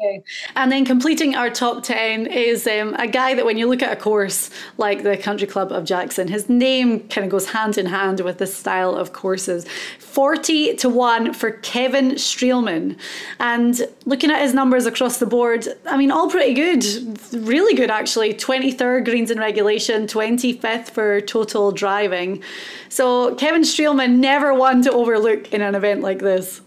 Okay. 0.00 0.22
And 0.54 0.70
then 0.70 0.84
completing 0.84 1.34
our 1.34 1.50
top 1.50 1.82
10 1.82 2.26
is 2.26 2.68
um, 2.68 2.94
a 3.00 3.08
guy 3.08 3.34
that 3.34 3.44
when 3.44 3.58
you 3.58 3.66
look 3.66 3.82
at 3.82 3.92
a 3.92 4.00
course 4.00 4.48
like 4.76 5.02
the 5.02 5.16
Country 5.16 5.48
Club 5.48 5.72
of 5.72 5.84
Jackson, 5.84 6.28
his 6.28 6.48
name 6.48 7.08
kind 7.08 7.24
of 7.24 7.32
goes 7.32 7.50
hand 7.50 7.76
in 7.76 7.86
hand 7.86 8.20
with 8.20 8.38
this 8.38 8.54
style 8.54 8.94
of 8.94 9.12
courses. 9.12 9.66
40 9.98 10.76
to 10.76 10.88
1 10.88 11.32
for 11.34 11.50
Kevin 11.50 12.12
Streelman. 12.12 12.96
And 13.40 13.88
looking 14.04 14.30
at 14.30 14.40
his 14.40 14.54
numbers 14.54 14.86
across 14.86 15.18
the 15.18 15.26
board, 15.26 15.66
I 15.84 15.96
mean, 15.96 16.12
all 16.12 16.30
pretty 16.30 16.54
good. 16.54 16.84
Really 17.32 17.74
good, 17.74 17.90
actually. 17.90 18.34
23rd 18.34 19.04
greens 19.04 19.32
in 19.32 19.40
regulation, 19.40 20.06
25th 20.06 20.90
for 20.90 21.20
total 21.22 21.72
driving. 21.72 22.40
So 22.88 23.34
Kevin 23.34 23.62
Streelman, 23.62 24.18
never 24.18 24.54
one 24.54 24.80
to 24.82 24.92
overlook 24.92 25.52
in 25.52 25.60
an 25.60 25.74
event 25.74 26.02
like 26.02 26.20
this. 26.20 26.60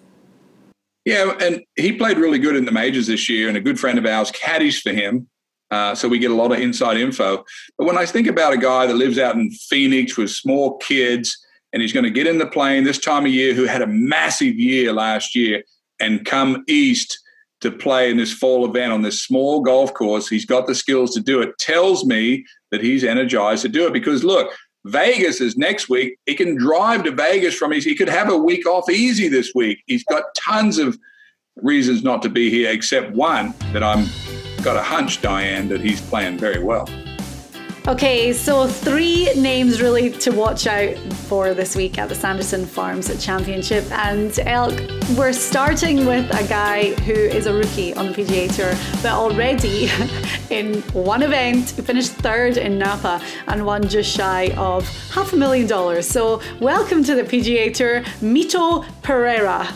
Yeah, 1.06 1.34
and 1.42 1.64
he 1.76 1.94
played 1.94 2.18
really 2.18 2.38
good 2.38 2.56
in 2.56 2.66
the 2.66 2.72
majors 2.72 3.08
this 3.08 3.28
year, 3.28 3.48
and 3.48 3.58
a 3.58 3.62
good 3.62 3.80
friend 3.80 3.98
of 3.98 4.06
ours 4.06 4.32
caddies 4.32 4.80
for 4.80 4.92
him. 4.92 5.28
Uh, 5.72 5.96
so 5.96 6.08
we 6.08 6.20
get 6.20 6.32
a 6.32 6.36
lot 6.36 6.52
of 6.52 6.60
inside 6.60 6.98
info. 6.98 7.44
But 7.78 7.88
when 7.88 7.98
I 7.98 8.06
think 8.06 8.28
about 8.28 8.54
a 8.54 8.58
guy 8.58 8.86
that 8.86 8.96
lives 8.96 9.18
out 9.18 9.36
in 9.36 9.50
Phoenix 9.52 10.18
with 10.18 10.30
small 10.30 10.78
kids, 10.78 11.36
and 11.74 11.82
he's 11.82 11.94
going 11.94 12.04
to 12.04 12.12
get 12.12 12.28
in 12.28 12.38
the 12.38 12.48
plane 12.48 12.84
this 12.84 13.00
time 13.00 13.26
of 13.26 13.32
year, 13.32 13.54
who 13.54 13.64
had 13.64 13.82
a 13.82 13.88
massive 13.88 14.56
year 14.56 14.92
last 14.92 15.34
year, 15.36 15.64
and 16.00 16.26
come 16.26 16.64
east 16.68 17.18
to 17.62 17.72
play 17.72 18.10
in 18.10 18.18
this 18.18 18.34
fall 18.34 18.66
event 18.66 18.92
on 18.92 19.02
this 19.02 19.22
small 19.22 19.62
golf 19.62 19.94
course, 19.94 20.28
he's 20.28 20.46
got 20.46 20.68
the 20.68 20.76
skills 20.76 21.14
to 21.14 21.22
do 21.22 21.42
it. 21.42 21.58
Tells 21.58 22.06
me 22.06 22.44
that 22.72 22.84
he's 22.84 23.04
energized 23.04 23.62
to 23.62 23.70
do 23.70 23.88
it 23.88 23.94
because 23.94 24.24
look, 24.24 24.52
Vegas 24.86 25.42
is 25.42 25.58
next 25.58 25.90
week. 25.90 26.18
He 26.26 26.34
can 26.34 26.56
drive 26.56 27.04
to 27.04 27.12
Vegas 27.12 27.56
from 27.56 27.72
his. 27.72 27.84
He 27.84 27.96
could 27.96 28.10
have 28.10 28.30
a 28.30 28.38
week 28.38 28.66
off 28.66 28.90
easy 28.90 29.28
this 29.28 29.52
week. 29.54 29.84
He's 29.86 30.04
got 30.06 30.24
tons 30.36 30.78
of 30.78 30.98
reasons 31.58 32.04
not 32.04 32.22
to 32.24 32.30
be 32.30 32.50
here, 32.50 32.72
except 32.72 33.12
one 33.12 33.54
that 33.74 33.84
I'm 33.84 34.08
got 34.64 34.78
a 34.78 34.82
hunch, 34.82 35.22
Diane, 35.22 35.68
that 35.70 35.82
he's 35.82 36.02
playing 36.02 36.38
very 36.38 36.64
well. 36.64 36.88
Okay, 37.88 38.32
so 38.32 38.68
three 38.68 39.34
names 39.34 39.82
really 39.82 40.12
to 40.12 40.30
watch 40.30 40.68
out 40.68 40.96
for 41.28 41.56
this 41.56 41.76
week 41.76 41.98
at 41.98 42.10
the 42.10 42.14
Sanderson 42.16 42.64
Farms 42.64 43.10
Championship. 43.26 43.90
And 43.92 44.38
Elk, 44.42 44.80
we're 45.18 45.34
starting 45.34 46.06
with 46.06 46.30
a 46.30 46.48
guy 46.48 46.94
who 47.02 47.14
is 47.14 47.48
a 47.48 47.54
rookie 47.54 47.96
on 47.96 48.06
the 48.06 48.14
PGA 48.14 48.56
Tour, 48.56 48.74
but 49.02 49.14
already 49.14 49.90
in 50.52 50.84
one 50.94 51.24
event, 51.24 51.72
he 51.72 51.82
finished 51.82 52.12
third 52.12 52.58
in 52.58 52.78
Napa 52.78 53.20
and 53.48 53.66
won 53.66 53.88
just 53.88 54.16
shy 54.16 54.54
of 54.58 54.88
half 55.10 55.34
a 55.34 55.36
million 55.36 55.66
dollars. 55.66 56.08
So, 56.08 56.40
welcome 56.60 57.04
to 57.04 57.16
the 57.16 57.24
PGA 57.24 57.74
Tour, 57.74 58.02
Mito 58.22 58.86
Pereira. 59.02 59.68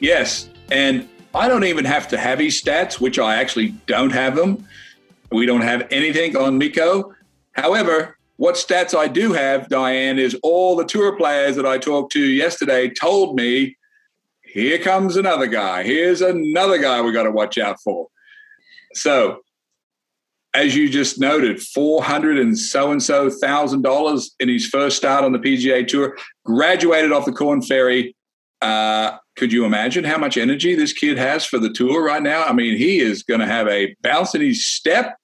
Yes, 0.00 0.50
and 0.70 1.08
I 1.34 1.48
don't 1.48 1.64
even 1.64 1.86
have 1.86 2.08
to 2.08 2.18
have 2.18 2.40
his 2.40 2.60
stats, 2.60 3.00
which 3.00 3.18
I 3.18 3.36
actually 3.36 3.68
don't 3.86 4.12
have 4.12 4.36
them 4.36 4.66
we 5.32 5.46
don't 5.46 5.62
have 5.62 5.86
anything 5.90 6.36
on 6.36 6.58
Miko. 6.58 7.14
However, 7.52 8.18
what 8.36 8.54
stats 8.56 8.96
I 8.96 9.08
do 9.08 9.32
have, 9.32 9.68
Diane, 9.68 10.18
is 10.18 10.36
all 10.42 10.74
the 10.76 10.84
tour 10.84 11.16
players 11.16 11.56
that 11.56 11.66
I 11.66 11.78
talked 11.78 12.12
to 12.12 12.20
yesterday 12.20 12.88
told 12.88 13.36
me, 13.36 13.76
here 14.42 14.78
comes 14.78 15.16
another 15.16 15.46
guy. 15.46 15.82
Here's 15.82 16.20
another 16.20 16.78
guy 16.78 17.00
we 17.00 17.12
got 17.12 17.22
to 17.22 17.30
watch 17.30 17.56
out 17.56 17.76
for. 17.82 18.08
So, 18.94 19.40
as 20.54 20.76
you 20.76 20.90
just 20.90 21.18
noted, 21.18 21.62
four 21.62 22.02
hundred 22.02 22.38
and 22.38 22.58
so 22.58 22.90
and 22.90 23.02
so 23.02 23.30
thousand 23.30 23.82
dollars 23.82 24.34
in 24.38 24.48
his 24.48 24.66
first 24.66 24.96
start 24.96 25.24
on 25.24 25.32
the 25.32 25.38
PGA 25.38 25.86
Tour. 25.86 26.18
Graduated 26.44 27.12
off 27.12 27.24
the 27.24 27.32
Korn 27.32 27.62
Ferry. 27.62 28.14
Uh, 28.60 29.16
could 29.36 29.52
you 29.52 29.64
imagine 29.64 30.04
how 30.04 30.18
much 30.18 30.36
energy 30.36 30.74
this 30.74 30.92
kid 30.92 31.16
has 31.16 31.44
for 31.44 31.58
the 31.58 31.72
tour 31.72 32.04
right 32.04 32.22
now? 32.22 32.44
I 32.44 32.52
mean, 32.52 32.76
he 32.76 32.98
is 32.98 33.22
going 33.22 33.40
to 33.40 33.46
have 33.46 33.66
a 33.68 33.94
bounce 34.02 34.34
in 34.34 34.42
his 34.42 34.66
step 34.66 35.16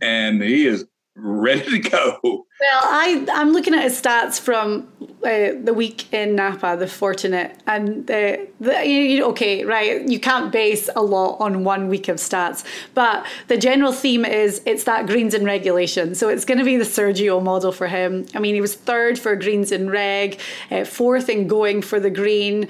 and 0.00 0.42
he 0.42 0.66
is 0.66 0.84
ready 1.16 1.82
to 1.82 1.90
go. 1.90 2.46
Well, 2.60 2.80
I 2.84 3.26
I'm 3.32 3.52
looking 3.52 3.74
at 3.74 3.82
his 3.82 4.00
stats 4.00 4.38
from 4.38 4.86
uh, 5.24 5.52
the 5.64 5.72
week 5.74 6.12
in 6.12 6.34
Napa, 6.34 6.76
the 6.78 6.84
Fortinet, 6.84 7.56
and 7.66 8.06
the, 8.06 8.48
you, 8.84 9.24
okay, 9.26 9.64
right? 9.64 10.06
You 10.06 10.20
can't 10.20 10.52
base 10.52 10.90
a 10.94 11.02
lot 11.02 11.38
on 11.40 11.64
one 11.64 11.88
week 11.88 12.08
of 12.08 12.16
stats, 12.16 12.62
but 12.92 13.24
the 13.48 13.56
general 13.56 13.92
theme 13.92 14.26
is 14.26 14.60
it's 14.66 14.84
that 14.84 15.06
greens 15.06 15.32
and 15.32 15.46
regulation. 15.46 16.14
So 16.14 16.28
it's 16.28 16.44
going 16.44 16.58
to 16.58 16.64
be 16.64 16.76
the 16.76 16.84
Sergio 16.84 17.42
model 17.42 17.72
for 17.72 17.86
him. 17.86 18.26
I 18.34 18.38
mean, 18.40 18.54
he 18.54 18.60
was 18.60 18.74
third 18.74 19.18
for 19.18 19.34
greens 19.36 19.72
in 19.72 19.88
reg, 19.88 20.38
uh, 20.70 20.84
fourth 20.84 21.30
in 21.30 21.48
going 21.48 21.80
for 21.80 21.98
the 21.98 22.10
green 22.10 22.68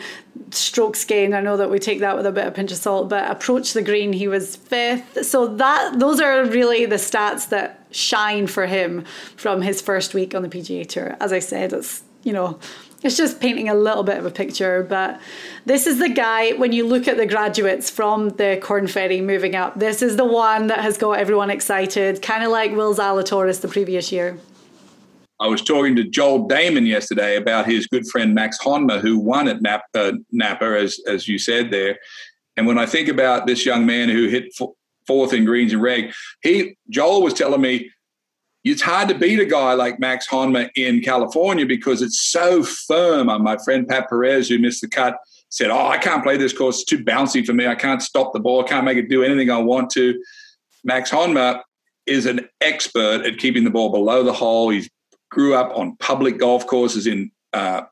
strokes 0.51 1.05
gain. 1.05 1.35
I 1.35 1.41
know 1.41 1.57
that 1.57 1.71
we 1.71 1.79
take 1.79 2.01
that 2.01 2.17
with 2.17 2.27
a 2.27 2.33
bit 2.33 2.47
of 2.47 2.55
pinch 2.55 2.71
of 2.73 2.79
salt, 2.79 3.09
but 3.09 3.31
approach 3.31 3.73
the 3.73 3.83
green, 3.83 4.13
he 4.13 4.29
was 4.29 4.57
fifth. 4.57 5.25
So 5.25 5.47
that 5.57 5.99
those 5.99 6.21
are 6.21 6.45
really 6.45 6.87
the 6.87 6.97
stats 6.97 7.49
that 7.49 7.79
shine 7.93 8.47
for 8.47 8.67
him 8.67 9.05
from 9.37 9.63
his 9.63 9.80
first 9.81 10.15
week 10.15 10.35
on 10.35 10.43
the 10.43 10.49
PGA 10.49 10.87
Tour. 10.87 11.17
As 11.21 11.33
I 11.33 11.39
said, 11.39 11.73
it's, 11.73 12.03
you 12.23 12.33
know, 12.33 12.59
it's 13.03 13.17
just 13.17 13.41
painting 13.41 13.69
a 13.69 13.75
little 13.75 14.03
bit 14.03 14.19
of 14.19 14.27
a 14.27 14.31
picture, 14.31 14.83
but 14.83 15.21
this 15.65 15.87
is 15.87 15.99
the 15.99 16.09
guy, 16.09 16.53
when 16.53 16.73
you 16.73 16.87
look 16.87 17.09
at 17.09 17.17
the 17.17 17.27
graduates 17.27 17.89
from 17.89 18.31
the 18.31 18.59
Korn 18.63 18.87
Ferry 18.87 19.21
moving 19.21 19.57
up, 19.57 19.79
this 19.79 20.03
is 20.03 20.17
the 20.17 20.25
one 20.25 20.67
that 20.67 20.81
has 20.81 20.99
got 20.99 21.13
everyone 21.13 21.51
excited, 21.51 22.21
kind 22.21 22.45
of 22.45 22.51
like 22.51 22.73
Will 22.73 22.95
Zalatoris 22.95 23.61
the 23.61 23.69
previous 23.69 24.13
year. 24.13 24.39
I 25.39 25.47
was 25.47 25.63
talking 25.63 25.97
to 25.97 26.05
Joel 26.05 26.47
Dahmen 26.47 26.87
yesterday 26.87 27.37
about 27.37 27.65
his 27.65 27.87
good 27.87 28.07
friend 28.07 28.35
Max 28.35 28.59
Homa, 28.59 28.99
who 28.99 29.19
won 29.19 29.49
at 29.49 29.63
Napa, 29.63 29.85
uh, 29.95 30.13
Napa 30.31 30.79
as, 30.79 31.01
as 31.07 31.27
you 31.27 31.39
said 31.39 31.71
there. 31.71 31.99
And 32.59 32.67
when 32.67 32.79
I 32.79 32.85
think 32.85 33.09
about 33.09 33.47
this 33.47 33.65
young 33.65 33.87
man 33.87 34.11
who 34.11 34.29
hit 34.29 34.53
fourth 35.11 35.33
in 35.33 35.45
greens 35.45 35.73
and 35.73 35.83
reg. 35.83 36.13
He 36.43 36.77
Joel 36.89 37.23
was 37.23 37.35
telling 37.35 37.61
me 37.61 37.91
it's 38.65 38.83
hard 38.83 39.09
to 39.09 39.15
beat 39.15 39.41
a 39.41 39.45
guy 39.45 39.73
like 39.73 40.01
Max 40.01 40.27
Homa 40.27 40.69
in 40.77 41.01
California 41.01 41.65
because 41.65 42.03
it's 42.03 42.21
so 42.31 42.63
firm. 42.63 43.29
Uh, 43.29 43.39
my 43.39 43.57
friend 43.59 43.89
Pat 43.89 44.09
Perez, 44.09 44.49
who 44.49 44.59
missed 44.59 44.83
the 44.83 44.89
cut, 44.89 45.17
said, 45.49 45.71
"Oh, 45.71 45.87
I 45.87 45.99
can't 45.99 46.23
play 46.23 46.37
this 46.37 46.53
course; 46.53 46.77
it's 46.77 46.85
too 46.85 47.03
bouncy 47.03 47.45
for 47.45 47.55
me. 47.55 47.67
I 47.67 47.75
can't 47.75 48.03
stop 48.03 48.33
the 48.33 48.41
ball. 48.41 48.65
I 48.65 48.69
can't 48.69 48.85
make 48.85 48.99
it 48.99 49.09
do 49.09 49.23
anything 49.23 49.51
I 49.51 49.59
want 49.59 49.91
to." 49.91 50.23
Max 50.85 51.11
Homa 51.11 51.63
is 52.07 52.27
an 52.27 52.49
expert 52.61 53.25
at 53.25 53.39
keeping 53.39 53.65
the 53.65 53.71
ball 53.71 53.91
below 53.91 54.23
the 54.23 54.33
hole. 54.33 54.71
He 54.71 54.89
grew 55.31 55.55
up 55.55 55.77
on 55.77 55.97
public 55.97 56.39
golf 56.39 56.67
courses 56.67 57.07
in 57.07 57.31
uh, 57.53 57.83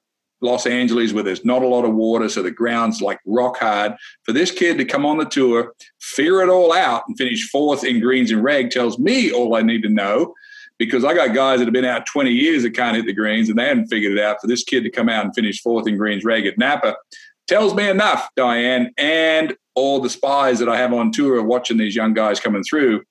Los 0.41 0.67
Angeles 0.67 1.13
where 1.13 1.23
there's 1.23 1.45
not 1.45 1.63
a 1.63 1.67
lot 1.69 1.85
of 1.85 1.95
water, 1.95 2.29
so 2.29 2.43
the 2.43 2.51
ground's 2.51 3.01
like 3.01 3.21
rock 3.25 3.59
hard. 3.59 3.95
For 4.25 4.33
this 4.33 4.51
kid 4.51 4.77
to 4.79 4.85
come 4.85 5.07
on 5.07 5.17
the 5.17 5.25
tour, 5.25 5.73
figure 6.01 6.43
it 6.43 6.51
all 6.51 6.75
out, 6.75 7.05
and 7.09 7.17
finish 7.17 7.49
fourth 7.49 7.85
in 7.85 8.01
greens 8.01 8.31
and 8.31 8.43
reg 8.43 8.71
tells 8.71 8.99
me 8.99 9.33
all 9.33 9.55
I 9.55 9.63
need 9.63 9.83
to 9.83 9.89
know 9.89 10.35
because 10.79 11.05
I 11.05 11.15
got 11.15 11.35
guys 11.35 11.59
that 11.59 11.67
have 11.67 11.75
been 11.75 11.85
out 11.85 12.07
20 12.07 12.31
years 12.31 12.63
that 12.63 12.71
can't 12.71 12.97
hit 12.97 13.07
the 13.07 13.13
greens 13.13 13.49
and 13.49 13.59
they 13.59 13.67
hadn't 13.67 13.89
figured 13.89 14.17
it 14.17 14.23
out. 14.23 14.41
For 14.41 14.47
this 14.47 14.63
kid 14.63 14.85
to 14.85 14.91
come 14.91 15.09
out 15.09 15.25
and 15.25 15.35
finish 15.35 15.61
fourth 15.61 15.89
in 15.89 15.97
greens 15.97 16.25
reg 16.25 16.47
at 16.47 16.59
Napa 16.59 16.97
tells 17.47 17.75
me 17.75 17.89
enough, 17.89 18.29
Diane, 18.37 18.93
and 18.97 19.57
all 19.75 20.01
the 20.01 20.11
spies 20.11 20.59
that 20.61 20.69
I 20.69 20.77
have 20.77 20.93
on 20.93 21.11
tour 21.11 21.43
watching 21.43 21.79
these 21.79 21.97
young 21.97 22.15
guys 22.15 22.41
coming 22.41 22.63
through 22.63 23.03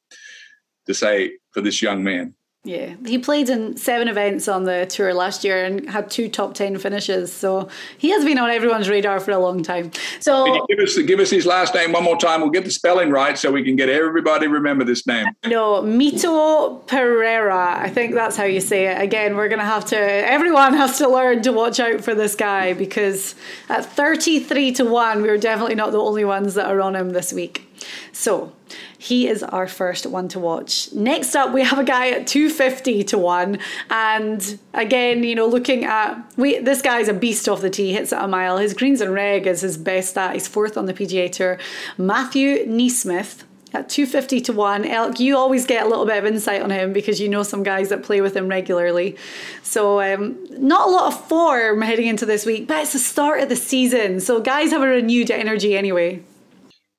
to 0.85 0.93
say 0.93 1.33
for 1.51 1.61
this 1.61 1.81
young 1.81 2.03
man, 2.03 2.33
yeah, 2.67 2.95
he 3.05 3.17
played 3.17 3.49
in 3.49 3.77
seven 3.77 4.09
events 4.09 4.49
on 4.49 4.65
the 4.65 4.85
tour 4.87 5.13
last 5.13 5.45
year 5.45 5.63
and 5.63 5.89
had 5.89 6.11
two 6.11 6.27
top 6.27 6.53
ten 6.53 6.77
finishes. 6.77 7.31
So 7.31 7.69
he 7.97 8.09
has 8.09 8.25
been 8.25 8.37
on 8.37 8.49
everyone's 8.49 8.89
radar 8.89 9.21
for 9.21 9.31
a 9.31 9.39
long 9.39 9.63
time. 9.63 9.91
So 10.19 10.65
give 10.67 10.79
us 10.79 10.97
give 10.97 11.19
us 11.21 11.29
his 11.29 11.45
last 11.45 11.73
name 11.73 11.93
one 11.93 12.03
more 12.03 12.17
time? 12.17 12.41
We'll 12.41 12.49
get 12.49 12.65
the 12.65 12.71
spelling 12.71 13.09
right 13.09 13.37
so 13.37 13.53
we 13.53 13.63
can 13.63 13.77
get 13.77 13.87
everybody 13.87 14.47
remember 14.47 14.83
this 14.83 15.07
name. 15.07 15.27
No, 15.45 15.81
Mito 15.81 16.85
Pereira. 16.87 17.77
I 17.79 17.89
think 17.89 18.13
that's 18.13 18.35
how 18.35 18.43
you 18.43 18.59
say 18.59 18.87
it. 18.87 19.01
Again, 19.01 19.37
we're 19.37 19.47
gonna 19.47 19.63
have 19.63 19.85
to. 19.85 19.97
Everyone 19.97 20.73
has 20.73 20.97
to 20.97 21.07
learn 21.07 21.43
to 21.43 21.53
watch 21.53 21.79
out 21.79 22.01
for 22.01 22.13
this 22.13 22.35
guy 22.35 22.73
because 22.73 23.33
at 23.69 23.85
thirty 23.85 24.41
three 24.41 24.73
to 24.73 24.83
one, 24.83 25.21
we're 25.21 25.37
definitely 25.37 25.75
not 25.75 25.93
the 25.93 26.01
only 26.01 26.25
ones 26.25 26.55
that 26.55 26.65
are 26.65 26.81
on 26.81 26.97
him 26.97 27.11
this 27.11 27.31
week. 27.31 27.66
So 28.11 28.53
he 28.97 29.27
is 29.27 29.43
our 29.43 29.67
first 29.67 30.05
one 30.05 30.27
to 30.29 30.39
watch. 30.39 30.91
Next 30.93 31.35
up, 31.35 31.53
we 31.53 31.61
have 31.63 31.79
a 31.79 31.83
guy 31.83 32.09
at 32.09 32.27
250 32.27 33.03
to 33.05 33.17
1. 33.17 33.59
And 33.89 34.59
again, 34.73 35.23
you 35.23 35.35
know, 35.35 35.47
looking 35.47 35.85
at 35.85 36.17
we 36.35 36.59
this 36.59 36.81
guy's 36.81 37.07
a 37.07 37.13
beast 37.13 37.47
off 37.47 37.61
the 37.61 37.69
tee, 37.69 37.93
hits 37.93 38.13
at 38.13 38.23
a 38.23 38.27
mile. 38.27 38.57
His 38.57 38.73
greens 38.73 39.01
and 39.01 39.13
reg 39.13 39.47
is 39.47 39.61
his 39.61 39.77
best 39.77 40.11
stat. 40.11 40.33
He's 40.33 40.47
fourth 40.47 40.77
on 40.77 40.85
the 40.85 40.93
PGA 40.93 41.31
Tour. 41.31 41.57
Matthew 41.97 42.65
NeSmith 42.65 43.43
at 43.73 43.89
250 43.89 44.41
to 44.41 44.53
1. 44.53 44.85
Elk, 44.85 45.19
you 45.19 45.37
always 45.37 45.65
get 45.65 45.85
a 45.85 45.89
little 45.89 46.05
bit 46.05 46.17
of 46.17 46.25
insight 46.25 46.61
on 46.61 46.69
him 46.69 46.93
because 46.93 47.19
you 47.19 47.29
know 47.29 47.43
some 47.43 47.63
guys 47.63 47.89
that 47.89 48.03
play 48.03 48.21
with 48.21 48.35
him 48.35 48.47
regularly. 48.47 49.15
So, 49.63 50.01
um, 50.01 50.37
not 50.51 50.87
a 50.87 50.91
lot 50.91 51.13
of 51.13 51.27
form 51.27 51.81
heading 51.81 52.07
into 52.07 52.25
this 52.25 52.45
week, 52.45 52.67
but 52.67 52.81
it's 52.81 52.93
the 52.93 52.99
start 52.99 53.41
of 53.41 53.49
the 53.49 53.55
season. 53.55 54.19
So, 54.19 54.39
guys 54.39 54.71
have 54.71 54.81
a 54.81 54.87
renewed 54.87 55.31
energy 55.31 55.77
anyway. 55.77 56.23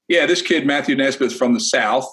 Yeah, 0.09 0.25
this 0.27 0.43
kid, 0.43 0.67
Matthew 0.67 0.97
NeSmith 0.97 1.37
from 1.37 1.53
the 1.53 1.61
South, 1.61 2.09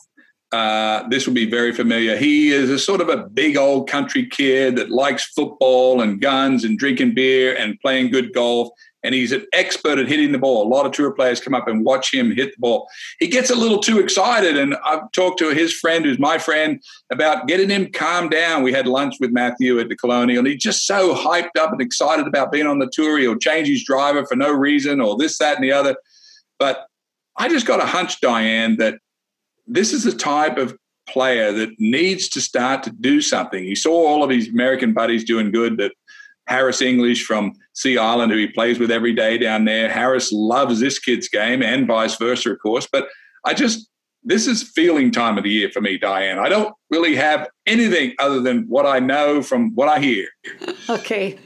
uh, 0.52 1.08
this 1.10 1.26
will 1.26 1.34
be 1.34 1.50
very 1.50 1.74
familiar. 1.74 2.16
He 2.16 2.52
is 2.52 2.70
a 2.70 2.80
sort 2.80 3.02
of 3.02 3.10
a 3.10 3.28
big 3.28 3.58
old 3.58 3.90
country 3.90 4.28
kid 4.28 4.76
that 4.76 4.90
likes 4.90 5.32
football 5.34 6.02
and 6.02 6.22
guns 6.22 6.64
and 6.64 6.78
drinking 6.78 7.16
beer 7.16 7.56
and 7.56 7.80
playing 7.80 8.12
good 8.12 8.34
golf. 8.34 8.70
And 9.04 9.14
he's 9.14 9.32
an 9.32 9.46
expert 9.54 10.00
at 10.00 10.08
hitting 10.08 10.32
the 10.32 10.40
ball. 10.40 10.66
A 10.66 10.68
lot 10.68 10.86
of 10.86 10.92
tour 10.92 11.12
players 11.12 11.40
come 11.40 11.54
up 11.54 11.68
and 11.68 11.86
watch 11.86 12.12
him 12.12 12.32
hit 12.32 12.56
the 12.56 12.60
ball. 12.60 12.88
He 13.20 13.28
gets 13.28 13.50
a 13.50 13.56
little 13.56 13.80
too 13.80 14.00
excited. 14.00 14.58
And 14.58 14.76
I've 14.84 15.12
talked 15.12 15.40
to 15.40 15.50
his 15.50 15.74
friend, 15.74 16.06
who's 16.06 16.18
my 16.18 16.38
friend, 16.38 16.82
about 17.12 17.48
getting 17.48 17.70
him 17.70 17.92
calmed 17.92 18.32
down. 18.32 18.64
We 18.64 18.74
had 18.74 18.88
lunch 18.88 19.16
with 19.20 19.32
Matthew 19.32 19.80
at 19.80 19.90
the 19.90 19.96
Colonial, 19.96 20.40
and 20.40 20.48
he's 20.48 20.62
just 20.62 20.88
so 20.88 21.14
hyped 21.14 21.56
up 21.60 21.72
and 21.72 21.82
excited 21.82 22.28
about 22.28 22.52
being 22.52 22.66
on 22.66 22.80
the 22.80 22.90
tour. 22.92 23.20
He'll 23.20 23.38
change 23.38 23.68
his 23.68 23.84
driver 23.84 24.26
for 24.26 24.36
no 24.36 24.52
reason 24.52 25.02
or 25.02 25.18
this, 25.18 25.38
that, 25.38 25.56
and 25.56 25.64
the 25.64 25.72
other. 25.72 25.96
But 26.58 26.88
I 27.38 27.50
just 27.50 27.66
got 27.66 27.82
a 27.82 27.86
hunch, 27.86 28.22
Diane, 28.22 28.78
that 28.78 28.96
this 29.68 29.92
is 29.92 30.04
the 30.04 30.12
type 30.12 30.58
of 30.58 30.78
player 31.08 31.52
that 31.52 31.70
needs 31.80 32.30
to 32.30 32.42
start 32.42 32.84
to 32.84 32.90
do 32.90 33.22
something. 33.22 33.64
He 33.64 33.76
saw 33.76 34.08
all 34.08 34.24
of 34.24 34.30
his 34.30 34.50
American 34.50 34.94
buddies 34.94 35.24
doing 35.24 35.52
good. 35.52 35.78
That 35.78 35.92
Harris 36.48 36.82
English 36.82 37.26
from 37.26 37.54
Sea 37.74 37.98
Island, 37.98 38.32
who 38.32 38.38
he 38.38 38.48
plays 38.48 38.80
with 38.80 38.92
every 38.92 39.14
day 39.14 39.38
down 39.38 39.66
there, 39.66 39.90
Harris 39.90 40.32
loves 40.32 40.80
this 40.80 41.00
kid's 41.00 41.28
game, 41.28 41.64
and 41.64 41.88
vice 41.88 42.16
versa, 42.18 42.52
of 42.52 42.60
course. 42.60 42.88
But 42.92 43.08
I 43.46 43.54
just 43.54 43.90
this 44.26 44.48
is 44.48 44.64
feeling 44.64 45.12
time 45.12 45.38
of 45.38 45.44
the 45.44 45.50
year 45.52 45.70
for 45.70 45.82
me, 45.82 45.98
Diane. 45.98 46.40
I 46.40 46.50
don't 46.50 46.74
really 46.90 47.16
have 47.16 47.48
anything 47.68 48.14
other 48.18 48.42
than 48.42 48.64
what 48.68 48.86
I 48.86 49.00
know 49.00 49.44
from 49.44 49.74
what 49.76 49.88
I 49.88 50.00
hear. 50.00 50.28
Okay. 50.88 51.40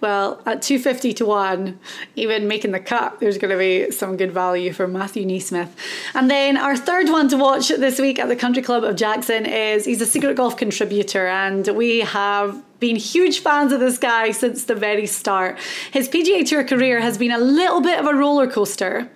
Well, 0.00 0.42
at 0.46 0.62
250 0.62 1.12
to 1.14 1.26
1, 1.26 1.78
even 2.16 2.48
making 2.48 2.72
the 2.72 2.80
cut, 2.80 3.20
there's 3.20 3.38
going 3.38 3.52
to 3.52 3.56
be 3.56 3.92
some 3.92 4.16
good 4.16 4.32
value 4.32 4.72
for 4.72 4.88
Matthew 4.88 5.24
NeSmith. 5.24 5.68
And 6.12 6.28
then 6.28 6.56
our 6.56 6.76
third 6.76 7.08
one 7.08 7.28
to 7.28 7.36
watch 7.36 7.68
this 7.68 8.00
week 8.00 8.18
at 8.18 8.26
the 8.26 8.34
Country 8.34 8.62
Club 8.62 8.82
of 8.82 8.96
Jackson 8.96 9.46
is 9.46 9.84
he's 9.84 10.00
a 10.00 10.06
Secret 10.06 10.36
Golf 10.36 10.56
contributor, 10.56 11.28
and 11.28 11.68
we 11.68 12.00
have 12.00 12.60
been 12.80 12.96
huge 12.96 13.38
fans 13.38 13.72
of 13.72 13.78
this 13.78 13.96
guy 13.96 14.32
since 14.32 14.64
the 14.64 14.74
very 14.74 15.06
start. 15.06 15.56
His 15.92 16.08
PGA 16.08 16.44
Tour 16.44 16.64
career 16.64 17.00
has 17.00 17.16
been 17.16 17.30
a 17.30 17.38
little 17.38 17.80
bit 17.80 18.00
of 18.00 18.06
a 18.06 18.14
roller 18.14 18.50
coaster 18.50 19.08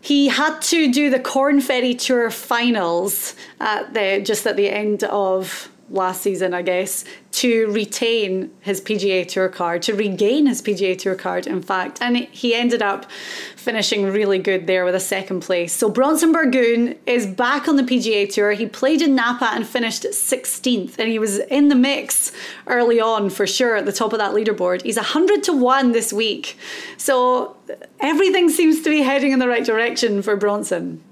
he 0.00 0.28
had 0.28 0.60
to 0.62 0.92
do 0.92 1.10
the 1.10 1.20
Korn 1.20 1.60
Ferry 1.60 1.94
Tour 1.94 2.30
finals 2.30 3.34
at 3.60 3.94
the 3.94 4.22
just 4.24 4.46
at 4.46 4.56
the 4.56 4.70
end 4.70 5.04
of 5.04 5.70
last 5.90 6.22
season, 6.22 6.54
I 6.54 6.62
guess, 6.62 7.04
to 7.32 7.70
retain 7.70 8.50
his 8.60 8.80
PGA 8.80 9.26
Tour 9.26 9.48
card, 9.48 9.82
to 9.82 9.94
regain 9.94 10.46
his 10.46 10.60
PGA 10.60 10.98
Tour 10.98 11.14
card, 11.14 11.46
in 11.46 11.62
fact. 11.62 11.98
And 12.00 12.16
he 12.16 12.54
ended 12.54 12.82
up 12.82 13.10
finishing 13.56 14.04
really 14.04 14.38
good 14.38 14.66
there 14.66 14.84
with 14.84 14.94
a 14.94 15.00
second 15.00 15.40
place. 15.40 15.72
So 15.72 15.88
Bronson 15.88 16.32
Burgoon 16.32 16.96
is 17.06 17.26
back 17.26 17.68
on 17.68 17.76
the 17.76 17.82
PGA 17.82 18.32
Tour. 18.32 18.52
He 18.52 18.66
played 18.66 19.02
in 19.02 19.14
Napa 19.14 19.50
and 19.52 19.66
finished 19.66 20.04
16th, 20.04 20.98
and 20.98 21.08
he 21.08 21.18
was 21.18 21.38
in 21.38 21.68
the 21.68 21.74
mix 21.74 22.32
early 22.66 23.00
on 23.00 23.30
for 23.30 23.46
sure 23.46 23.76
at 23.76 23.86
the 23.86 23.92
top 23.92 24.12
of 24.12 24.18
that 24.18 24.32
leaderboard. 24.32 24.82
He's 24.82 24.96
100 24.96 25.42
to 25.44 25.52
1 25.52 25.92
this 25.92 26.12
week. 26.12 26.56
So 26.96 27.56
everything 28.00 28.48
seems 28.48 28.82
to 28.82 28.90
be 28.90 29.02
heading 29.02 29.32
in 29.32 29.38
the 29.38 29.48
right 29.48 29.64
direction 29.64 30.22
for 30.22 30.36
Bronson. 30.36 31.02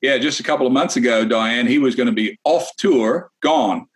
Yeah, 0.00 0.16
just 0.16 0.40
a 0.40 0.42
couple 0.42 0.66
of 0.66 0.72
months 0.72 0.96
ago, 0.96 1.26
Diane, 1.26 1.66
he 1.66 1.78
was 1.78 1.94
going 1.94 2.06
to 2.06 2.12
be 2.12 2.38
off 2.44 2.74
tour, 2.76 3.30
gone. 3.42 3.86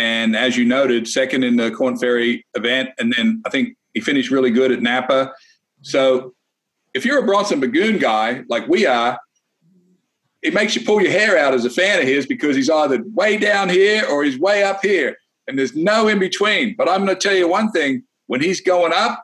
And 0.00 0.34
as 0.34 0.56
you 0.56 0.64
noted, 0.64 1.06
second 1.06 1.44
in 1.44 1.56
the 1.56 1.70
Korn 1.70 1.94
Ferry 1.98 2.46
event. 2.54 2.88
And 2.98 3.12
then 3.14 3.42
I 3.44 3.50
think 3.50 3.76
he 3.92 4.00
finished 4.00 4.30
really 4.30 4.50
good 4.50 4.72
at 4.72 4.80
Napa. 4.80 5.30
So 5.82 6.32
if 6.94 7.04
you're 7.04 7.18
a 7.18 7.26
Bronson 7.26 7.60
Burgoon 7.60 7.98
guy 7.98 8.42
like 8.48 8.66
we 8.66 8.86
are, 8.86 9.20
it 10.40 10.54
makes 10.54 10.74
you 10.74 10.86
pull 10.86 11.02
your 11.02 11.12
hair 11.12 11.36
out 11.36 11.52
as 11.52 11.66
a 11.66 11.70
fan 11.70 12.00
of 12.00 12.08
his 12.08 12.24
because 12.24 12.56
he's 12.56 12.70
either 12.70 13.04
way 13.12 13.36
down 13.36 13.68
here 13.68 14.06
or 14.10 14.24
he's 14.24 14.38
way 14.38 14.62
up 14.62 14.82
here. 14.82 15.18
And 15.46 15.58
there's 15.58 15.76
no 15.76 16.08
in 16.08 16.18
between. 16.18 16.76
But 16.78 16.88
I'm 16.88 17.04
going 17.04 17.14
to 17.14 17.28
tell 17.28 17.36
you 17.36 17.46
one 17.46 17.70
thing 17.70 18.02
when 18.26 18.40
he's 18.40 18.62
going 18.62 18.94
up, 18.94 19.22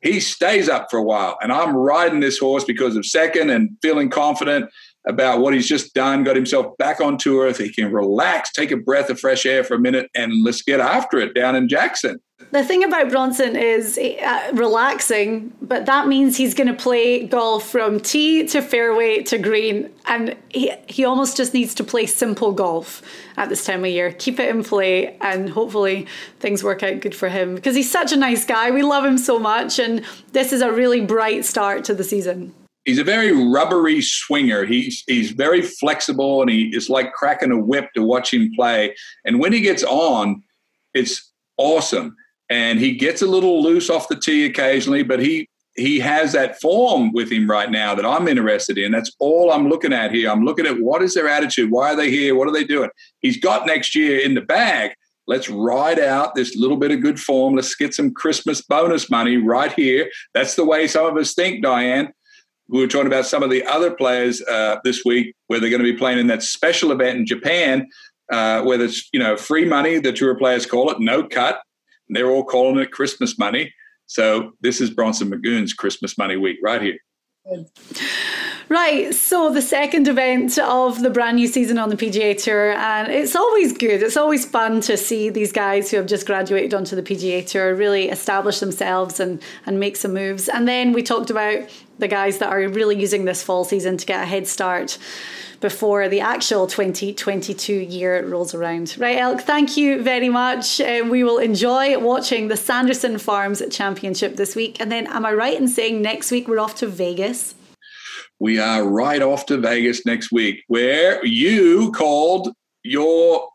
he 0.00 0.20
stays 0.20 0.70
up 0.70 0.86
for 0.90 0.96
a 0.96 1.02
while. 1.02 1.36
And 1.42 1.52
I'm 1.52 1.76
riding 1.76 2.20
this 2.20 2.38
horse 2.38 2.64
because 2.64 2.96
of 2.96 3.04
second 3.04 3.50
and 3.50 3.76
feeling 3.82 4.08
confident 4.08 4.70
about 5.06 5.40
what 5.40 5.54
he's 5.54 5.68
just 5.68 5.94
done, 5.94 6.24
got 6.24 6.36
himself 6.36 6.76
back 6.78 7.00
on 7.00 7.18
tour. 7.18 7.52
He 7.52 7.70
can 7.70 7.92
relax, 7.92 8.50
take 8.52 8.70
a 8.70 8.76
breath 8.76 9.10
of 9.10 9.20
fresh 9.20 9.44
air 9.44 9.62
for 9.64 9.74
a 9.74 9.78
minute, 9.78 10.10
and 10.14 10.44
let's 10.44 10.62
get 10.62 10.80
after 10.80 11.18
it 11.18 11.34
down 11.34 11.56
in 11.56 11.68
Jackson. 11.68 12.20
The 12.50 12.64
thing 12.64 12.84
about 12.84 13.10
Bronson 13.10 13.56
is 13.56 13.98
uh, 13.98 14.50
relaxing, 14.54 15.52
but 15.62 15.86
that 15.86 16.06
means 16.08 16.36
he's 16.36 16.54
going 16.54 16.68
to 16.68 16.74
play 16.74 17.26
golf 17.26 17.68
from 17.68 18.00
tee 18.00 18.46
to 18.48 18.60
fairway 18.60 19.22
to 19.24 19.38
green. 19.38 19.90
And 20.06 20.36
he, 20.50 20.72
he 20.88 21.04
almost 21.04 21.36
just 21.36 21.54
needs 21.54 21.74
to 21.76 21.84
play 21.84 22.06
simple 22.06 22.52
golf 22.52 23.02
at 23.36 23.48
this 23.48 23.64
time 23.64 23.84
of 23.84 23.90
year. 23.90 24.12
Keep 24.12 24.40
it 24.40 24.48
in 24.48 24.62
play, 24.62 25.16
and 25.20 25.48
hopefully 25.48 26.06
things 26.40 26.62
work 26.62 26.82
out 26.82 27.00
good 27.00 27.14
for 27.14 27.28
him 27.28 27.54
because 27.54 27.74
he's 27.74 27.90
such 27.90 28.12
a 28.12 28.16
nice 28.16 28.44
guy. 28.44 28.70
We 28.70 28.82
love 28.82 29.04
him 29.04 29.18
so 29.18 29.38
much. 29.38 29.78
And 29.78 30.04
this 30.32 30.52
is 30.52 30.60
a 30.60 30.72
really 30.72 31.00
bright 31.00 31.44
start 31.44 31.84
to 31.84 31.94
the 31.94 32.04
season 32.04 32.54
he's 32.84 32.98
a 32.98 33.04
very 33.04 33.32
rubbery 33.32 34.00
swinger. 34.02 34.64
He's 34.64 35.02
he's 35.06 35.30
very 35.30 35.62
flexible 35.62 36.42
and 36.42 36.50
he 36.50 36.74
is 36.74 36.88
like 36.88 37.12
cracking 37.12 37.50
a 37.50 37.58
whip 37.58 37.92
to 37.94 38.02
watch 38.02 38.32
him 38.32 38.50
play. 38.54 38.94
And 39.24 39.40
when 39.40 39.52
he 39.52 39.60
gets 39.60 39.82
on, 39.82 40.42
it's 40.92 41.32
awesome. 41.56 42.16
And 42.50 42.78
he 42.78 42.94
gets 42.94 43.22
a 43.22 43.26
little 43.26 43.62
loose 43.62 43.90
off 43.90 44.08
the 44.08 44.16
tee 44.16 44.44
occasionally, 44.44 45.02
but 45.02 45.20
he 45.20 45.48
he 45.76 45.98
has 45.98 46.32
that 46.32 46.60
form 46.60 47.12
with 47.12 47.32
him 47.32 47.50
right 47.50 47.68
now 47.68 47.96
that 47.96 48.06
I'm 48.06 48.28
interested 48.28 48.78
in. 48.78 48.92
That's 48.92 49.10
all 49.18 49.50
I'm 49.50 49.68
looking 49.68 49.92
at 49.92 50.12
here. 50.12 50.30
I'm 50.30 50.44
looking 50.44 50.66
at 50.66 50.80
what 50.80 51.02
is 51.02 51.14
their 51.14 51.28
attitude? 51.28 51.70
Why 51.70 51.92
are 51.92 51.96
they 51.96 52.10
here? 52.10 52.36
What 52.36 52.46
are 52.46 52.52
they 52.52 52.64
doing? 52.64 52.90
He's 53.20 53.38
got 53.38 53.66
next 53.66 53.96
year 53.96 54.20
in 54.20 54.34
the 54.34 54.40
bag. 54.40 54.92
Let's 55.26 55.48
ride 55.48 55.98
out 55.98 56.34
this 56.34 56.54
little 56.54 56.76
bit 56.76 56.92
of 56.92 57.00
good 57.00 57.18
form. 57.18 57.56
Let's 57.56 57.74
get 57.74 57.94
some 57.94 58.12
Christmas 58.12 58.60
bonus 58.60 59.10
money 59.10 59.38
right 59.38 59.72
here. 59.72 60.10
That's 60.34 60.54
the 60.54 60.66
way 60.66 60.86
some 60.86 61.06
of 61.06 61.16
us 61.16 61.34
think, 61.34 61.62
Diane 61.62 62.12
we 62.68 62.80
were 62.80 62.86
talking 62.86 63.06
about 63.06 63.26
some 63.26 63.42
of 63.42 63.50
the 63.50 63.64
other 63.64 63.90
players 63.90 64.42
uh, 64.42 64.76
this 64.84 65.02
week 65.04 65.34
where 65.48 65.60
they're 65.60 65.70
going 65.70 65.82
to 65.82 65.92
be 65.92 65.96
playing 65.96 66.18
in 66.18 66.26
that 66.28 66.42
special 66.42 66.92
event 66.92 67.18
in 67.18 67.26
Japan, 67.26 67.86
uh, 68.32 68.62
where 68.62 68.78
there's 68.78 69.08
you 69.12 69.20
know 69.20 69.36
free 69.36 69.64
money. 69.64 69.98
The 69.98 70.12
tour 70.12 70.34
players 70.36 70.66
call 70.66 70.90
it 70.90 71.00
no 71.00 71.22
cut. 71.24 71.60
And 72.08 72.16
they're 72.16 72.30
all 72.30 72.44
calling 72.44 72.78
it 72.78 72.92
Christmas 72.92 73.38
money. 73.38 73.72
So 74.06 74.52
this 74.60 74.80
is 74.80 74.90
Bronson 74.90 75.30
Magoon's 75.30 75.72
Christmas 75.72 76.18
money 76.18 76.36
week 76.36 76.58
right 76.62 76.82
here. 76.82 76.98
Right, 78.70 79.14
so 79.14 79.52
the 79.52 79.60
second 79.60 80.08
event 80.08 80.58
of 80.58 81.02
the 81.02 81.10
brand 81.10 81.36
new 81.36 81.46
season 81.46 81.78
on 81.78 81.90
the 81.90 81.96
PGA 81.96 82.42
Tour, 82.42 82.72
and 82.72 83.12
it's 83.12 83.36
always 83.36 83.76
good. 83.76 84.02
It's 84.02 84.16
always 84.16 84.46
fun 84.46 84.80
to 84.82 84.96
see 84.96 85.28
these 85.28 85.52
guys 85.52 85.90
who 85.90 85.98
have 85.98 86.06
just 86.06 86.26
graduated 86.26 86.72
onto 86.72 86.96
the 86.96 87.02
PGA 87.02 87.46
Tour 87.46 87.74
really 87.74 88.08
establish 88.08 88.60
themselves 88.60 89.20
and, 89.20 89.42
and 89.66 89.78
make 89.78 89.96
some 89.96 90.14
moves. 90.14 90.48
And 90.48 90.66
then 90.66 90.92
we 90.92 91.02
talked 91.02 91.28
about 91.28 91.68
the 91.98 92.08
guys 92.08 92.38
that 92.38 92.50
are 92.50 92.68
really 92.68 92.98
using 92.98 93.24
this 93.24 93.42
fall 93.42 93.64
season 93.64 93.96
to 93.96 94.06
get 94.06 94.22
a 94.22 94.26
head 94.26 94.46
start 94.46 94.98
before 95.60 96.08
the 96.08 96.20
actual 96.20 96.66
2022 96.66 97.72
year 97.72 98.26
rolls 98.26 98.54
around. 98.54 98.96
Right, 98.98 99.18
Elk, 99.18 99.40
thank 99.42 99.76
you 99.76 100.02
very 100.02 100.28
much. 100.28 100.80
Uh, 100.80 101.04
we 101.08 101.24
will 101.24 101.38
enjoy 101.38 101.98
watching 101.98 102.48
the 102.48 102.56
Sanderson 102.56 103.18
Farms 103.18 103.62
Championship 103.70 104.36
this 104.36 104.54
week. 104.54 104.80
And 104.80 104.92
then, 104.92 105.06
am 105.06 105.24
I 105.24 105.32
right 105.32 105.58
in 105.58 105.68
saying 105.68 106.02
next 106.02 106.30
week 106.30 106.48
we're 106.48 106.60
off 106.60 106.74
to 106.76 106.86
Vegas? 106.86 107.54
we 108.38 108.58
are 108.58 108.84
right 108.84 109.22
off 109.22 109.46
to 109.46 109.56
Vegas 109.56 110.04
next 110.04 110.32
week, 110.32 110.64
where 110.68 111.24
you 111.24 111.92
called 111.92 112.54
your 112.82 113.48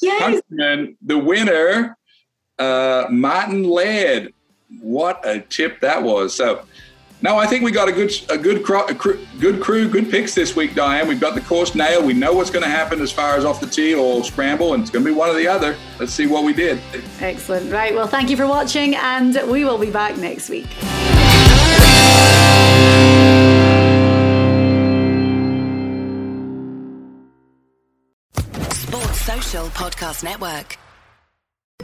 yes. 0.00 0.20
countryman 0.20 0.96
the 1.02 1.18
winner, 1.18 1.96
uh, 2.58 3.06
Martin 3.10 3.64
Laird. 3.64 4.32
What 4.80 5.20
a 5.26 5.40
tip 5.40 5.80
that 5.80 6.02
was! 6.02 6.34
So, 6.34 6.62
no, 7.22 7.38
I 7.38 7.46
think 7.46 7.64
we 7.64 7.70
got 7.72 7.88
a 7.88 7.92
good, 7.92 8.12
a 8.28 8.36
good, 8.36 8.58
a 8.58 8.94
good 9.38 9.60
crew, 9.62 9.88
good 9.88 10.10
picks 10.10 10.34
this 10.34 10.54
week, 10.54 10.74
Diane. 10.74 11.08
We've 11.08 11.20
got 11.20 11.34
the 11.34 11.40
course 11.40 11.74
nailed. 11.74 12.04
We 12.04 12.12
know 12.12 12.34
what's 12.34 12.50
going 12.50 12.62
to 12.62 12.70
happen 12.70 13.00
as 13.00 13.10
far 13.10 13.36
as 13.36 13.44
off 13.44 13.58
the 13.58 13.66
tee 13.66 13.94
or 13.94 14.22
scramble, 14.22 14.74
and 14.74 14.82
it's 14.82 14.90
going 14.90 15.04
to 15.04 15.10
be 15.10 15.16
one 15.16 15.30
or 15.30 15.34
the 15.34 15.48
other. 15.48 15.76
Let's 15.98 16.12
see 16.12 16.26
what 16.26 16.44
we 16.44 16.52
did. 16.52 16.78
Excellent. 17.20 17.72
Right. 17.72 17.94
Well, 17.94 18.06
thank 18.06 18.28
you 18.28 18.36
for 18.36 18.46
watching, 18.46 18.94
and 18.96 19.40
we 19.50 19.64
will 19.64 19.78
be 19.78 19.90
back 19.90 20.18
next 20.18 20.50
week. 20.50 20.66
Sports 28.72 29.20
Social 29.22 29.66
Podcast 29.68 30.22
Network. 30.22 30.78